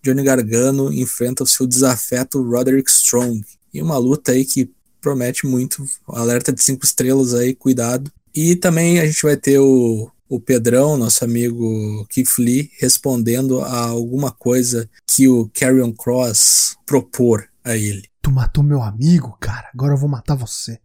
Johnny 0.05 0.23
Gargano 0.23 0.93
enfrenta 0.93 1.43
o 1.43 1.47
seu 1.47 1.67
desafeto 1.67 2.43
Roderick 2.43 2.91
Strong. 2.91 3.43
E 3.73 3.81
uma 3.81 3.97
luta 3.97 4.33
aí 4.33 4.45
que 4.45 4.71
promete 5.01 5.47
muito. 5.47 5.83
Alerta 6.07 6.53
de 6.53 6.63
cinco 6.63 6.85
estrelas 6.85 7.33
aí, 7.33 7.55
cuidado. 7.55 8.13
E 8.35 8.55
também 8.55 9.01
a 9.01 9.07
gente 9.07 9.23
vai 9.23 9.37
ter 9.37 9.59
o, 9.59 10.11
o 10.29 10.39
Pedrão, 10.39 10.99
nosso 10.99 11.25
amigo 11.25 12.07
Keith 12.11 12.39
Lee, 12.39 12.71
respondendo 12.79 13.63
a 13.63 13.87
alguma 13.87 14.31
coisa 14.31 14.89
que 15.07 15.27
o 15.27 15.51
Carrion 15.55 15.93
Cross 15.93 16.77
propor 16.85 17.49
a 17.65 17.75
ele. 17.75 18.05
Tu 18.21 18.31
matou 18.31 18.63
meu 18.63 18.83
amigo, 18.83 19.37
cara. 19.41 19.71
Agora 19.73 19.95
eu 19.95 19.99
vou 19.99 20.09
matar 20.09 20.35
você. 20.35 20.79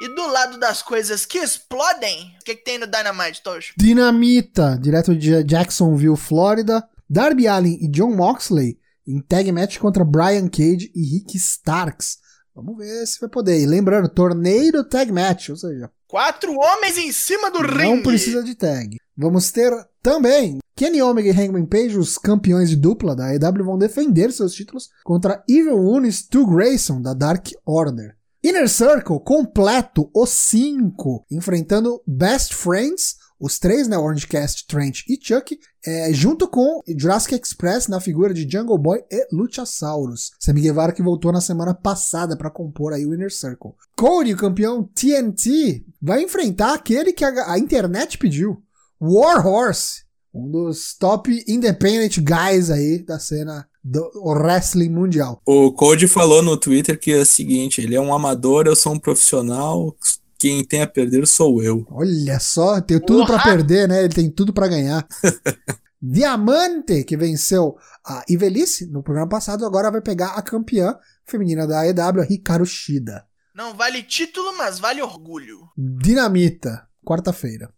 E 0.00 0.08
do 0.08 0.26
lado 0.28 0.58
das 0.58 0.80
coisas 0.80 1.26
que 1.26 1.36
explodem, 1.36 2.34
o 2.40 2.44
que, 2.44 2.54
que 2.54 2.64
tem 2.64 2.78
no 2.78 2.86
Dynamite, 2.86 3.42
Tocho? 3.42 3.74
Dinamita, 3.76 4.78
direto 4.80 5.14
de 5.14 5.44
Jacksonville, 5.44 6.16
Flórida. 6.16 6.88
Darby 7.10 7.48
Allin 7.48 7.76
e 7.80 7.88
John 7.88 8.14
Moxley 8.14 8.78
em 9.04 9.20
tag 9.20 9.50
match 9.50 9.78
contra 9.78 10.04
Brian 10.04 10.48
Cage 10.48 10.92
e 10.94 11.02
Rick 11.16 11.36
Starks. 11.36 12.18
Vamos 12.54 12.76
ver 12.76 13.04
se 13.06 13.18
vai 13.18 13.28
poder. 13.28 13.60
E 13.60 13.66
lembrando, 13.66 14.08
torneio 14.08 14.84
tag 14.84 15.10
match, 15.10 15.48
ou 15.48 15.56
seja, 15.56 15.90
Quatro 16.06 16.52
homens 16.52 16.98
em 16.98 17.12
cima 17.12 17.50
do 17.50 17.60
ringue. 17.62 17.96
não 17.96 18.02
precisa 18.02 18.42
de 18.42 18.54
tag. 18.54 18.96
Vamos 19.16 19.50
ter 19.50 19.72
também 20.02 20.58
Kenny 20.74 21.02
Omega 21.02 21.28
e 21.28 21.32
Hangman 21.32 21.66
Page, 21.66 21.98
os 21.98 22.16
campeões 22.16 22.70
de 22.70 22.76
dupla 22.76 23.14
da 23.14 23.26
AEW, 23.26 23.64
vão 23.64 23.78
defender 23.78 24.32
seus 24.32 24.54
títulos 24.54 24.88
contra 25.04 25.44
Evil 25.48 25.78
Uno 25.78 26.06
e 26.06 26.12
Stu 26.12 26.46
Grayson 26.46 27.02
da 27.02 27.12
Dark 27.12 27.48
Order. 27.66 28.16
Inner 28.42 28.68
Circle 28.68 29.20
completo, 29.20 30.10
os 30.14 30.30
cinco, 30.30 31.26
enfrentando 31.30 32.00
Best 32.06 32.54
Friends, 32.54 33.16
os 33.40 33.58
três, 33.58 33.88
né, 33.88 33.96
Orange 33.96 34.26
Cast, 34.26 34.66
Trent 34.66 35.00
e 35.08 35.18
Chuck, 35.20 35.58
é, 35.86 36.12
junto 36.12 36.46
com 36.46 36.82
Jurassic 36.86 37.34
Express 37.34 37.88
na 37.88 37.98
figura 38.00 38.34
de 38.34 38.48
Jungle 38.48 38.76
Boy 38.76 39.02
e 39.10 39.26
Luchasaurus. 39.32 40.32
Sammy 40.38 40.60
Guevara 40.60 40.92
que 40.92 41.02
voltou 41.02 41.32
na 41.32 41.40
semana 41.40 41.72
passada 41.74 42.36
para 42.36 42.50
compor 42.50 42.92
aí 42.92 43.06
o 43.06 43.14
Inner 43.14 43.32
Circle. 43.32 43.72
Cody, 43.96 44.34
o 44.34 44.36
campeão 44.36 44.82
TNT, 44.82 45.84
vai 46.00 46.22
enfrentar 46.22 46.74
aquele 46.74 47.12
que 47.12 47.24
a, 47.24 47.52
a 47.52 47.58
internet 47.58 48.18
pediu, 48.18 48.62
War 49.00 49.46
Horse, 49.46 50.02
um 50.34 50.50
dos 50.50 50.94
top 50.94 51.42
independent 51.48 52.18
guys 52.18 52.70
aí 52.70 53.02
da 53.02 53.18
cena 53.18 53.66
do 53.82 54.10
wrestling 54.22 54.90
mundial. 54.90 55.40
O 55.46 55.72
Cody 55.72 56.06
falou 56.06 56.42
no 56.42 56.56
Twitter 56.56 56.98
que 56.98 57.12
é 57.12 57.20
o 57.20 57.26
seguinte: 57.26 57.80
ele 57.80 57.94
é 57.94 58.00
um 58.00 58.14
amador, 58.14 58.66
eu 58.66 58.76
sou 58.76 58.92
um 58.92 58.98
profissional, 58.98 59.96
quem 60.40 60.64
tem 60.64 60.80
a 60.80 60.86
perder 60.86 61.26
sou 61.26 61.62
eu. 61.62 61.86
Olha 61.90 62.40
só, 62.40 62.80
tem 62.80 62.98
tudo 62.98 63.26
para 63.26 63.42
perder, 63.42 63.86
né? 63.86 64.02
Ele 64.02 64.14
tem 64.14 64.30
tudo 64.30 64.54
para 64.54 64.68
ganhar. 64.68 65.06
Diamante, 66.02 67.04
que 67.04 67.14
venceu 67.14 67.76
a 68.02 68.24
Ivelice 68.26 68.86
no 68.86 69.02
programa 69.02 69.28
passado, 69.28 69.66
agora 69.66 69.90
vai 69.90 70.00
pegar 70.00 70.28
a 70.30 70.40
campeã 70.40 70.96
feminina 71.26 71.66
da 71.66 71.80
AEW, 71.82 72.22
a 72.22 72.26
Hikaru 72.26 72.64
Shida. 72.64 73.26
Não 73.54 73.74
vale 73.74 74.02
título, 74.02 74.56
mas 74.56 74.78
vale 74.78 75.02
orgulho. 75.02 75.68
Dinamita, 75.76 76.88
quarta-feira. 77.04 77.70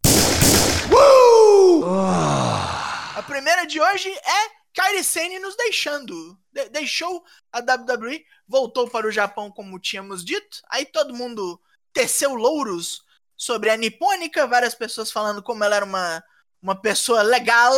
A 3.16 3.22
primeira 3.26 3.64
de 3.66 3.80
hoje 3.80 4.08
é 4.08 4.48
Kairi 4.72 5.02
Sane 5.02 5.40
nos 5.40 5.56
deixando. 5.56 6.14
De- 6.52 6.68
deixou 6.68 7.24
a 7.52 7.58
WWE, 7.58 8.20
voltou 8.46 8.88
para 8.88 9.08
o 9.08 9.10
Japão 9.10 9.50
como 9.50 9.80
tínhamos 9.80 10.24
dito. 10.24 10.58
Aí 10.70 10.84
todo 10.86 11.12
mundo 11.14 11.58
teceu 11.92 12.34
louros 12.34 13.02
sobre 13.36 13.70
a 13.70 13.76
nipônica, 13.76 14.46
várias 14.46 14.74
pessoas 14.74 15.10
falando 15.10 15.42
como 15.42 15.64
ela 15.64 15.76
era 15.76 15.84
uma, 15.84 16.22
uma 16.62 16.80
pessoa 16.80 17.22
legal. 17.22 17.74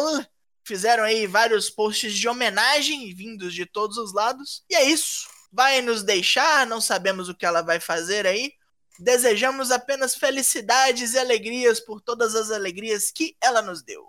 Fizeram 0.62 1.04
aí 1.04 1.26
vários 1.26 1.70
posts 1.70 2.14
de 2.14 2.28
homenagem 2.28 3.14
vindos 3.14 3.54
de 3.54 3.66
todos 3.66 3.96
os 3.96 4.12
lados. 4.12 4.62
E 4.68 4.74
é 4.74 4.84
isso. 4.84 5.26
Vai 5.52 5.80
nos 5.80 6.02
deixar, 6.02 6.66
não 6.66 6.80
sabemos 6.80 7.28
o 7.28 7.34
que 7.34 7.46
ela 7.46 7.62
vai 7.62 7.80
fazer 7.80 8.26
aí. 8.26 8.52
Desejamos 8.98 9.70
apenas 9.70 10.14
felicidades 10.14 11.14
e 11.14 11.18
alegrias 11.18 11.80
por 11.80 12.00
todas 12.00 12.34
as 12.34 12.50
alegrias 12.50 13.10
que 13.10 13.36
ela 13.42 13.60
nos 13.60 13.82
deu. 13.82 14.08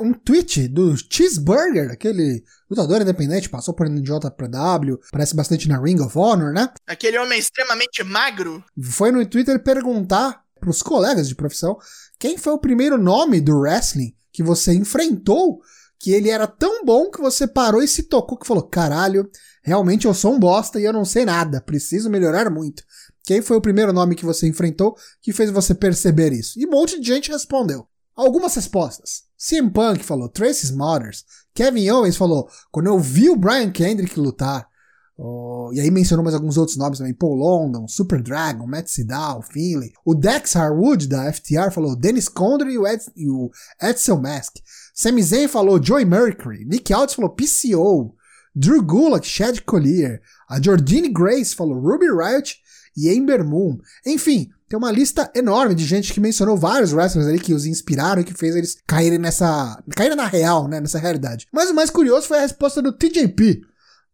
Um 0.00 0.12
tweet 0.12 0.68
do 0.68 0.94
Cheeseburger, 0.96 1.90
aquele 1.90 2.42
lutador 2.68 3.02
independente, 3.02 3.48
passou 3.48 3.74
por 3.74 3.88
NJPW, 3.88 4.98
parece 5.10 5.34
bastante 5.34 5.68
na 5.68 5.80
Ring 5.80 6.00
of 6.00 6.18
Honor, 6.18 6.52
né? 6.52 6.70
Aquele 6.86 7.18
homem 7.18 7.38
extremamente 7.38 8.02
magro. 8.02 8.62
Foi 8.82 9.10
no 9.10 9.24
Twitter 9.26 9.62
perguntar 9.62 10.42
pros 10.60 10.82
colegas 10.82 11.28
de 11.28 11.34
profissão 11.34 11.76
quem 12.18 12.38
foi 12.38 12.52
o 12.52 12.58
primeiro 12.58 12.96
nome 12.96 13.40
do 13.40 13.58
wrestling 13.58 14.14
que 14.32 14.42
você 14.42 14.72
enfrentou, 14.72 15.60
que 15.98 16.10
ele 16.10 16.30
era 16.30 16.46
tão 16.46 16.84
bom 16.84 17.10
que 17.10 17.20
você 17.20 17.46
parou 17.46 17.82
e 17.82 17.88
se 17.88 18.04
tocou, 18.04 18.38
que 18.38 18.46
falou, 18.46 18.62
caralho, 18.62 19.30
realmente 19.62 20.06
eu 20.06 20.14
sou 20.14 20.34
um 20.34 20.38
bosta 20.38 20.80
e 20.80 20.84
eu 20.84 20.92
não 20.92 21.04
sei 21.04 21.24
nada, 21.24 21.60
preciso 21.60 22.10
melhorar 22.10 22.50
muito. 22.50 22.82
Quem 23.22 23.40
foi 23.40 23.56
o 23.56 23.60
primeiro 23.60 23.92
nome 23.92 24.14
que 24.14 24.24
você 24.24 24.46
enfrentou 24.46 24.96
que 25.22 25.32
fez 25.32 25.50
você 25.50 25.74
perceber 25.74 26.32
isso? 26.32 26.58
E 26.58 26.66
um 26.66 26.70
monte 26.70 27.00
de 27.00 27.06
gente 27.06 27.30
respondeu. 27.30 27.86
Algumas 28.16 28.54
respostas. 28.54 29.24
CM 29.36 29.70
Punk 29.70 30.04
falou 30.04 30.28
Tracy 30.28 30.66
Smothers. 30.66 31.24
Kevin 31.54 31.90
Owens 31.90 32.16
falou 32.16 32.48
quando 32.70 32.86
eu 32.86 32.98
vi 32.98 33.28
o 33.28 33.36
Brian 33.36 33.70
Kendrick 33.70 34.18
lutar. 34.18 34.68
Oh, 35.16 35.70
e 35.72 35.80
aí 35.80 35.90
mencionou 35.92 36.24
mais 36.24 36.34
alguns 36.34 36.56
outros 36.56 36.76
nomes 36.76 36.98
também. 36.98 37.14
Paul 37.14 37.36
London, 37.36 37.86
Super 37.86 38.20
Dragon, 38.20 38.66
Matt 38.66 38.88
Sydal, 38.88 39.42
Finlay. 39.42 39.92
O 40.04 40.14
Dex 40.14 40.56
Harwood 40.56 41.06
da 41.06 41.32
FTR 41.32 41.70
falou 41.72 41.94
Dennis 41.94 42.28
Condor 42.28 42.68
e 42.68 42.78
o, 42.78 42.86
Ed, 42.86 43.04
e 43.14 43.28
o 43.28 43.50
Edsel 43.80 44.20
Mask. 44.20 44.56
Sami 44.92 45.22
Zayn 45.22 45.46
falou 45.46 45.82
Joey 45.82 46.04
Mercury. 46.04 46.64
Nick 46.64 46.92
Aldis 46.92 47.14
falou 47.14 47.30
PCO. 47.30 48.14
Drew 48.54 48.82
Gulak, 48.82 49.26
Chad 49.26 49.60
Collier. 49.60 50.20
A 50.48 50.60
Jordine 50.60 51.08
Grace 51.08 51.54
falou 51.54 51.80
Ruby 51.80 52.06
Riot 52.06 52.56
e 52.96 53.08
Ember 53.08 53.44
Moon. 53.44 53.78
Enfim, 54.06 54.50
tem 54.74 54.78
uma 54.78 54.90
lista 54.90 55.30
enorme 55.36 55.72
de 55.72 55.84
gente 55.84 56.12
que 56.12 56.18
mencionou 56.18 56.56
vários 56.56 56.92
wrestlers 56.92 57.28
ali 57.28 57.38
que 57.38 57.54
os 57.54 57.64
inspiraram 57.64 58.20
e 58.20 58.24
que 58.24 58.34
fez 58.34 58.56
eles 58.56 58.76
caírem 58.84 59.20
nessa. 59.20 59.80
caírem 59.94 60.16
na 60.16 60.26
real, 60.26 60.66
né? 60.66 60.80
Nessa 60.80 60.98
realidade. 60.98 61.46
Mas 61.52 61.70
o 61.70 61.74
mais 61.74 61.90
curioso 61.90 62.26
foi 62.26 62.38
a 62.38 62.40
resposta 62.40 62.82
do 62.82 62.92
TJP. 62.92 63.60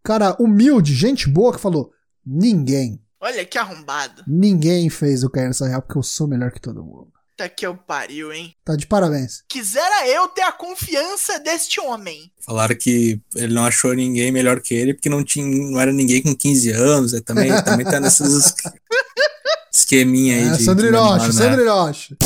Cara 0.05 0.37
humilde, 0.39 0.95
gente 0.95 1.31
boa, 1.31 1.55
que 1.55 1.59
falou: 1.59 1.91
ninguém. 2.27 3.01
Olha 3.19 3.43
que 3.47 3.57
arrombado. 3.57 4.23
Ninguém 4.29 4.91
fez 4.91 5.23
eu 5.23 5.31
cair 5.31 5.47
nessa 5.47 5.67
real 5.67 5.81
porque 5.81 5.97
eu 5.97 6.03
sou 6.03 6.29
melhor 6.29 6.53
que 6.53 6.61
todo 6.61 6.85
mundo. 6.85 7.11
Tá 7.39 7.49
que 7.49 7.67
eu 7.67 7.75
pariu, 7.75 8.31
hein? 8.31 8.55
Tá 8.63 8.77
de 8.77 8.87
parabéns. 8.87 9.43
Quisera 9.49 10.07
eu 10.09 10.29
ter 10.29 10.43
a 10.43 10.53
confiança 10.53 11.39
deste 11.41 11.81
homem. 11.81 12.31
Falaram 12.45 12.77
que 12.77 13.19
ele 13.35 13.55
não 13.55 13.65
achou 13.65 13.95
ninguém 13.95 14.31
melhor 14.31 14.61
que 14.61 14.75
ele 14.75 14.93
porque 14.93 15.09
não, 15.09 15.25
tinha, 15.25 15.47
não 15.47 15.81
era 15.81 15.91
ninguém 15.91 16.21
com 16.21 16.37
15 16.37 16.71
anos. 16.71 17.13
Ele 17.15 17.23
também, 17.23 17.51
também 17.65 17.87
tá 17.87 17.99
nesses 17.99 18.53
esqueminha 19.73 20.37
aí. 20.37 20.49
É, 20.49 20.57
de, 20.57 20.65
Sandro 20.65 20.87
Hiroshi, 20.87 21.27
né? 21.27 21.33
Sandro 21.33 21.61
Hiroshi. 21.61 22.17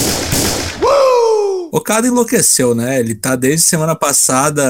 Okada 1.73 2.07
enlouqueceu, 2.07 2.75
né? 2.75 3.01
Ele 3.01 3.15
tá 3.15 3.35
desde 3.35 3.67
semana 3.67 3.97
passada 3.97 4.63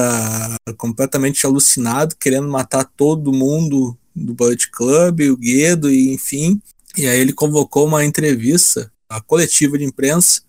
completamente 0.77 1.45
alucinado, 1.45 2.15
querendo 2.19 2.47
matar 2.47 2.83
todo 2.83 3.31
mundo 3.31 3.95
do 4.15 4.33
Bullet 4.33 4.71
Club, 4.71 5.21
o 5.31 5.37
Guedo 5.37 5.91
e 5.91 6.13
enfim. 6.13 6.59
E 6.97 7.05
aí 7.05 7.19
ele 7.19 7.33
convocou 7.33 7.85
uma 7.85 8.03
entrevista, 8.03 8.91
a 9.09 9.21
coletiva 9.21 9.77
de 9.77 9.83
imprensa, 9.83 10.41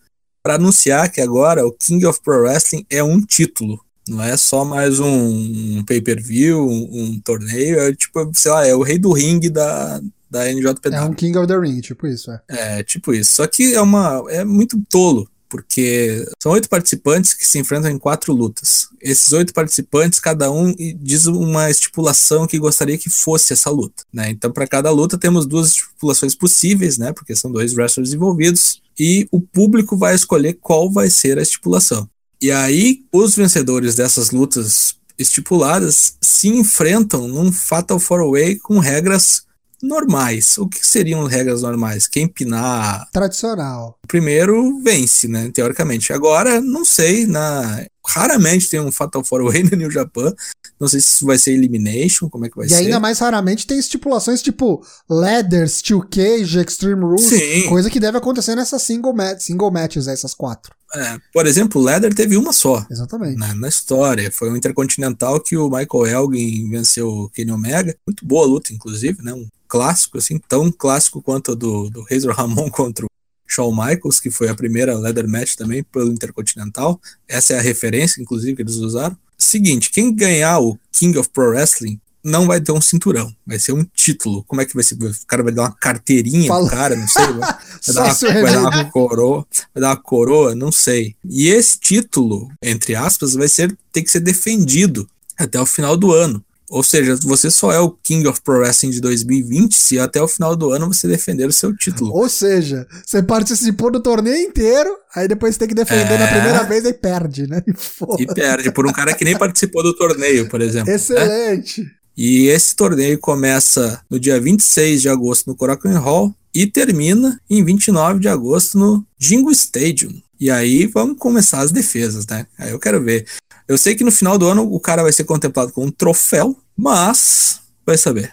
para 0.43 0.55
anunciar 0.55 1.11
que 1.11 1.21
agora 1.21 1.67
o 1.67 1.73
King 1.73 2.07
of 2.07 2.21
Pro 2.23 2.43
Wrestling 2.43 2.87
é 2.89 3.03
um 3.03 3.21
título. 3.21 3.85
Não 4.09 4.23
é 4.23 4.37
só 4.37 4.65
mais 4.65 5.01
um, 5.01 5.79
um 5.79 5.85
pay-per-view, 5.85 6.65
um, 6.65 6.89
um, 6.93 7.21
torneio, 7.21 7.81
é 7.81 7.93
tipo, 7.93 8.31
sei 8.33 8.53
lá, 8.53 8.65
é 8.65 8.73
o 8.73 8.83
rei 8.83 8.99
do 8.99 9.13
ringue 9.13 9.51
da, 9.51 10.01
da 10.31 10.51
NJPW. 10.51 10.95
É 10.95 11.03
um 11.03 11.15
King 11.15 11.37
of 11.39 11.47
the 11.47 11.59
Ring, 11.59 11.81
tipo 11.81 12.07
isso, 12.07 12.31
é. 12.31 12.41
É, 12.49 12.83
tipo 12.83 13.13
isso. 13.13 13.35
Só 13.35 13.47
que 13.47 13.75
é 13.75 13.81
uma. 13.81 14.25
é 14.29 14.45
muito 14.45 14.81
tolo 14.91 15.29
porque 15.49 16.27
são 16.43 16.53
oito 16.53 16.69
participantes 16.69 17.33
que 17.33 17.47
se 17.47 17.59
enfrentam 17.59 17.91
em 17.91 17.99
quatro 17.99 18.33
lutas. 18.33 18.89
Esses 19.01 19.33
oito 19.33 19.55
participantes, 19.55 20.19
cada 20.19 20.51
um 20.51 20.75
diz 20.99 21.27
uma 21.27 21.71
estipulação 21.71 22.47
que 22.47 22.59
gostaria 22.59 22.99
que 22.99 23.09
fosse 23.09 23.53
essa 23.53 23.71
luta, 23.71 24.05
né? 24.13 24.31
Então, 24.31 24.51
para 24.51 24.67
cada 24.67 24.91
luta 24.91 25.17
temos 25.17 25.47
duas 25.47 25.69
estipulações 25.69 26.35
possíveis, 26.35 26.99
né? 26.99 27.13
Porque 27.13 27.35
são 27.35 27.51
dois 27.51 27.75
wrestlers 27.75 28.13
envolvidos 28.13 28.83
e 28.99 29.29
o 29.31 29.41
público 29.41 29.97
vai 29.97 30.15
escolher 30.15 30.59
qual 30.61 30.91
vai 30.91 31.09
ser 31.11 31.39
a 31.39 31.43
estipulação. 31.43 32.09
E 32.41 32.51
aí, 32.51 33.05
os 33.13 33.35
vencedores 33.35 33.95
dessas 33.95 34.31
lutas 34.31 34.97
estipuladas 35.19 36.17
se 36.21 36.49
enfrentam 36.49 37.27
num 37.27 37.51
Fatal 37.51 37.99
Four 37.99 38.31
Way 38.33 38.57
com 38.57 38.79
regras 38.79 39.46
normais. 39.83 40.59
O 40.59 40.69
que 40.69 40.87
seriam 40.87 41.25
regras 41.25 41.63
normais? 41.63 42.07
Quem 42.07 42.27
pinar. 42.29 43.09
Tradicional. 43.13 43.99
Primeiro 44.07 44.81
vence, 44.83 45.29
né? 45.29 45.51
Teoricamente. 45.53 46.13
Agora, 46.13 46.61
não 46.61 46.85
sei. 46.85 47.27
Na... 47.27 47.85
Raramente 48.07 48.69
tem 48.69 48.81
um 48.81 48.93
Fatal 48.93 49.25
Four 49.25 49.45
Way 49.45 49.65
no 49.65 49.77
New 49.77 49.91
Japan. 49.91 50.33
Não 50.79 50.89
sei 50.89 51.01
se 51.01 51.09
isso 51.09 51.27
vai 51.27 51.39
ser 51.39 51.53
Elimination, 51.53 52.29
como 52.29 52.47
é 52.47 52.51
que 52.51 52.57
vai 52.57 52.67
e 52.67 52.69
ser. 52.69 52.75
E 52.75 52.79
ainda 52.79 53.01
mais 53.01 53.19
raramente 53.19 53.67
tem 53.67 53.79
estipulações 53.79 54.43
tipo 54.43 54.85
Leather, 55.09 55.69
Steel 55.69 56.03
Cage, 56.11 56.59
Extreme 56.61 57.03
Rules. 57.03 57.23
Sim. 57.23 57.69
Coisa 57.69 57.91
que 57.91 57.99
deve 57.99 58.19
acontecer 58.19 58.55
nessas 58.55 58.83
single, 58.83 59.15
match, 59.15 59.41
single 59.41 59.71
matches, 59.71 60.07
essas 60.07 60.35
quatro. 60.35 60.75
É, 60.95 61.19
por 61.33 61.47
exemplo, 61.47 61.81
o 61.81 61.85
Leather 61.85 62.15
teve 62.15 62.37
uma 62.37 62.53
só. 62.53 62.87
Exatamente. 62.91 63.37
Na, 63.37 63.55
na, 63.55 63.69
história. 63.69 64.31
Foi 64.31 64.51
um 64.51 64.57
Intercontinental 64.57 65.41
que 65.41 65.57
o 65.57 65.69
Michael 65.69 66.07
Elgin 66.07 66.69
venceu 66.71 67.09
o 67.09 67.29
Kenny 67.31 67.51
Omega. 67.51 67.97
Muito 68.07 68.25
boa 68.25 68.47
luta, 68.47 68.73
inclusive, 68.73 69.23
né? 69.23 69.33
Um 69.33 69.49
clássico, 69.69 70.19
assim, 70.19 70.39
tão 70.39 70.71
clássico 70.71 71.21
quanto 71.21 71.53
a 71.53 71.55
do, 71.55 71.91
do 71.91 72.03
Razor 72.03 72.35
Ramon 72.35 72.71
contra 72.71 73.05
o 73.05 73.09
Shawn 73.47 73.73
Michaels, 73.73 74.21
que 74.21 74.31
foi 74.31 74.49
a 74.49 74.55
primeira 74.55 74.99
leather 74.99 75.29
match 75.29 75.55
também 75.55 75.83
pelo 75.83 76.13
Intercontinental. 76.13 77.01
Essa 77.29 77.55
é 77.55 77.59
a 77.59 77.63
referência, 77.63 78.21
inclusive, 78.21 78.57
que 78.57 78.63
eles 78.63 78.77
usaram. 78.77 79.17
Seguinte, 79.39 79.91
quem 79.91 80.15
ganhar 80.15 80.61
o 80.61 80.79
King 80.91 81.19
of 81.19 81.29
Pro 81.31 81.51
Wrestling 81.51 82.01
não 82.27 82.45
vai 82.45 82.61
ter 82.61 82.73
um 82.73 82.81
cinturão, 82.81 83.33
vai 83.47 83.57
ser 83.57 83.71
um 83.71 83.85
título. 83.95 84.43
Como 84.49 84.61
é 84.61 84.65
que 84.65 84.75
vai 84.75 84.83
ser? 84.83 84.95
O 84.97 85.27
cara 85.29 85.45
vai 85.45 85.53
dar 85.53 85.63
uma 85.63 85.71
carteirinha 85.71 86.49
Fala. 86.49 86.67
pro 86.67 86.77
cara, 86.77 86.97
não 86.97 87.07
sei. 87.07 87.25
Vai, 87.25 87.35
vai, 87.87 87.95
dar 87.95 88.03
uma, 88.03 88.43
vai, 88.43 88.53
dar 88.53 88.61
uma, 88.61 88.91
coroa, 88.91 89.47
vai 89.73 89.81
dar 89.81 89.89
uma 89.91 89.97
coroa, 89.97 90.55
não 90.55 90.73
sei. 90.73 91.15
E 91.25 91.47
esse 91.49 91.79
título, 91.79 92.51
entre 92.61 92.97
aspas, 92.97 93.35
vai 93.35 93.47
ser 93.47 93.77
ter 93.93 94.03
que 94.03 94.11
ser 94.11 94.21
defendido 94.21 95.09
até 95.39 95.61
o 95.61 95.67
final 95.67 95.97
do 95.97 96.13
ano. 96.13 96.45
Ou 96.69 96.83
seja, 96.83 97.17
você 97.23 97.51
só 97.51 97.73
é 97.73 97.79
o 97.79 97.91
King 97.91 98.27
of 98.27 98.41
Pro 98.43 98.59
Wrestling 98.59 98.91
de 98.91 99.01
2020 99.01 99.75
se 99.75 99.99
até 99.99 100.21
o 100.21 100.29
final 100.29 100.57
do 100.57 100.71
ano 100.71 100.93
você 100.93 101.07
defender 101.07 101.47
o 101.47 101.53
seu 101.53 101.77
título. 101.77 102.13
Ou 102.13 102.29
seja, 102.29 102.87
você 103.05 103.23
participou 103.23 103.91
do 103.91 104.01
torneio 104.01 104.49
inteiro, 104.49 104.91
aí 105.15 105.29
depois 105.29 105.55
você 105.55 105.61
tem 105.61 105.69
que 105.69 105.75
defender 105.75 106.15
é... 106.15 106.19
na 106.19 106.27
primeira 106.27 106.63
vez 106.65 106.85
e 106.85 106.93
perde, 106.93 107.47
né? 107.47 107.63
E, 108.19 108.23
e 108.23 108.27
perde, 108.27 108.71
por 108.73 108.87
um 108.87 108.93
cara 108.93 109.15
que 109.15 109.25
nem 109.25 109.37
participou 109.37 109.83
do 109.83 109.95
torneio, 109.95 110.49
por 110.49 110.61
exemplo. 110.61 110.89
Né? 110.89 110.95
Excelente! 110.95 111.83
Né? 111.83 111.91
E 112.17 112.47
esse 112.47 112.75
torneio 112.75 113.19
começa 113.19 114.01
no 114.09 114.19
dia 114.19 114.41
26 114.41 115.03
de 115.03 115.09
agosto 115.09 115.49
no 115.49 115.57
Korakuen 115.57 115.97
Hall 115.97 116.35
e 116.55 116.67
termina 116.67 117.39
em 117.51 117.63
29 117.63 118.21
de 118.21 118.29
agosto 118.29 118.79
no 118.79 119.05
Jingo 119.19 119.53
Stadium. 119.53 120.15
E 120.41 120.51
aí 120.51 120.87
vamos 120.87 121.19
começar 121.19 121.61
as 121.61 121.71
defesas, 121.71 122.27
né? 122.27 122.47
Aí 122.59 122.71
eu 122.71 122.79
quero 122.79 123.03
ver. 123.03 123.27
Eu 123.69 123.77
sei 123.77 123.97
que 123.97 124.05
no 124.05 124.13
final 124.13 124.39
do 124.39 124.47
ano 124.47 124.63
o 124.73 124.79
cara 124.79 125.03
vai 125.03 125.13
ser 125.13 125.25
contemplado 125.25 125.73
com 125.73 125.87
um 125.87 125.91
troféu, 125.91 126.57
mas 126.77 127.61
vai 127.85 127.99
saber. 127.99 128.33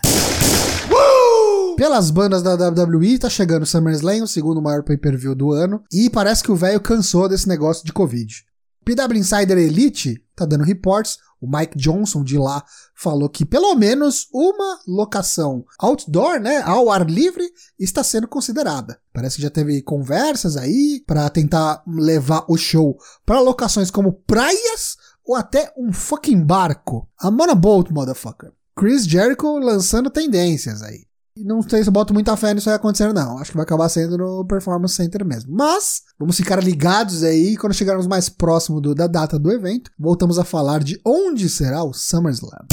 Pelas 1.76 2.12
bandas 2.12 2.44
da 2.44 2.54
WWE, 2.54 3.18
tá 3.18 3.32
chegando 3.32 3.64
o 3.64 3.66
SummerSlam, 3.66 4.22
o 4.22 4.28
segundo 4.28 4.62
maior 4.62 4.84
pay-per-view 4.84 5.34
do 5.34 5.52
ano, 5.52 5.84
e 5.92 6.08
parece 6.08 6.44
que 6.44 6.52
o 6.52 6.56
velho 6.56 6.80
cansou 6.80 7.28
desse 7.28 7.48
negócio 7.48 7.84
de 7.84 7.92
Covid. 7.92 8.46
PW 8.86 9.18
Insider 9.18 9.58
Elite 9.58 10.24
tá 10.36 10.46
dando 10.46 10.64
reports, 10.64 11.18
o 11.42 11.48
Mike 11.48 11.78
Johnson 11.78 12.24
de 12.24 12.38
lá 12.38 12.64
falou 12.96 13.28
que 13.28 13.44
pelo 13.44 13.74
menos 13.76 14.28
uma 14.32 14.80
locação 14.88 15.66
outdoor, 15.80 16.40
né, 16.40 16.62
ao 16.62 16.92
ar 16.92 17.10
livre, 17.10 17.50
está 17.80 18.04
sendo 18.04 18.28
considerada. 18.28 19.00
Parece 19.12 19.38
que 19.38 19.42
já 19.42 19.50
teve 19.50 19.82
conversas 19.82 20.56
aí 20.58 21.04
para 21.08 21.28
tentar 21.30 21.82
levar 21.88 22.46
o 22.48 22.56
show 22.56 22.98
para 23.26 23.42
locações 23.42 23.90
como 23.90 24.14
praias 24.14 24.96
ou 25.26 25.36
até 25.36 25.72
um 25.78 25.92
fucking 25.94 26.44
barco. 26.44 27.08
I'm 27.24 27.40
on 27.42 27.50
a 27.50 27.56
boat, 27.56 27.92
motherfucker. 27.92 28.52
Chris 28.76 29.06
Jericho 29.06 29.60
lançando 29.60 30.10
tendências 30.10 30.82
aí. 30.82 31.06
Não 31.38 31.64
sei 31.64 31.82
se 31.82 31.90
eu 31.90 31.94
boto 31.94 32.14
muita 32.14 32.38
fé 32.38 32.54
nisso 32.54 32.70
aí 32.70 32.76
acontecendo, 32.76 33.14
não. 33.14 33.40
Acho 33.40 33.52
que 33.52 33.58
vai 33.58 33.64
acabar 33.64 33.90
sendo 33.90 34.18
no 34.18 34.46
Performance 34.46 34.94
Center 34.94 35.26
mesmo. 35.26 35.52
Mas, 35.52 36.04
vamos 36.18 36.38
ficar 36.38 36.64
ligados 36.64 37.24
aí. 37.24 37.58
Quando 37.58 37.74
chegarmos 37.74 38.06
mais 38.06 38.30
próximo 38.30 38.80
do, 38.80 38.94
da 38.94 39.08
data 39.08 39.40
do 39.40 39.52
evento, 39.52 39.90
voltamos 39.98 40.38
a 40.38 40.44
falar 40.44 40.84
de 40.84 41.00
onde 41.04 41.50
será 41.50 41.84
o 41.84 41.92
SummerSlam. 41.92 42.68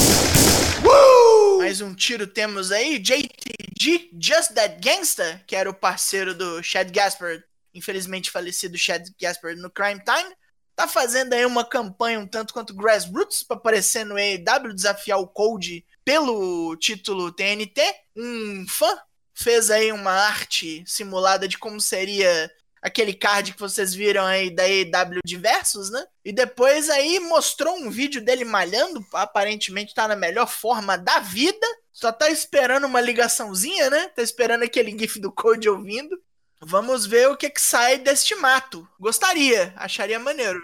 Mais 1.59 1.80
um 1.80 1.94
tiro 1.94 2.26
temos 2.26 2.70
aí. 2.70 2.98
JTG, 2.98 4.11
Just 4.20 4.53
That 4.53 4.76
Gangsta, 4.82 5.40
que 5.46 5.57
era 5.57 5.70
o 5.70 5.74
parceiro 5.74 6.34
do 6.34 6.62
Chad 6.62 6.90
Gaspard, 6.90 7.42
infelizmente 7.72 8.30
falecido 8.30 8.76
Chad 8.76 9.07
Gaspard 9.20 9.59
no 9.61 9.70
Crime 9.70 10.01
Time 10.05 10.34
tá 10.81 10.89
fazendo 10.89 11.35
aí 11.35 11.45
uma 11.45 11.64
campanha 11.64 12.18
um 12.18 12.26
tanto 12.26 12.55
quanto 12.55 12.74
Grassroots 12.74 13.43
para 13.43 13.57
aparecer 13.57 14.05
no 14.05 14.16
AEW, 14.16 14.74
desafiar 14.74 15.18
o 15.18 15.26
Cold 15.26 15.85
pelo 16.03 16.74
título 16.76 17.31
TNT. 17.31 17.83
Um 18.16 18.66
fã 18.66 18.99
fez 19.35 19.70
aí 19.70 19.93
uma 19.93 20.11
arte 20.11 20.83
simulada 20.87 21.47
de 21.47 21.59
como 21.59 21.81
seria 21.81 22.51
aquele 22.81 23.12
card 23.12 23.53
que 23.53 23.61
vocês 23.61 23.93
viram 23.93 24.24
aí 24.24 24.49
da 24.49 24.62
AEW 24.62 25.20
Diversos, 25.22 25.91
né? 25.91 26.03
E 26.24 26.33
depois 26.33 26.89
aí 26.89 27.20
mostrou 27.20 27.76
um 27.76 27.91
vídeo 27.91 28.24
dele 28.24 28.47
malhando, 28.47 29.05
aparentemente 29.12 29.95
tá 29.95 30.09
na 30.09 30.16
melhor 30.16 30.49
forma 30.49 30.97
da 30.97 31.18
vida. 31.18 31.66
Só 31.93 32.11
tá 32.11 32.31
esperando 32.31 32.87
uma 32.87 33.03
ligaçãozinha, 33.03 33.91
né? 33.91 34.09
Tá 34.09 34.22
esperando 34.22 34.62
aquele 34.62 34.99
gif 34.99 35.20
do 35.20 35.31
Code 35.31 35.68
ouvindo. 35.68 36.18
Vamos 36.62 37.06
ver 37.06 37.26
o 37.28 37.38
que, 37.38 37.48
que 37.48 37.61
sai 37.61 37.96
deste 37.96 38.34
mato. 38.34 38.86
Gostaria, 39.00 39.72
acharia 39.76 40.18
maneiro. 40.18 40.62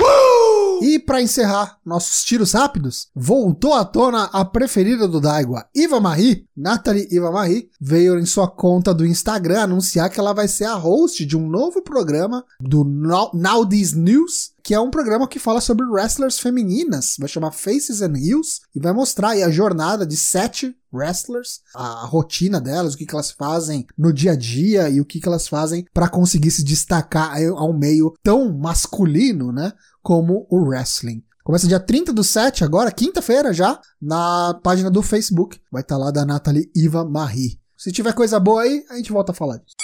Uh! 0.00 0.84
E 0.84 0.98
para 0.98 1.22
encerrar 1.22 1.78
nossos 1.84 2.24
tiros 2.24 2.52
rápidos, 2.52 3.08
voltou 3.14 3.72
à 3.72 3.84
tona 3.84 4.24
a 4.24 4.44
preferida 4.44 5.06
do 5.06 5.20
Daigua, 5.20 5.64
Iva 5.72 6.00
Marie. 6.00 6.44
Natalie 6.56 7.06
Iva 7.10 7.30
Marie 7.30 7.70
veio 7.80 8.18
em 8.18 8.26
sua 8.26 8.48
conta 8.48 8.92
do 8.92 9.06
Instagram 9.06 9.62
anunciar 9.62 10.10
que 10.10 10.18
ela 10.18 10.32
vai 10.32 10.48
ser 10.48 10.64
a 10.64 10.74
host 10.74 11.24
de 11.24 11.36
um 11.36 11.48
novo 11.48 11.80
programa 11.82 12.44
do 12.60 12.82
Now, 12.82 13.30
Now 13.32 13.64
News, 13.64 14.55
que 14.66 14.74
é 14.74 14.80
um 14.80 14.90
programa 14.90 15.28
que 15.28 15.38
fala 15.38 15.60
sobre 15.60 15.86
wrestlers 15.86 16.40
femininas, 16.40 17.14
vai 17.20 17.28
chamar 17.28 17.52
Faces 17.52 18.02
and 18.02 18.14
Heels 18.16 18.62
e 18.74 18.80
vai 18.80 18.92
mostrar 18.92 19.28
a 19.28 19.48
jornada 19.48 20.04
de 20.04 20.16
sete 20.16 20.76
wrestlers, 20.92 21.60
a 21.72 22.04
rotina 22.04 22.60
delas, 22.60 22.94
o 22.94 22.98
que, 22.98 23.06
que 23.06 23.14
elas 23.14 23.30
fazem 23.30 23.86
no 23.96 24.12
dia 24.12 24.32
a 24.32 24.36
dia 24.36 24.90
e 24.90 25.00
o 25.00 25.04
que, 25.04 25.20
que 25.20 25.28
elas 25.28 25.46
fazem 25.46 25.86
para 25.94 26.08
conseguir 26.08 26.50
se 26.50 26.64
destacar 26.64 27.40
ao 27.56 27.72
meio 27.72 28.12
tão 28.24 28.58
masculino, 28.58 29.52
né, 29.52 29.72
como 30.02 30.48
o 30.50 30.64
wrestling. 30.64 31.22
Começa 31.44 31.68
dia 31.68 31.78
30 31.78 32.12
do 32.12 32.24
7, 32.24 32.64
agora, 32.64 32.90
quinta-feira 32.90 33.52
já, 33.52 33.80
na 34.02 34.58
página 34.64 34.90
do 34.90 35.00
Facebook. 35.00 35.60
Vai 35.70 35.82
estar 35.82 35.94
tá 35.94 36.04
lá 36.06 36.10
da 36.10 36.26
Nathalie 36.26 36.68
Iva 36.74 37.04
Marie. 37.04 37.56
Se 37.78 37.92
tiver 37.92 38.12
coisa 38.14 38.40
boa 38.40 38.62
aí, 38.62 38.84
a 38.90 38.96
gente 38.96 39.12
volta 39.12 39.30
a 39.30 39.34
falar 39.34 39.58
disso. 39.58 39.76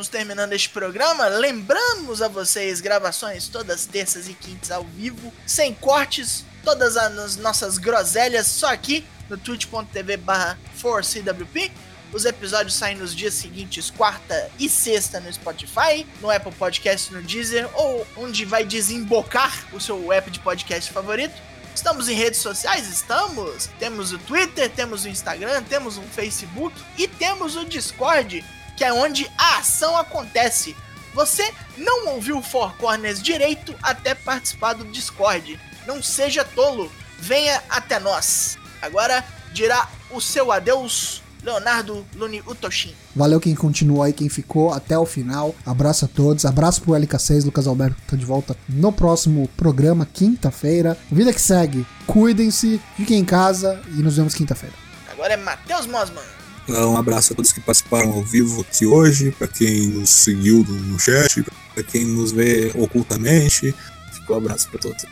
Estamos 0.00 0.08
terminando 0.08 0.54
este 0.54 0.70
programa. 0.70 1.28
Lembramos 1.28 2.22
a 2.22 2.28
vocês 2.28 2.80
gravações 2.80 3.48
todas 3.48 3.84
terças 3.84 4.26
e 4.28 4.34
quintas 4.34 4.70
ao 4.70 4.84
vivo, 4.84 5.30
sem 5.46 5.74
cortes, 5.74 6.46
todas 6.64 6.96
as 6.96 7.36
nossas 7.36 7.76
groselhas 7.76 8.46
só 8.46 8.72
aqui 8.72 9.04
no 9.28 9.36
twitch.tv/4cwp. 9.36 11.70
Os 12.12 12.24
episódios 12.24 12.74
saem 12.74 12.96
nos 12.96 13.14
dias 13.14 13.34
seguintes, 13.34 13.90
quarta 13.90 14.50
e 14.58 14.70
sexta 14.70 15.20
no 15.20 15.32
Spotify, 15.32 16.04
no 16.20 16.28
Apple 16.30 16.52
Podcast, 16.52 17.12
no 17.12 17.22
Deezer 17.22 17.68
ou 17.74 18.06
onde 18.16 18.46
vai 18.46 18.64
desembocar 18.64 19.66
o 19.72 19.80
seu 19.80 20.12
app 20.12 20.28
de 20.30 20.40
podcast 20.40 20.90
favorito. 20.90 21.34
Estamos 21.74 22.08
em 22.08 22.14
redes 22.14 22.40
sociais? 22.40 22.88
Estamos! 22.88 23.68
Temos 23.78 24.12
o 24.12 24.18
Twitter, 24.18 24.70
temos 24.70 25.04
o 25.04 25.08
Instagram, 25.08 25.62
temos 25.64 25.98
o 25.98 26.02
Facebook 26.02 26.74
e 26.98 27.06
temos 27.06 27.54
o 27.54 27.64
Discord 27.64 28.44
que 28.80 28.84
é 28.84 28.90
onde 28.90 29.30
a 29.36 29.58
ação 29.58 29.94
acontece. 29.94 30.74
Você 31.12 31.52
não 31.76 32.14
ouviu 32.14 32.38
o 32.38 32.42
Four 32.42 32.74
Corners 32.78 33.22
direito 33.22 33.74
até 33.82 34.14
participar 34.14 34.72
do 34.72 34.86
Discord. 34.86 35.60
Não 35.86 36.02
seja 36.02 36.46
tolo, 36.46 36.90
venha 37.18 37.62
até 37.68 38.00
nós. 38.00 38.56
Agora 38.80 39.22
dirá 39.52 39.86
o 40.10 40.18
seu 40.18 40.50
adeus, 40.50 41.22
Leonardo 41.42 42.06
Luni 42.14 42.40
Utoshin. 42.46 42.94
Valeu 43.14 43.38
quem 43.38 43.54
continuou 43.54 44.02
aí, 44.02 44.14
quem 44.14 44.30
ficou 44.30 44.72
até 44.72 44.98
o 44.98 45.04
final. 45.04 45.54
Abraço 45.66 46.06
a 46.06 46.08
todos. 46.08 46.46
Abraço 46.46 46.80
pro 46.80 46.92
LK6, 46.92 47.44
Lucas 47.44 47.66
Alberto, 47.66 47.96
que 47.96 48.12
tá 48.12 48.16
de 48.16 48.24
volta 48.24 48.56
no 48.66 48.90
próximo 48.90 49.46
programa, 49.58 50.08
quinta-feira. 50.10 50.96
Vida 51.12 51.34
que 51.34 51.42
segue. 51.42 51.86
Cuidem-se, 52.06 52.80
fiquem 52.96 53.18
em 53.18 53.26
casa 53.26 53.78
e 53.88 54.00
nos 54.00 54.16
vemos 54.16 54.34
quinta-feira. 54.34 54.74
Agora 55.12 55.34
é 55.34 55.36
Matheus 55.36 55.86
Mosman. 55.86 56.39
Um 56.68 56.96
abraço 56.96 57.32
a 57.32 57.36
todos 57.36 57.52
que 57.52 57.60
participaram 57.60 58.12
ao 58.12 58.22
vivo 58.22 58.60
aqui 58.60 58.86
hoje, 58.86 59.32
para 59.32 59.48
quem 59.48 59.88
nos 59.88 60.10
seguiu 60.10 60.64
no 60.64 60.98
chat, 60.98 61.42
para 61.74 61.82
quem 61.82 62.04
nos 62.04 62.32
vê 62.32 62.70
ocultamente. 62.74 63.74
Fica 64.12 64.32
um 64.32 64.36
abraço 64.36 64.68
para 64.70 64.80
todos. 64.80 65.04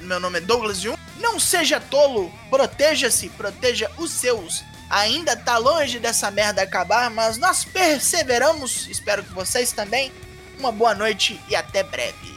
Meu 0.00 0.18
nome 0.18 0.38
é 0.38 0.40
Douglas 0.40 0.80
Jung. 0.80 0.98
Não 1.20 1.38
seja 1.38 1.80
tolo, 1.80 2.32
proteja-se, 2.50 3.28
proteja 3.30 3.90
os 3.96 4.10
seus. 4.10 4.62
Ainda 4.90 5.36
tá 5.36 5.56
longe 5.56 5.98
dessa 5.98 6.30
merda 6.30 6.62
acabar, 6.62 7.10
mas 7.10 7.38
nós 7.38 7.64
perseveramos. 7.64 8.86
Espero 8.88 9.22
que 9.22 9.32
vocês 9.32 9.72
também. 9.72 10.12
Uma 10.58 10.70
boa 10.70 10.94
noite 10.94 11.40
e 11.48 11.56
até 11.56 11.82
breve. 11.82 12.33